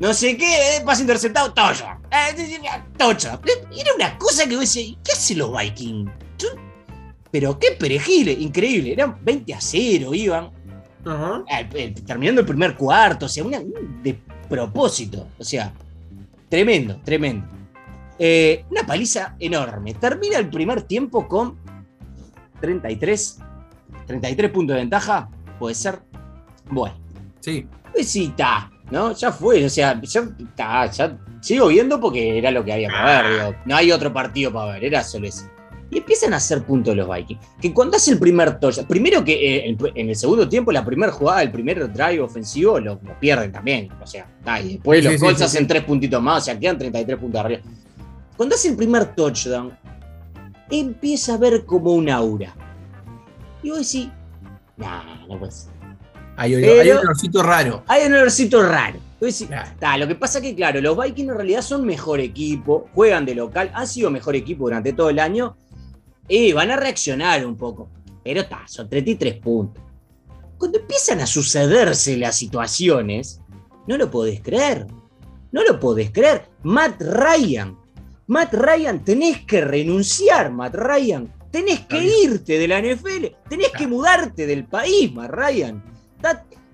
No 0.00 0.14
sé 0.14 0.36
qué, 0.36 0.76
eh, 0.76 0.80
pase 0.84 1.02
interceptado, 1.02 1.52
touchdown. 1.52 1.98
Eh, 2.10 2.70
touchdown. 2.96 3.40
Era 3.76 3.94
una 3.94 4.18
cosa 4.18 4.44
que 4.48 4.54
vos 4.54 4.60
decías, 4.60 4.96
¿qué 5.04 5.12
hacen 5.12 5.38
los 5.38 5.56
Vikings? 5.56 6.10
Pero 7.30 7.58
qué 7.58 7.72
perejil, 7.78 8.28
increíble. 8.28 8.92
Eran 8.92 9.18
20 9.22 9.52
a 9.54 9.60
0, 9.60 10.14
iban. 10.14 10.50
Ajá. 11.04 11.44
Eh, 11.74 11.94
terminando 12.06 12.40
el 12.40 12.46
primer 12.46 12.74
cuarto, 12.74 13.26
o 13.26 13.28
sea, 13.28 13.44
una, 13.44 13.60
de 14.02 14.18
propósito, 14.48 15.26
o 15.38 15.44
sea, 15.44 15.72
tremendo, 16.48 16.98
tremendo. 17.04 17.46
Eh, 18.18 18.64
una 18.70 18.84
paliza 18.84 19.36
enorme. 19.38 19.94
Termina 19.94 20.38
el 20.38 20.48
primer 20.48 20.82
tiempo 20.82 21.28
con 21.28 21.58
33, 22.60 23.38
33 24.06 24.50
puntos 24.50 24.74
de 24.74 24.80
ventaja, 24.80 25.28
puede 25.58 25.74
ser. 25.74 26.00
Bueno, 26.70 26.96
Sí. 27.40 27.66
está, 27.94 28.70
¿no? 28.90 29.12
Ya 29.12 29.32
fue, 29.32 29.64
o 29.64 29.68
sea, 29.68 30.00
ya, 30.02 30.28
está, 30.38 30.90
ya 30.90 31.18
sigo 31.40 31.68
viendo 31.68 32.00
porque 32.00 32.38
era 32.38 32.50
lo 32.50 32.64
que 32.64 32.72
había 32.72 32.88
para 32.88 33.22
ver, 33.22 33.32
digo, 33.32 33.54
no 33.64 33.76
hay 33.76 33.92
otro 33.92 34.12
partido 34.12 34.52
para 34.52 34.72
ver, 34.72 34.84
era 34.84 35.04
solo 35.04 35.26
ese. 35.26 35.46
Y 35.90 35.98
empiezan 35.98 36.34
a 36.34 36.36
hacer 36.36 36.64
puntos 36.64 36.94
los 36.94 37.08
Vikings. 37.08 37.40
Que 37.60 37.72
cuando 37.72 37.96
hace 37.96 38.10
el 38.10 38.18
primer 38.18 38.60
touchdown, 38.60 38.86
primero 38.86 39.24
que 39.24 39.32
eh, 39.32 39.68
en, 39.70 39.78
en 39.94 40.08
el 40.10 40.16
segundo 40.16 40.46
tiempo, 40.46 40.70
la 40.70 40.84
primera 40.84 41.10
jugada, 41.10 41.42
el 41.42 41.50
primer 41.50 41.90
drive 41.90 42.20
ofensivo, 42.20 42.78
lo, 42.78 43.00
lo 43.02 43.18
pierden 43.18 43.50
también. 43.50 43.88
O 44.02 44.06
sea, 44.06 44.26
está, 44.38 44.60
y 44.60 44.74
después 44.74 45.02
Sí, 45.02 45.10
los 45.10 45.20
Colts 45.20 45.38
sí, 45.38 45.44
hacen 45.44 45.66
tres 45.66 45.84
puntitos 45.84 46.22
más, 46.22 46.42
o 46.42 46.44
sea, 46.44 46.58
quedan 46.58 46.76
33 46.76 47.18
puntos 47.18 47.40
arriba. 47.40 47.62
Cuando 48.36 48.54
hace 48.54 48.68
el 48.68 48.76
primer 48.76 49.14
touchdown, 49.14 49.72
empieza 50.70 51.34
a 51.34 51.38
ver 51.38 51.64
como 51.64 51.92
un 51.92 52.10
aura. 52.10 52.54
Y 53.62 53.70
vos 53.70 53.78
decís, 53.78 54.10
nah, 54.76 55.26
no 55.26 55.38
puede 55.38 55.52
ser. 55.52 55.77
Hay, 56.38 56.54
un 56.54 56.98
olorcito 56.98 57.42
raro. 57.42 57.82
Hay 57.88 58.06
un 58.06 58.14
olorcito 58.14 58.62
raro. 58.62 59.00
Claro. 59.48 59.70
Ta, 59.80 59.98
lo 59.98 60.06
que 60.06 60.14
pasa 60.14 60.40
que, 60.40 60.54
claro, 60.54 60.80
los 60.80 60.96
Vikings 60.96 61.30
en 61.30 61.34
realidad 61.34 61.62
son 61.62 61.84
mejor 61.84 62.20
equipo, 62.20 62.88
juegan 62.94 63.26
de 63.26 63.34
local, 63.34 63.70
han 63.74 63.88
sido 63.88 64.10
mejor 64.10 64.36
equipo 64.36 64.64
durante 64.64 64.92
todo 64.92 65.10
el 65.10 65.18
año 65.18 65.56
y 66.28 66.52
van 66.52 66.70
a 66.70 66.76
reaccionar 66.76 67.44
un 67.44 67.56
poco. 67.56 67.88
Pero 68.22 68.46
ta, 68.46 68.62
son 68.68 68.88
33 68.88 69.40
puntos. 69.40 69.82
Cuando 70.56 70.78
empiezan 70.78 71.20
a 71.20 71.26
sucederse 71.26 72.16
las 72.16 72.36
situaciones, 72.36 73.40
no 73.88 73.96
lo 73.96 74.10
podés 74.10 74.40
creer. 74.40 74.86
No 75.50 75.64
lo 75.64 75.80
podés 75.80 76.12
creer. 76.12 76.48
Matt 76.62 77.00
Ryan. 77.00 77.76
Matt 78.28 78.54
Ryan, 78.54 79.02
tenés 79.02 79.44
que 79.46 79.62
renunciar, 79.62 80.52
Matt 80.52 80.74
Ryan. 80.74 81.32
Tenés 81.50 81.80
que 81.80 81.96
Está 81.98 82.24
irte 82.24 82.58
de 82.58 82.68
la 82.68 82.80
NFL. 82.80 83.26
Tenés 83.48 83.72
que 83.72 83.86
mudarte 83.86 84.46
del 84.46 84.64
país, 84.66 85.12
Matt 85.12 85.30
Ryan. 85.30 85.97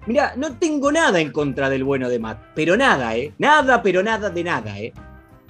Mirá, 0.07 0.35
no 0.37 0.53
tengo 0.59 0.93
nada 0.93 1.19
en 1.21 1.33
contra 1.33 1.71
del 1.71 1.83
bueno 1.83 2.09
de 2.11 2.19
Matt, 2.19 2.39
pero 2.55 2.77
nada, 2.77 3.17
¿eh? 3.17 3.33
Nada, 3.39 3.83
pero 3.83 4.03
nada 4.03 4.29
de 4.29 4.45
nada, 4.45 4.79
¿eh? 4.79 4.93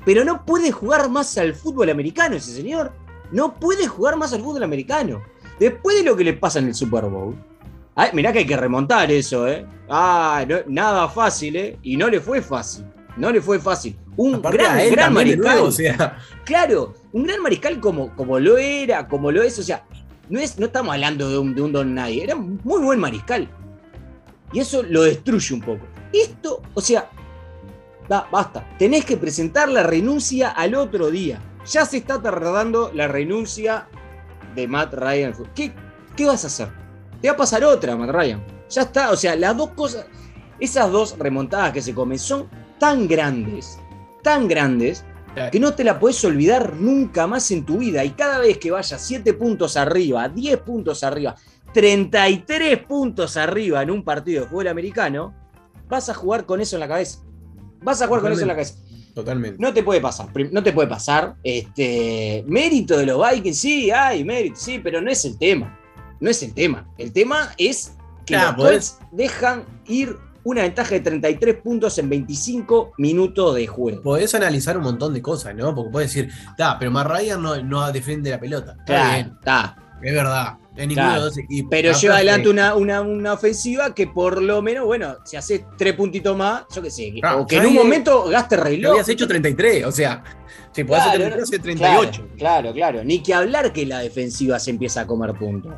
Pero 0.05 0.25
no 0.25 0.45
puede 0.45 0.71
jugar 0.71 1.09
más 1.11 1.37
al 1.39 1.55
fútbol 1.55 1.91
americano 1.91 2.37
ese 2.37 2.53
señor. 2.53 2.93
No 3.33 3.55
puede 3.55 3.89
jugar 3.89 4.17
más 4.17 4.33
al 4.33 4.43
fútbol 4.43 4.63
americano. 4.63 5.23
Después 5.59 5.97
de 5.97 6.05
lo 6.05 6.15
que 6.17 6.23
le 6.25 6.35
pasa 6.35 6.61
en 6.61 6.69
el 6.69 6.75
Super 6.75 7.05
Bowl. 7.07 7.35
Ay, 7.97 8.11
mirá 8.13 8.33
que 8.33 8.41
hay 8.41 8.47
que 8.47 8.57
remontar 8.57 9.11
eso, 9.11 9.49
¿eh? 9.49 9.67
Ah, 9.89 10.45
no- 10.47 10.59
nada 10.69 11.09
fácil, 11.09 11.57
¿eh? 11.57 11.79
Y 11.83 11.97
no 11.97 12.09
le 12.09 12.21
fue 12.21 12.41
fácil. 12.43 12.85
No 13.17 13.31
le 13.33 13.41
fue 13.41 13.59
fácil. 13.59 13.97
Un 14.17 14.37
Aparte 14.37 14.59
gran, 14.91 15.13
mariscal. 15.13 15.43
nuevo, 15.55 15.67
o 15.69 15.73
sea, 15.73 16.19
Claro, 16.45 16.95
un 17.13 17.25
gran 17.25 17.41
mariscal 17.43 17.81
como, 17.81 18.15
como 18.15 18.39
lo 18.39 18.57
era, 18.59 19.09
como 19.09 19.33
lo 19.33 19.43
es, 19.43 19.59
o 19.59 19.63
sea, 19.65 19.85
no, 20.29 20.39
es, 20.39 20.59
no 20.59 20.67
estamos 20.67 20.93
hablando 20.95 21.29
de 21.29 21.39
un, 21.39 21.55
de 21.55 21.63
un 21.63 21.73
don 21.73 21.95
nadie, 21.95 22.23
era 22.25 22.37
un 22.37 22.61
muy 22.63 22.81
buen 22.83 23.01
mariscal. 23.01 23.49
Y 24.55 24.61
eso 24.61 24.83
lo 24.85 25.03
destruye 25.03 25.53
un 25.53 25.61
poco. 25.61 25.85
Esto, 26.13 26.63
o 26.73 26.81
sea, 26.81 27.11
da, 28.09 28.29
basta, 28.31 28.67
tenés 28.79 29.05
que 29.05 29.17
presentar 29.17 29.69
la 29.69 29.83
renuncia 29.83 30.51
al 30.51 30.77
otro 30.77 31.11
día. 31.11 31.43
Ya 31.67 31.85
se 31.85 31.99
está 31.99 32.23
tardando 32.23 32.93
la 32.95 33.09
renuncia 33.09 33.89
de 34.55 34.69
Matt 34.69 34.95
Ryan. 34.95 35.35
¿Qué, 35.55 35.75
qué 36.17 36.27
vas 36.27 36.45
a 36.45 36.47
hacer? 36.47 36.69
Te 37.21 37.29
va 37.29 37.35
a 37.35 37.37
pasar 37.37 37.65
otra, 37.65 37.97
Matt 37.97 38.11
Ryan. 38.11 38.45
Ya 38.71 38.83
está, 38.83 39.11
o 39.11 39.17
sea, 39.17 39.35
las 39.35 39.57
dos 39.57 39.71
cosas, 39.71 40.07
esas 40.61 40.91
dos 40.91 41.19
remontadas 41.19 41.73
que 41.73 41.83
se 41.83 41.93
comen 41.93 42.19
son 42.19 42.49
tan 42.79 43.09
grandes, 43.09 43.79
tan 44.23 44.47
grandes, 44.47 45.05
que 45.51 45.59
no 45.59 45.75
te 45.75 45.83
la 45.83 45.99
puedes 45.99 46.25
olvidar 46.25 46.75
nunca 46.77 47.27
más 47.27 47.51
en 47.51 47.65
tu 47.65 47.79
vida. 47.79 48.05
Y 48.05 48.11
cada 48.11 48.39
vez 48.39 48.59
que 48.59 48.71
vayas 48.71 49.01
7 49.01 49.35
puntos 49.35 49.77
arriba, 49.77 50.29
10 50.29 50.59
puntos 50.59 51.03
arriba, 51.03 51.35
33 51.75 52.79
puntos 52.87 53.37
arriba 53.37 53.83
en 53.83 53.91
un 53.91 54.03
partido 54.03 54.43
de 54.45 54.49
fútbol 54.49 54.69
americano, 54.69 55.35
vas 55.89 56.09
a 56.09 56.15
jugar 56.15 56.47
con 56.47 56.61
eso 56.61 56.77
en 56.77 56.81
la 56.81 56.89
cabeza. 56.89 57.19
Vas 57.83 58.01
a 58.01 58.07
jugar 58.07 58.23
con 58.23 58.33
eso 58.33 58.43
en 58.43 58.49
la 58.49 58.55
cabeza. 58.55 58.75
totalmente. 59.15 59.59
No 59.61 59.73
te 59.75 59.83
puede 59.83 60.01
pasar, 60.01 60.29
no 60.51 60.63
te 60.63 60.73
puede 60.73 60.89
pasar. 60.89 61.35
Este, 61.45 62.43
mérito 62.49 62.97
de 62.97 63.07
los 63.07 63.21
Vikings, 63.31 63.59
sí, 63.59 63.91
hay 63.91 64.25
mérito, 64.25 64.57
sí, 64.59 64.81
pero 64.83 65.01
no 65.01 65.11
es 65.11 65.25
el 65.25 65.39
tema. 65.39 65.79
No 66.21 66.31
es 66.31 66.43
el 66.43 66.55
tema. 66.55 66.89
El 66.97 67.13
tema 67.13 67.51
es 67.59 67.93
que 68.25 68.35
Claro, 68.35 68.57
los 68.57 68.67
podés- 68.67 68.91
Colts 68.97 68.99
dejan 69.13 69.65
ir 69.87 70.17
una 70.45 70.63
ventaja 70.63 70.91
de 70.91 71.01
33 71.01 71.57
puntos 71.57 71.97
en 71.99 72.09
25 72.09 72.93
minutos 72.99 73.55
de 73.55 73.67
juego. 73.67 74.03
Podés 74.03 74.35
analizar 74.35 74.77
un 74.77 74.85
montón 74.85 75.13
de 75.15 75.23
cosas, 75.23 75.55
¿no? 75.55 75.75
Porque 75.75 75.91
podés 75.91 76.15
decir, 76.15 76.31
está, 76.51 76.79
pero 76.79 76.91
Matt 76.91 77.07
Ryan 77.09 77.43
no, 77.43 77.63
no 77.63 77.91
defiende 77.93 78.31
la 78.31 78.41
pelota. 78.41 78.73
Está 78.73 78.85
Claro, 78.85 79.13
bien, 79.15 79.33
está. 79.39 79.77
es 80.03 80.13
verdad. 80.15 80.55
En 80.77 80.89
ninguno 80.89 80.95
Claro. 80.95 81.11
de 81.13 81.17
los 81.27 81.35
dos 81.37 81.39
equipos. 81.45 81.69
Pero 81.71 81.89
Está 81.91 82.01
lleva 82.01 82.15
adelante 82.17 82.49
una, 82.49 82.75
una, 82.75 83.01
una 83.01 83.33
ofensiva 83.35 83.95
que 83.95 84.09
por 84.09 84.43
lo 84.43 84.61
menos, 84.61 84.85
bueno, 84.87 85.17
si 85.25 85.37
hace 85.37 85.65
tres 85.79 85.95
puntitos 85.95 86.37
más, 86.37 86.65
yo 86.75 86.83
qué 86.83 86.91
sé, 86.91 87.13
que- 87.13 87.21
Claro, 87.21 87.43
o 87.43 87.47
que 87.47 87.57
en 87.59 87.67
un 87.67 87.75
momento 87.75 88.25
gaste 88.25 88.57
Lo 88.57 88.65
reloj. 88.65 88.91
habías 88.93 89.09
hecho 89.09 89.29
33, 89.29 89.85
o 89.85 89.93
sea, 89.93 90.25
si 90.73 90.83
podés 90.83 91.03
hacer 91.05 91.21
Claro, 91.21 91.37
33, 91.37 91.43
hace 91.45 91.77
Claro, 91.77 92.01
38. 92.01 92.29
Claro, 92.37 92.73
claro. 92.73 93.05
Ni 93.05 93.23
que 93.23 93.35
hablar 93.35 93.73
que 93.73 93.87
la 93.87 94.01
defensiva 94.01 94.59
se 94.59 94.71
empieza 94.71 95.03
a 95.03 95.07
comer 95.07 95.33
puntos. 95.35 95.73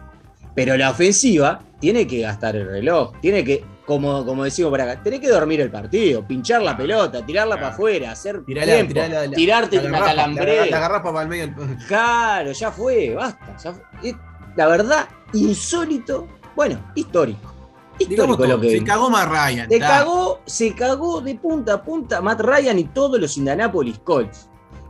Pero 0.55 0.75
la 0.79 0.91
ofensiva 0.91 1.61
tiene 1.79 2.07
que 2.07 2.21
gastar 2.23 2.57
el 2.57 2.67
reloj. 2.67 3.13
Tiene 3.21 3.45
que, 3.45 3.63
como, 3.85 4.25
como 4.25 4.45
decimos 4.45 4.71
por 4.71 4.81
acá, 4.81 5.03
tiene 5.03 5.21
que 5.21 5.29
dormir 5.29 5.61
el 5.61 5.71
partido, 5.71 6.27
pinchar 6.27 6.63
la 6.63 6.75
pelota, 6.75 7.27
tirarla 7.27 7.57
Claro. 7.57 7.61
para 7.67 7.75
afuera, 7.75 8.13
hacer 8.13 8.43
Tirá 8.47 8.65
la- 8.65 8.73
tiempo, 8.73 8.95
tirá 8.95 9.09
la- 9.09 9.27
la- 9.27 9.37
tirarte 9.37 9.83
la 9.83 9.89
una 9.91 10.01
calambre. 10.01 10.57
La, 10.61 10.67
la 10.67 10.81
garrafa 10.81 11.13
para 11.13 11.23
el 11.25 11.29
medio. 11.29 11.55
Claro, 11.87 12.53
ya 12.53 12.71
fue, 12.73 13.11
basta. 13.15 13.55
ya 13.63 13.75
fue. 13.75 14.15
La 14.57 14.67
verdad, 14.67 15.09
insólito, 15.33 16.27
bueno, 16.55 16.81
histórico. 16.95 17.53
Histórico 17.99 18.37
todo, 18.37 18.47
lo 18.47 18.61
que 18.61 18.69
se 18.69 18.75
vimos. 18.75 18.89
cagó 18.89 19.11
Matt 19.11 19.29
Ryan. 19.29 19.69
Se 19.69 19.75
está. 19.77 19.89
cagó, 19.89 20.41
se 20.47 20.75
cagó 20.75 21.21
de 21.21 21.35
punta 21.35 21.75
a 21.75 21.83
punta 21.83 22.21
Matt 22.21 22.41
Ryan 22.41 22.79
y 22.79 22.85
todos 22.85 23.19
los 23.21 23.37
Indianapolis 23.37 23.99
Colts. 24.01 24.49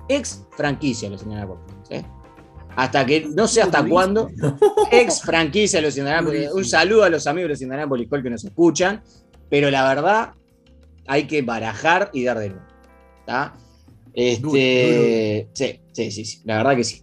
Ex 0.08 0.44
franquicia 0.56 1.08
los 1.08 1.22
Indianapolis 1.22 1.62
Colts. 1.66 1.90
¿eh? 1.90 2.04
Hasta 2.76 3.06
que 3.06 3.26
no 3.32 3.46
sé 3.48 3.62
hasta 3.62 3.86
cuándo. 3.86 4.28
Ex 4.90 5.22
franquicia 5.22 5.80
los 5.80 5.96
Indianapolis. 5.96 6.50
Un 6.52 6.64
saludo 6.64 7.04
a 7.04 7.08
los 7.08 7.26
amigos 7.26 7.48
de 7.48 7.54
los 7.54 7.62
Indianapolis 7.62 8.08
Colts 8.08 8.22
que 8.24 8.30
nos 8.30 8.44
escuchan. 8.44 9.02
Pero 9.48 9.70
la 9.70 9.86
verdad, 9.88 10.34
hay 11.06 11.26
que 11.26 11.42
barajar 11.42 12.10
y 12.12 12.24
dar 12.24 12.38
de 12.38 12.50
nuevo. 12.50 12.66
¿tá? 13.24 13.54
Este, 14.12 15.48
Sí, 15.52 15.80
sí, 15.92 16.10
sí, 16.10 16.24
sí. 16.24 16.42
La 16.44 16.58
verdad 16.58 16.76
que 16.76 16.84
sí. 16.84 17.02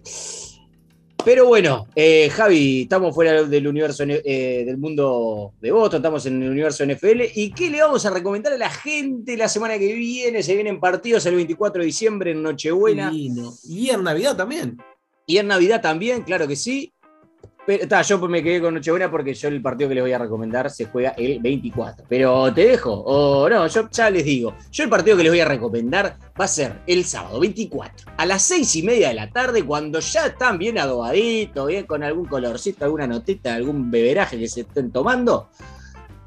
Pero 1.25 1.47
bueno, 1.47 1.87
eh, 1.95 2.29
Javi, 2.29 2.81
estamos 2.81 3.15
fuera 3.15 3.43
del 3.43 3.67
universo 3.67 4.03
eh, 4.05 4.63
del 4.65 4.77
mundo 4.77 5.53
de 5.61 5.71
Boston, 5.71 5.99
estamos 5.99 6.25
en 6.25 6.43
el 6.43 6.49
universo 6.49 6.85
NFL. 6.85 7.21
¿Y 7.33 7.51
qué 7.51 7.69
le 7.69 7.81
vamos 7.81 8.05
a 8.05 8.09
recomendar 8.09 8.51
a 8.51 8.57
la 8.57 8.69
gente 8.69 9.37
la 9.37 9.47
semana 9.47 9.79
que 9.79 9.93
viene? 9.93 10.43
Se 10.43 10.53
vienen 10.53 10.81
partidos 10.81 11.25
el 11.25 11.35
24 11.35 11.79
de 11.79 11.85
diciembre 11.85 12.31
en 12.31 12.43
Nochebuena. 12.43 13.09
Y 13.13 13.89
en 13.89 14.03
Navidad 14.03 14.35
también. 14.35 14.77
y 15.25 15.37
en 15.37 15.47
Navidad 15.47 15.81
también, 15.81 16.23
claro 16.23 16.45
que 16.45 16.57
sí. 16.57 16.92
Pero 17.65 18.01
yo 18.01 18.19
me 18.27 18.43
quedé 18.43 18.59
con 18.59 18.73
Nochebuena 18.73 19.09
porque 19.09 19.33
yo 19.33 19.47
el 19.47 19.61
partido 19.61 19.87
que 19.87 19.95
les 19.95 20.03
voy 20.03 20.11
a 20.11 20.17
recomendar 20.17 20.69
se 20.69 20.83
juega 20.85 21.11
el 21.11 21.39
24. 21.39 22.05
Pero 22.09 22.53
te 22.53 22.67
dejo, 22.67 22.91
o 22.91 23.47
no, 23.49 23.65
yo 23.67 23.89
ya 23.89 24.09
les 24.09 24.25
digo. 24.25 24.53
Yo 24.69 24.83
el 24.83 24.89
partido 24.89 25.15
que 25.15 25.23
les 25.23 25.31
voy 25.31 25.39
a 25.39 25.45
recomendar 25.45 26.17
va 26.39 26.43
a 26.43 26.47
ser 26.49 26.81
el 26.87 27.05
sábado 27.05 27.39
24, 27.39 28.11
a 28.17 28.25
las 28.25 28.41
6 28.43 28.75
y 28.75 28.83
media 28.83 29.07
de 29.07 29.13
la 29.13 29.29
tarde, 29.29 29.63
cuando 29.63 29.99
ya 30.01 30.25
están 30.25 30.57
bien 30.57 30.77
adobaditos, 30.77 31.67
bien 31.67 31.85
con 31.85 32.03
algún 32.03 32.25
colorcito, 32.25 32.83
alguna 32.83 33.07
notita, 33.07 33.55
algún 33.55 33.89
beberaje 33.89 34.37
que 34.37 34.49
se 34.49 34.61
estén 34.61 34.91
tomando. 34.91 35.47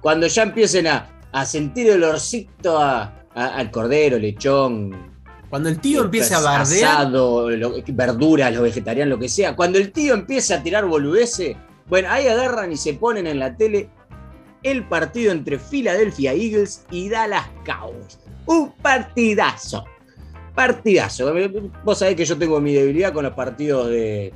Cuando 0.00 0.28
ya 0.28 0.42
empiecen 0.42 0.86
a, 0.86 1.20
a 1.32 1.44
sentir 1.44 1.90
el 1.90 2.02
olorcito 2.02 2.78
a- 2.78 3.12
al 3.34 3.70
cordero, 3.70 4.18
lechón, 4.18 5.15
Cuando 5.50 5.68
el 5.68 5.78
tío 5.80 6.04
empiece 6.04 6.34
a 6.34 6.40
bardear, 6.40 6.96
Asado, 6.98 7.50
lo- 7.50 7.74
verduras, 7.92 8.52
los 8.52 8.62
vegetarianos, 8.62 9.10
lo 9.16 9.18
que 9.20 9.28
sea. 9.28 9.54
Cuando 9.54 9.78
el 9.78 9.92
tío 9.92 10.14
empieza 10.14 10.56
a 10.56 10.62
tirar 10.62 10.84
boludeces, 10.86 11.56
bueno, 11.88 12.08
ahí 12.10 12.26
agarran 12.26 12.72
y 12.72 12.76
se 12.76 12.94
ponen 12.94 13.26
en 13.26 13.38
la 13.38 13.56
tele 13.56 13.88
el 14.62 14.84
partido 14.88 15.30
entre 15.32 15.58
Philadelphia 15.58 16.32
Eagles 16.32 16.84
y 16.90 17.08
Dallas 17.08 17.46
Cowboys. 17.64 18.18
Un 18.46 18.72
partidazo. 18.82 19.84
partidazo. 20.54 21.32
Vos 21.84 21.98
sabés 21.98 22.16
que 22.16 22.24
yo 22.24 22.36
tengo 22.38 22.60
mi 22.60 22.72
debilidad 22.72 23.12
con 23.12 23.24
los 23.24 23.34
partidos 23.34 23.88
de, 23.88 24.32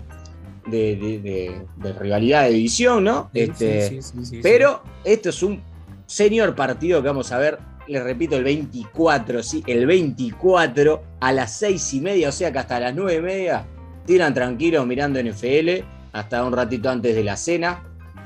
de, 0.67 0.97
de- 0.97 1.19
de- 1.21 1.63
de 1.77 1.93
rivalidad 1.95 2.45
de 2.45 2.51
división, 2.51 3.05
¿no? 3.05 3.31
Este, 3.33 3.89
sí, 3.89 4.03
sí, 4.03 4.13
sí, 4.21 4.25
sí. 4.27 4.41
pero 4.43 4.83
esto 5.03 5.31
es 5.31 5.43
un 5.43 5.63
señor 6.07 6.55
partido 6.55 7.01
que 7.01 7.09
vamos 7.09 7.33
a 7.33 7.39
ver, 7.39 7.59
les 7.91 8.03
repito, 8.03 8.37
el 8.37 8.45
24, 8.45 9.43
sí, 9.43 9.63
el 9.67 9.87
24 9.87 11.03
a 11.21 11.33
las 11.33 11.57
6 11.59 11.95
y 11.95 12.01
media, 12.01 12.29
o 12.29 12.33
sea 12.33 12.53
que 12.53 12.59
hasta 12.59 12.79
las 12.81 12.95
9 12.95 13.15
y 13.17 13.21
media 13.23 13.67
tiran 14.07 14.33
tranquilos 14.35 14.87
mirando 14.87 15.21
NFL 15.23 15.85
hasta 16.13 16.45
un 16.45 16.53
ratito 16.53 16.89
antes 16.91 17.15
de 17.15 17.25
la 17.25 17.37
cena. 17.37 17.83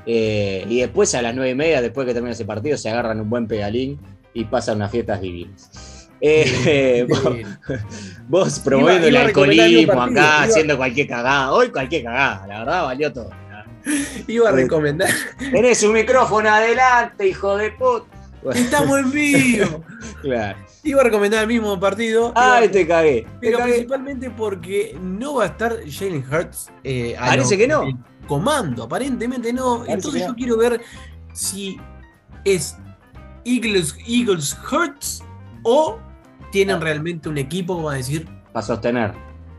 eh, 0.07 0.67
y 0.69 0.81
después 0.81 1.15
a 1.15 1.23
las 1.23 1.35
9 1.35 1.51
y 1.51 1.55
media, 1.55 1.81
después 1.83 2.07
que 2.07 2.13
termina 2.13 2.33
ese 2.35 2.45
partido, 2.45 2.77
se 2.77 2.91
agarran 2.91 3.21
un 3.21 3.31
buen 3.31 3.47
pedalín 3.47 3.99
y 4.35 4.45
pasan 4.45 4.77
unas 4.77 4.91
fiestas 4.91 5.21
divinas. 5.21 6.09
Eh, 6.21 7.07
vos, 7.09 7.23
vos 8.29 8.59
promoviendo 8.61 9.09
iba 9.09 9.21
el 9.21 9.27
alcoholismo 9.27 9.93
partido, 9.95 10.21
acá, 10.21 10.21
iba- 10.37 10.43
haciendo 10.43 10.77
cualquier 10.77 11.07
cagada. 11.09 11.53
Hoy 11.53 11.69
cualquier 11.71 12.05
cagada, 12.05 12.47
la 12.47 12.59
verdad 12.61 12.85
valió 12.85 13.13
todo. 13.13 13.31
Iba 14.29 14.49
a 14.49 14.53
recomendar. 14.53 15.11
Tenés 15.39 15.83
un 15.83 15.93
micrófono 15.93 16.49
adelante, 16.49 17.27
hijo 17.29 17.57
de 17.59 17.71
puta. 17.73 18.07
Bueno, 18.45 18.61
Estamos 18.61 18.99
en 19.01 19.11
vivo. 19.11 19.85
claro. 20.23 20.59
Iba 20.85 21.01
a 21.01 21.05
recomendar 21.05 21.41
el 21.43 21.49
mismo 21.49 21.81
partido. 21.81 22.33
Ay, 22.37 22.69
te 22.69 22.87
cagué. 22.87 23.23
te 23.23 23.29
Pero 23.41 23.59
cagué. 23.59 23.73
principalmente 23.73 24.31
porque 24.31 24.97
no 25.03 25.37
va 25.37 25.45
a 25.45 25.47
estar 25.47 25.77
Jalen 25.91 26.25
Hurts. 26.31 26.71
eh, 26.85 27.17
a 27.19 27.27
Parece 27.27 27.55
lo- 27.55 27.59
que 27.59 27.69
no. 27.69 28.05
Comando, 28.29 28.85
aparentemente 28.85 29.53
no. 29.53 29.79
Parece 29.79 29.93
Entonces 29.95 30.21
yo 30.23 30.29
no. 30.29 30.35
quiero 30.37 30.57
ver 30.59 30.81
si 31.33 31.79
es 32.45 32.77
Eagles, 33.45 33.97
Eagles 34.07 34.57
Hurts 34.71 35.23
o 35.63 35.99
tienen 36.53 36.81
realmente 36.81 37.29
un 37.29 37.39
equipo, 37.39 37.77
vamos 37.77 37.95
a 37.95 37.97
decir, 37.97 38.29
Para 38.53 38.65
sostener. 38.67 39.13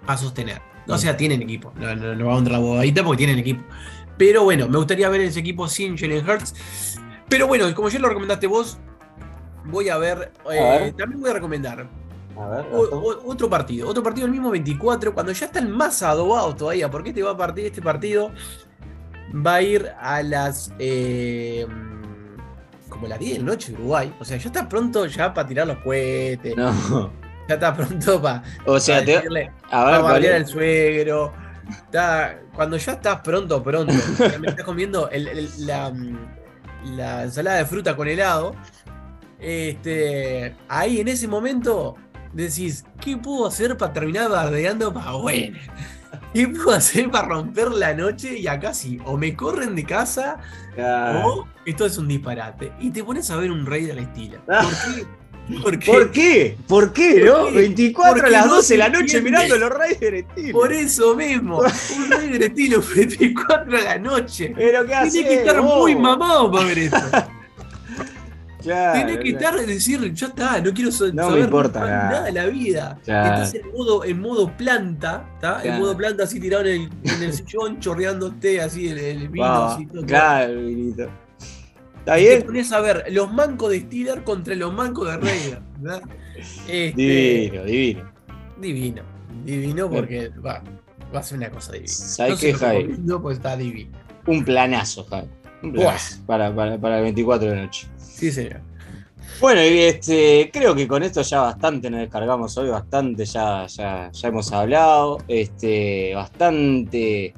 a 0.08 0.18
sostener. 0.18 0.62
O 0.88 0.98
sea, 1.00 1.18
tienen 1.18 1.42
equipo. 1.42 1.74
No, 1.76 1.96
no, 1.96 2.14
no 2.16 2.26
vamos 2.26 2.36
a 2.36 2.40
entrar 2.40 2.60
la 2.60 2.66
bobadita 2.66 3.04
porque 3.04 3.18
tienen 3.18 3.40
equipo. 3.40 3.64
Pero 4.18 4.44
bueno, 4.44 4.70
me 4.70 4.78
gustaría 4.78 5.10
ver 5.10 5.22
ese 5.22 5.40
equipo 5.40 5.68
sin 5.68 5.98
Jalen 5.98 6.28
Hurts. 6.30 6.54
Pero 7.30 7.48
bueno, 7.48 7.74
como 7.74 7.90
ya 7.90 8.00
lo 8.00 8.08
recomendaste 8.10 8.48
vos, 8.48 8.78
voy 9.66 9.90
a 9.90 9.98
ver. 9.98 10.32
eh, 10.52 10.80
ver. 10.82 10.94
También 10.94 11.22
voy 11.22 11.30
a 11.32 11.34
recomendar 11.34 11.88
A 12.38 12.48
ver, 12.50 12.66
o- 12.72 12.82
o- 12.82 13.32
otro 13.32 13.50
partido, 13.50 13.88
otro 13.88 14.04
partido 14.04 14.26
el 14.26 14.32
mismo 14.32 14.52
24, 14.52 15.14
cuando 15.14 15.32
ya 15.32 15.46
están 15.46 15.72
más 15.72 16.04
adobados 16.04 16.56
todavía, 16.58 16.90
porque 16.92 17.10
este 17.10 17.24
va 17.24 17.32
a 17.32 17.38
partir, 17.38 17.66
este 17.66 17.82
partido 17.82 18.32
va 19.46 19.56
a 19.56 19.62
ir 19.62 19.90
a 20.00 20.22
las 20.22 20.72
eh, 20.80 21.66
como 22.90 23.08
las 23.08 23.20
10 23.20 23.34
de 23.34 23.40
la 23.40 23.46
noche 23.46 23.72
de 23.72 23.78
Uruguay. 23.80 24.14
O 24.20 24.26
sea, 24.26 24.38
ya 24.38 24.48
está 24.48 24.68
pronto 24.70 25.06
ya 25.08 25.34
para 25.34 25.48
tirar 25.48 25.68
los 25.68 25.78
cohetes, 25.80 26.56
No. 26.56 27.12
ya 27.48 27.56
está 27.56 27.74
pronto 27.76 28.22
para, 28.22 28.44
O 28.66 28.80
sea, 28.80 29.04
te, 29.04 29.14
decirle, 29.14 29.52
a 29.72 30.02
para 30.02 30.20
ver, 30.20 30.34
al 30.36 30.46
suegro. 30.46 31.34
Está- 31.70 32.40
cuando 32.54 32.78
ya 32.78 32.92
estás 32.94 33.20
pronto, 33.22 33.64
pronto, 33.64 33.92
me 34.40 34.48
estás 34.50 34.64
comiendo 34.64 35.10
el- 35.10 35.28
el- 35.28 35.66
la, 35.66 35.92
la 36.86 37.24
ensalada 37.24 37.58
de 37.58 37.66
fruta 37.66 37.96
con 37.96 38.08
helado. 38.08 38.56
Este, 39.40 40.56
ahí 40.68 41.00
en 41.00 41.08
ese 41.08 41.28
momento 41.28 41.96
decís, 42.34 42.86
¿qué 43.00 43.18
puedo 43.18 43.48
hacer 43.48 43.78
para 43.78 43.94
terminar 43.94 44.30
bardeando 44.30 44.94
para 44.94 45.12
buena? 45.12 45.60
¿Qué 46.34 46.48
puedo 46.48 46.72
hacer 46.72 47.10
para 47.12 47.28
romper 47.28 47.72
la 47.72 47.94
noche? 47.94 48.38
Y 48.38 48.48
acá 48.48 48.74
sí, 48.74 49.00
o 49.06 49.18
me 49.18 49.36
corren 49.36 49.76
de 49.76 49.86
casa 49.86 50.38
o 50.78 51.48
esto 51.66 51.86
es 51.86 51.98
un 51.98 52.08
disparate. 52.08 52.74
Y 52.80 52.90
te 52.90 53.04
pones 53.04 53.30
a 53.32 53.38
ver 53.38 53.52
un 53.52 53.66
rey 53.66 53.86
de 53.86 53.96
la 53.96 54.02
estila. 54.02 54.40
Ah. 54.48 54.70
¿Por 55.62 55.78
qué? 55.80 55.92
¿Por 55.92 56.12
qué? 56.12 56.58
¿Por 56.68 56.94
qué, 56.94 57.26
¿Por 57.28 57.40
no? 57.40 57.46
qué? 57.48 57.52
24 57.60 58.26
a 58.26 58.30
las 58.30 58.46
no 58.48 58.56
12 58.56 58.74
de 58.74 58.78
la 58.80 58.90
noche 58.90 59.22
mirando 59.22 59.58
los 59.58 59.70
Raiders 59.70 60.18
estilo. 60.28 60.60
Por 60.60 60.74
eso 60.74 61.16
mismo, 61.16 61.60
un 61.98 62.12
rey 62.12 62.44
estilo 62.44 62.82
24 62.96 63.78
a 63.78 63.82
la 63.82 63.98
noche. 64.00 64.54
Pero 64.56 64.86
qué 64.86 64.94
Tienes 65.12 65.14
que 65.30 65.36
estar 65.36 65.62
muy 65.62 65.96
mamado 65.96 66.52
para 66.52 66.66
ver 66.66 66.80
esto. 66.80 66.98
Claro, 68.64 68.94
Tienes 69.06 69.18
que 69.24 69.30
estar 69.30 69.56
y 69.62 69.66
decir, 69.68 70.14
ya 70.16 70.26
está, 70.26 70.60
no 70.60 70.74
quiero 70.74 70.92
so- 70.92 71.06
No 71.14 71.26
me 71.26 71.30
saber 71.30 71.44
importa 71.44 71.80
nada. 71.82 72.24
de 72.24 72.32
la 72.32 72.46
vida. 72.48 72.98
Claro. 73.06 73.44
Estás 73.44 73.54
en 73.54 73.72
modo, 73.72 74.04
en 74.04 74.20
modo 74.20 74.58
planta, 74.58 75.30
¿está? 75.36 75.62
En 75.64 75.78
modo 75.78 75.96
planta 75.96 76.24
así 76.24 76.40
tirado 76.40 76.66
en 76.66 76.82
el, 76.82 77.12
en 77.14 77.22
el 77.24 77.32
sillón, 77.38 77.80
chorreándote 77.80 78.60
así 78.62 78.88
el, 78.88 78.98
el 78.98 79.30
vino. 79.30 79.46
Va, 79.46 79.76
así, 79.76 79.86
todo. 79.86 80.04
claro, 80.04 80.62
vinito. 80.66 81.08
¿Está 82.06 82.20
Y 82.20 82.24
te 82.24 82.30
bien? 82.36 82.44
pones 82.46 82.72
a 82.72 82.82
ver 82.82 83.06
los 83.10 83.34
mancos 83.34 83.72
de 83.72 83.80
Steeler 83.82 84.24
contra 84.24 84.54
los 84.56 84.72
mancos 84.72 85.08
de 85.08 85.18
Raider. 85.18 85.62
Este, 86.68 86.94
Divino, 86.96 87.64
divino. 87.66 88.12
divino. 88.60 89.02
Divino 89.44 89.90
porque 89.90 90.30
va, 90.46 90.62
va 91.14 91.20
a 91.20 91.24
ser 91.24 91.38
una 91.40 91.50
cosa 91.50 91.72
divina. 91.74 91.92
¿Sabes 91.92 92.34
no 92.34 92.40
qué, 92.40 92.54
Javi? 92.54 92.78
recomiendo 92.78 93.22
porque 93.22 93.36
está 93.38 93.58
divino. 93.58 93.98
Un 94.28 94.46
planazo, 94.46 95.04
Javi. 95.06 95.28
Un 95.64 95.74
planazo 95.74 96.24
para, 96.28 96.54
para, 96.56 96.78
para 96.78 96.98
el 96.98 97.04
24 97.06 97.50
de 97.50 97.56
la 97.56 97.62
noche. 97.64 97.88
Sí, 97.98 98.32
señor. 98.32 98.62
Bueno, 99.42 99.62
y 99.64 99.80
este, 99.80 100.50
creo 100.54 100.76
que 100.76 100.88
con 100.88 101.02
esto 101.04 101.22
ya 101.24 101.42
bastante 101.42 101.90
nos 101.90 102.02
descargamos 102.02 102.56
hoy, 102.58 102.70
bastante 102.70 103.26
ya, 103.26 103.66
ya, 103.68 104.12
ya 104.12 104.28
hemos 104.28 104.52
hablado, 104.54 105.18
este, 105.28 106.14
bastante 106.16 107.34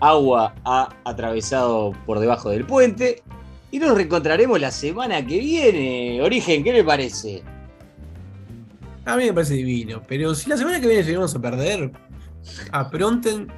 agua 0.00 0.54
ha 0.64 0.88
atravesado 1.04 1.92
por 2.04 2.18
debajo 2.18 2.50
del 2.50 2.66
puente 2.66 3.22
y 3.76 3.78
nos 3.78 3.94
reencontraremos 3.94 4.58
la 4.58 4.70
semana 4.70 5.24
que 5.26 5.38
viene. 5.38 6.22
Origen, 6.22 6.64
¿qué 6.64 6.72
le 6.72 6.82
parece? 6.82 7.42
A 9.04 9.16
mí 9.18 9.26
me 9.26 9.34
parece 9.34 9.52
divino, 9.52 10.02
pero 10.08 10.34
si 10.34 10.48
la 10.48 10.56
semana 10.56 10.80
que 10.80 10.88
viene 10.88 11.02
llegamos 11.02 11.34
a 11.34 11.40
perder, 11.42 11.92
apronten 12.72 13.48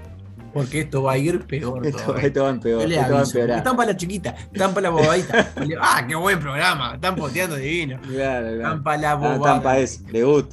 porque 0.52 0.80
esto 0.80 1.04
va 1.04 1.12
a 1.12 1.18
ir 1.18 1.46
peor. 1.46 1.86
Esto, 1.86 2.14
va. 2.14 2.20
Yo 2.20 2.20
le 2.20 2.26
Esto 2.26 2.42
va 2.42 3.20
empeorar. 3.20 3.58
Están 3.58 3.76
para 3.76 3.92
la 3.92 3.96
chiquita, 3.96 4.34
están 4.52 4.74
para 4.74 4.80
la 4.80 4.90
bobadita. 4.90 5.52
ah, 5.80 6.04
qué 6.08 6.16
buen 6.16 6.40
programa, 6.40 6.94
están 6.94 7.14
posteando 7.14 7.54
divino. 7.54 8.00
Claro, 8.00 8.46
claro. 8.48 8.56
Están 8.56 8.82
para 8.82 8.98
la 9.00 9.10
Ah, 9.12 9.14
bobada. 9.14 9.54
Tampa 9.54 9.78
es, 9.78 10.04
debut. 10.04 10.50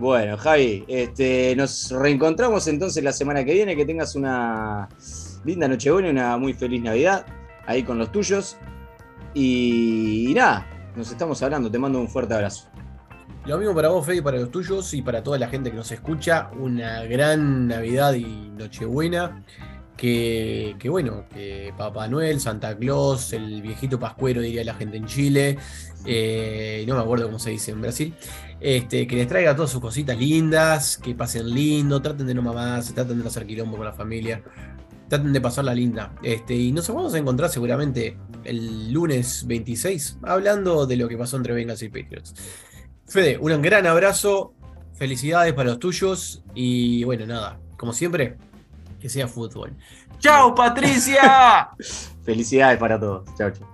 Bueno, 0.00 0.36
Javi, 0.36 0.84
este, 0.88 1.54
nos 1.54 1.92
reencontramos 1.92 2.66
entonces 2.66 3.04
la 3.04 3.12
semana 3.12 3.44
que 3.44 3.52
viene. 3.54 3.76
Que 3.76 3.86
tengas 3.86 4.16
una 4.16 4.88
linda 5.44 5.68
Nochebuena 5.68 6.08
y 6.08 6.10
una 6.10 6.36
muy 6.38 6.54
feliz 6.54 6.82
Navidad 6.82 7.24
ahí 7.66 7.84
con 7.84 7.98
los 7.98 8.10
tuyos. 8.10 8.56
Y, 9.34 10.32
nada, 10.34 10.66
nos 10.96 11.10
estamos 11.10 11.42
hablando. 11.42 11.70
Te 11.70 11.78
mando 11.78 12.00
un 12.00 12.08
fuerte 12.08 12.34
abrazo. 12.34 12.68
Lo 13.46 13.56
mismo 13.58 13.74
para 13.74 13.88
vos, 13.88 14.04
Fede, 14.04 14.22
para 14.22 14.38
los 14.38 14.50
tuyos 14.50 14.92
y 14.92 15.02
para 15.02 15.22
toda 15.22 15.38
la 15.38 15.48
gente 15.48 15.70
que 15.70 15.76
nos 15.76 15.90
escucha. 15.92 16.50
Una 16.58 17.04
gran 17.04 17.68
Navidad 17.68 18.14
y 18.14 18.50
Nochebuena. 18.56 19.42
Que, 19.96 20.76
que 20.78 20.88
bueno, 20.88 21.26
que 21.28 21.74
Papá 21.76 22.08
Noel, 22.08 22.40
Santa 22.40 22.74
Claus, 22.74 23.34
el 23.34 23.60
viejito 23.60 23.98
pascuero, 24.00 24.40
diría 24.40 24.64
la 24.64 24.72
gente 24.72 24.96
en 24.96 25.04
Chile. 25.04 25.58
eh, 26.06 26.84
no 26.88 26.94
me 26.94 27.02
acuerdo 27.02 27.26
cómo 27.26 27.38
se 27.38 27.50
dice 27.50 27.72
en 27.72 27.82
Brasil. 27.82 28.14
Este, 28.60 29.06
que 29.06 29.16
les 29.16 29.28
traiga 29.28 29.54
todas 29.54 29.70
sus 29.70 29.80
cositas 29.80 30.18
lindas, 30.18 30.96
que 30.96 31.14
pasen 31.14 31.50
lindo, 31.50 32.00
traten 32.00 32.26
de 32.26 32.34
no 32.34 32.40
mamarse, 32.40 32.94
traten 32.94 33.18
de 33.18 33.24
no 33.24 33.28
hacer 33.28 33.46
quilombo 33.46 33.76
con 33.76 33.86
la 33.86 33.92
familia. 33.92 34.42
Traten 35.10 35.32
de 35.32 35.40
pasarla 35.40 35.74
linda. 35.74 36.14
Este, 36.22 36.54
y 36.54 36.70
nos 36.70 36.88
vamos 36.88 37.12
a 37.12 37.18
encontrar 37.18 37.50
seguramente 37.50 38.16
el 38.44 38.92
lunes 38.92 39.44
26 39.46 40.18
hablando 40.22 40.86
de 40.86 40.96
lo 40.96 41.08
que 41.08 41.18
pasó 41.18 41.36
entre 41.36 41.52
Bengals 41.52 41.82
y 41.82 41.88
Patriots. 41.88 42.32
Fede, 43.06 43.36
un 43.36 43.60
gran 43.60 43.88
abrazo, 43.88 44.54
felicidades 44.94 45.52
para 45.52 45.70
los 45.70 45.80
tuyos 45.80 46.44
y 46.54 47.02
bueno, 47.02 47.26
nada, 47.26 47.58
como 47.76 47.92
siempre, 47.92 48.36
que 49.00 49.08
sea 49.08 49.26
fútbol. 49.26 49.72
¡Chao, 50.20 50.54
Patricia! 50.54 51.70
Felicidades 52.24 52.78
para 52.78 53.00
todos. 53.00 53.24
Chao, 53.36 53.50
chao. 53.50 53.68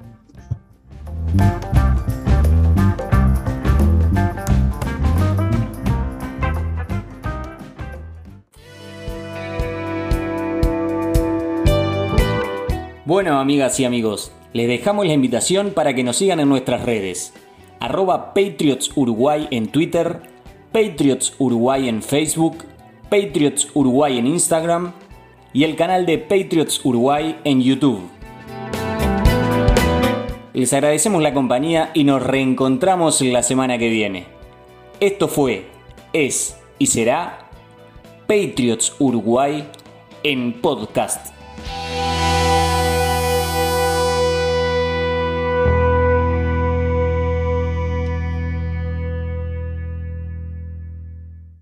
Bueno, 13.07 13.39
amigas 13.39 13.79
y 13.79 13.85
amigos, 13.85 14.33
les 14.53 14.67
dejamos 14.67 15.07
la 15.07 15.13
invitación 15.13 15.71
para 15.71 15.95
que 15.95 16.03
nos 16.03 16.17
sigan 16.17 16.41
en 16.41 16.49
nuestras 16.49 16.85
redes. 16.85 17.33
Arroba 17.79 18.35
Patriots 18.35 18.91
Uruguay 18.97 19.47
en 19.53 19.69
Twitter, 19.69 20.23
Patriots 20.73 21.33
Uruguay 21.39 21.89
en 21.89 22.03
Facebook, 22.03 22.65
Patriots 23.09 23.69
Uruguay 23.75 24.19
en 24.19 24.27
Instagram 24.27 24.93
y 25.53 25.63
el 25.63 25.77
canal 25.77 26.05
de 26.05 26.19
Patriots 26.19 26.85
Uruguay 26.85 27.39
en 27.45 27.63
YouTube. 27.63 28.01
Les 30.53 30.73
agradecemos 30.73 31.23
la 31.23 31.33
compañía 31.33 31.93
y 31.95 32.03
nos 32.03 32.21
reencontramos 32.21 33.23
la 33.23 33.45
semana 33.45 33.79
que 33.79 33.89
viene. 33.89 34.27
Esto 34.99 35.29
fue, 35.29 35.69
es 36.13 36.59
y 36.81 36.87
será 36.87 37.51
Patriots 38.27 38.97
Uruguay 38.99 39.65
en 40.25 40.55
podcast. 40.55 41.36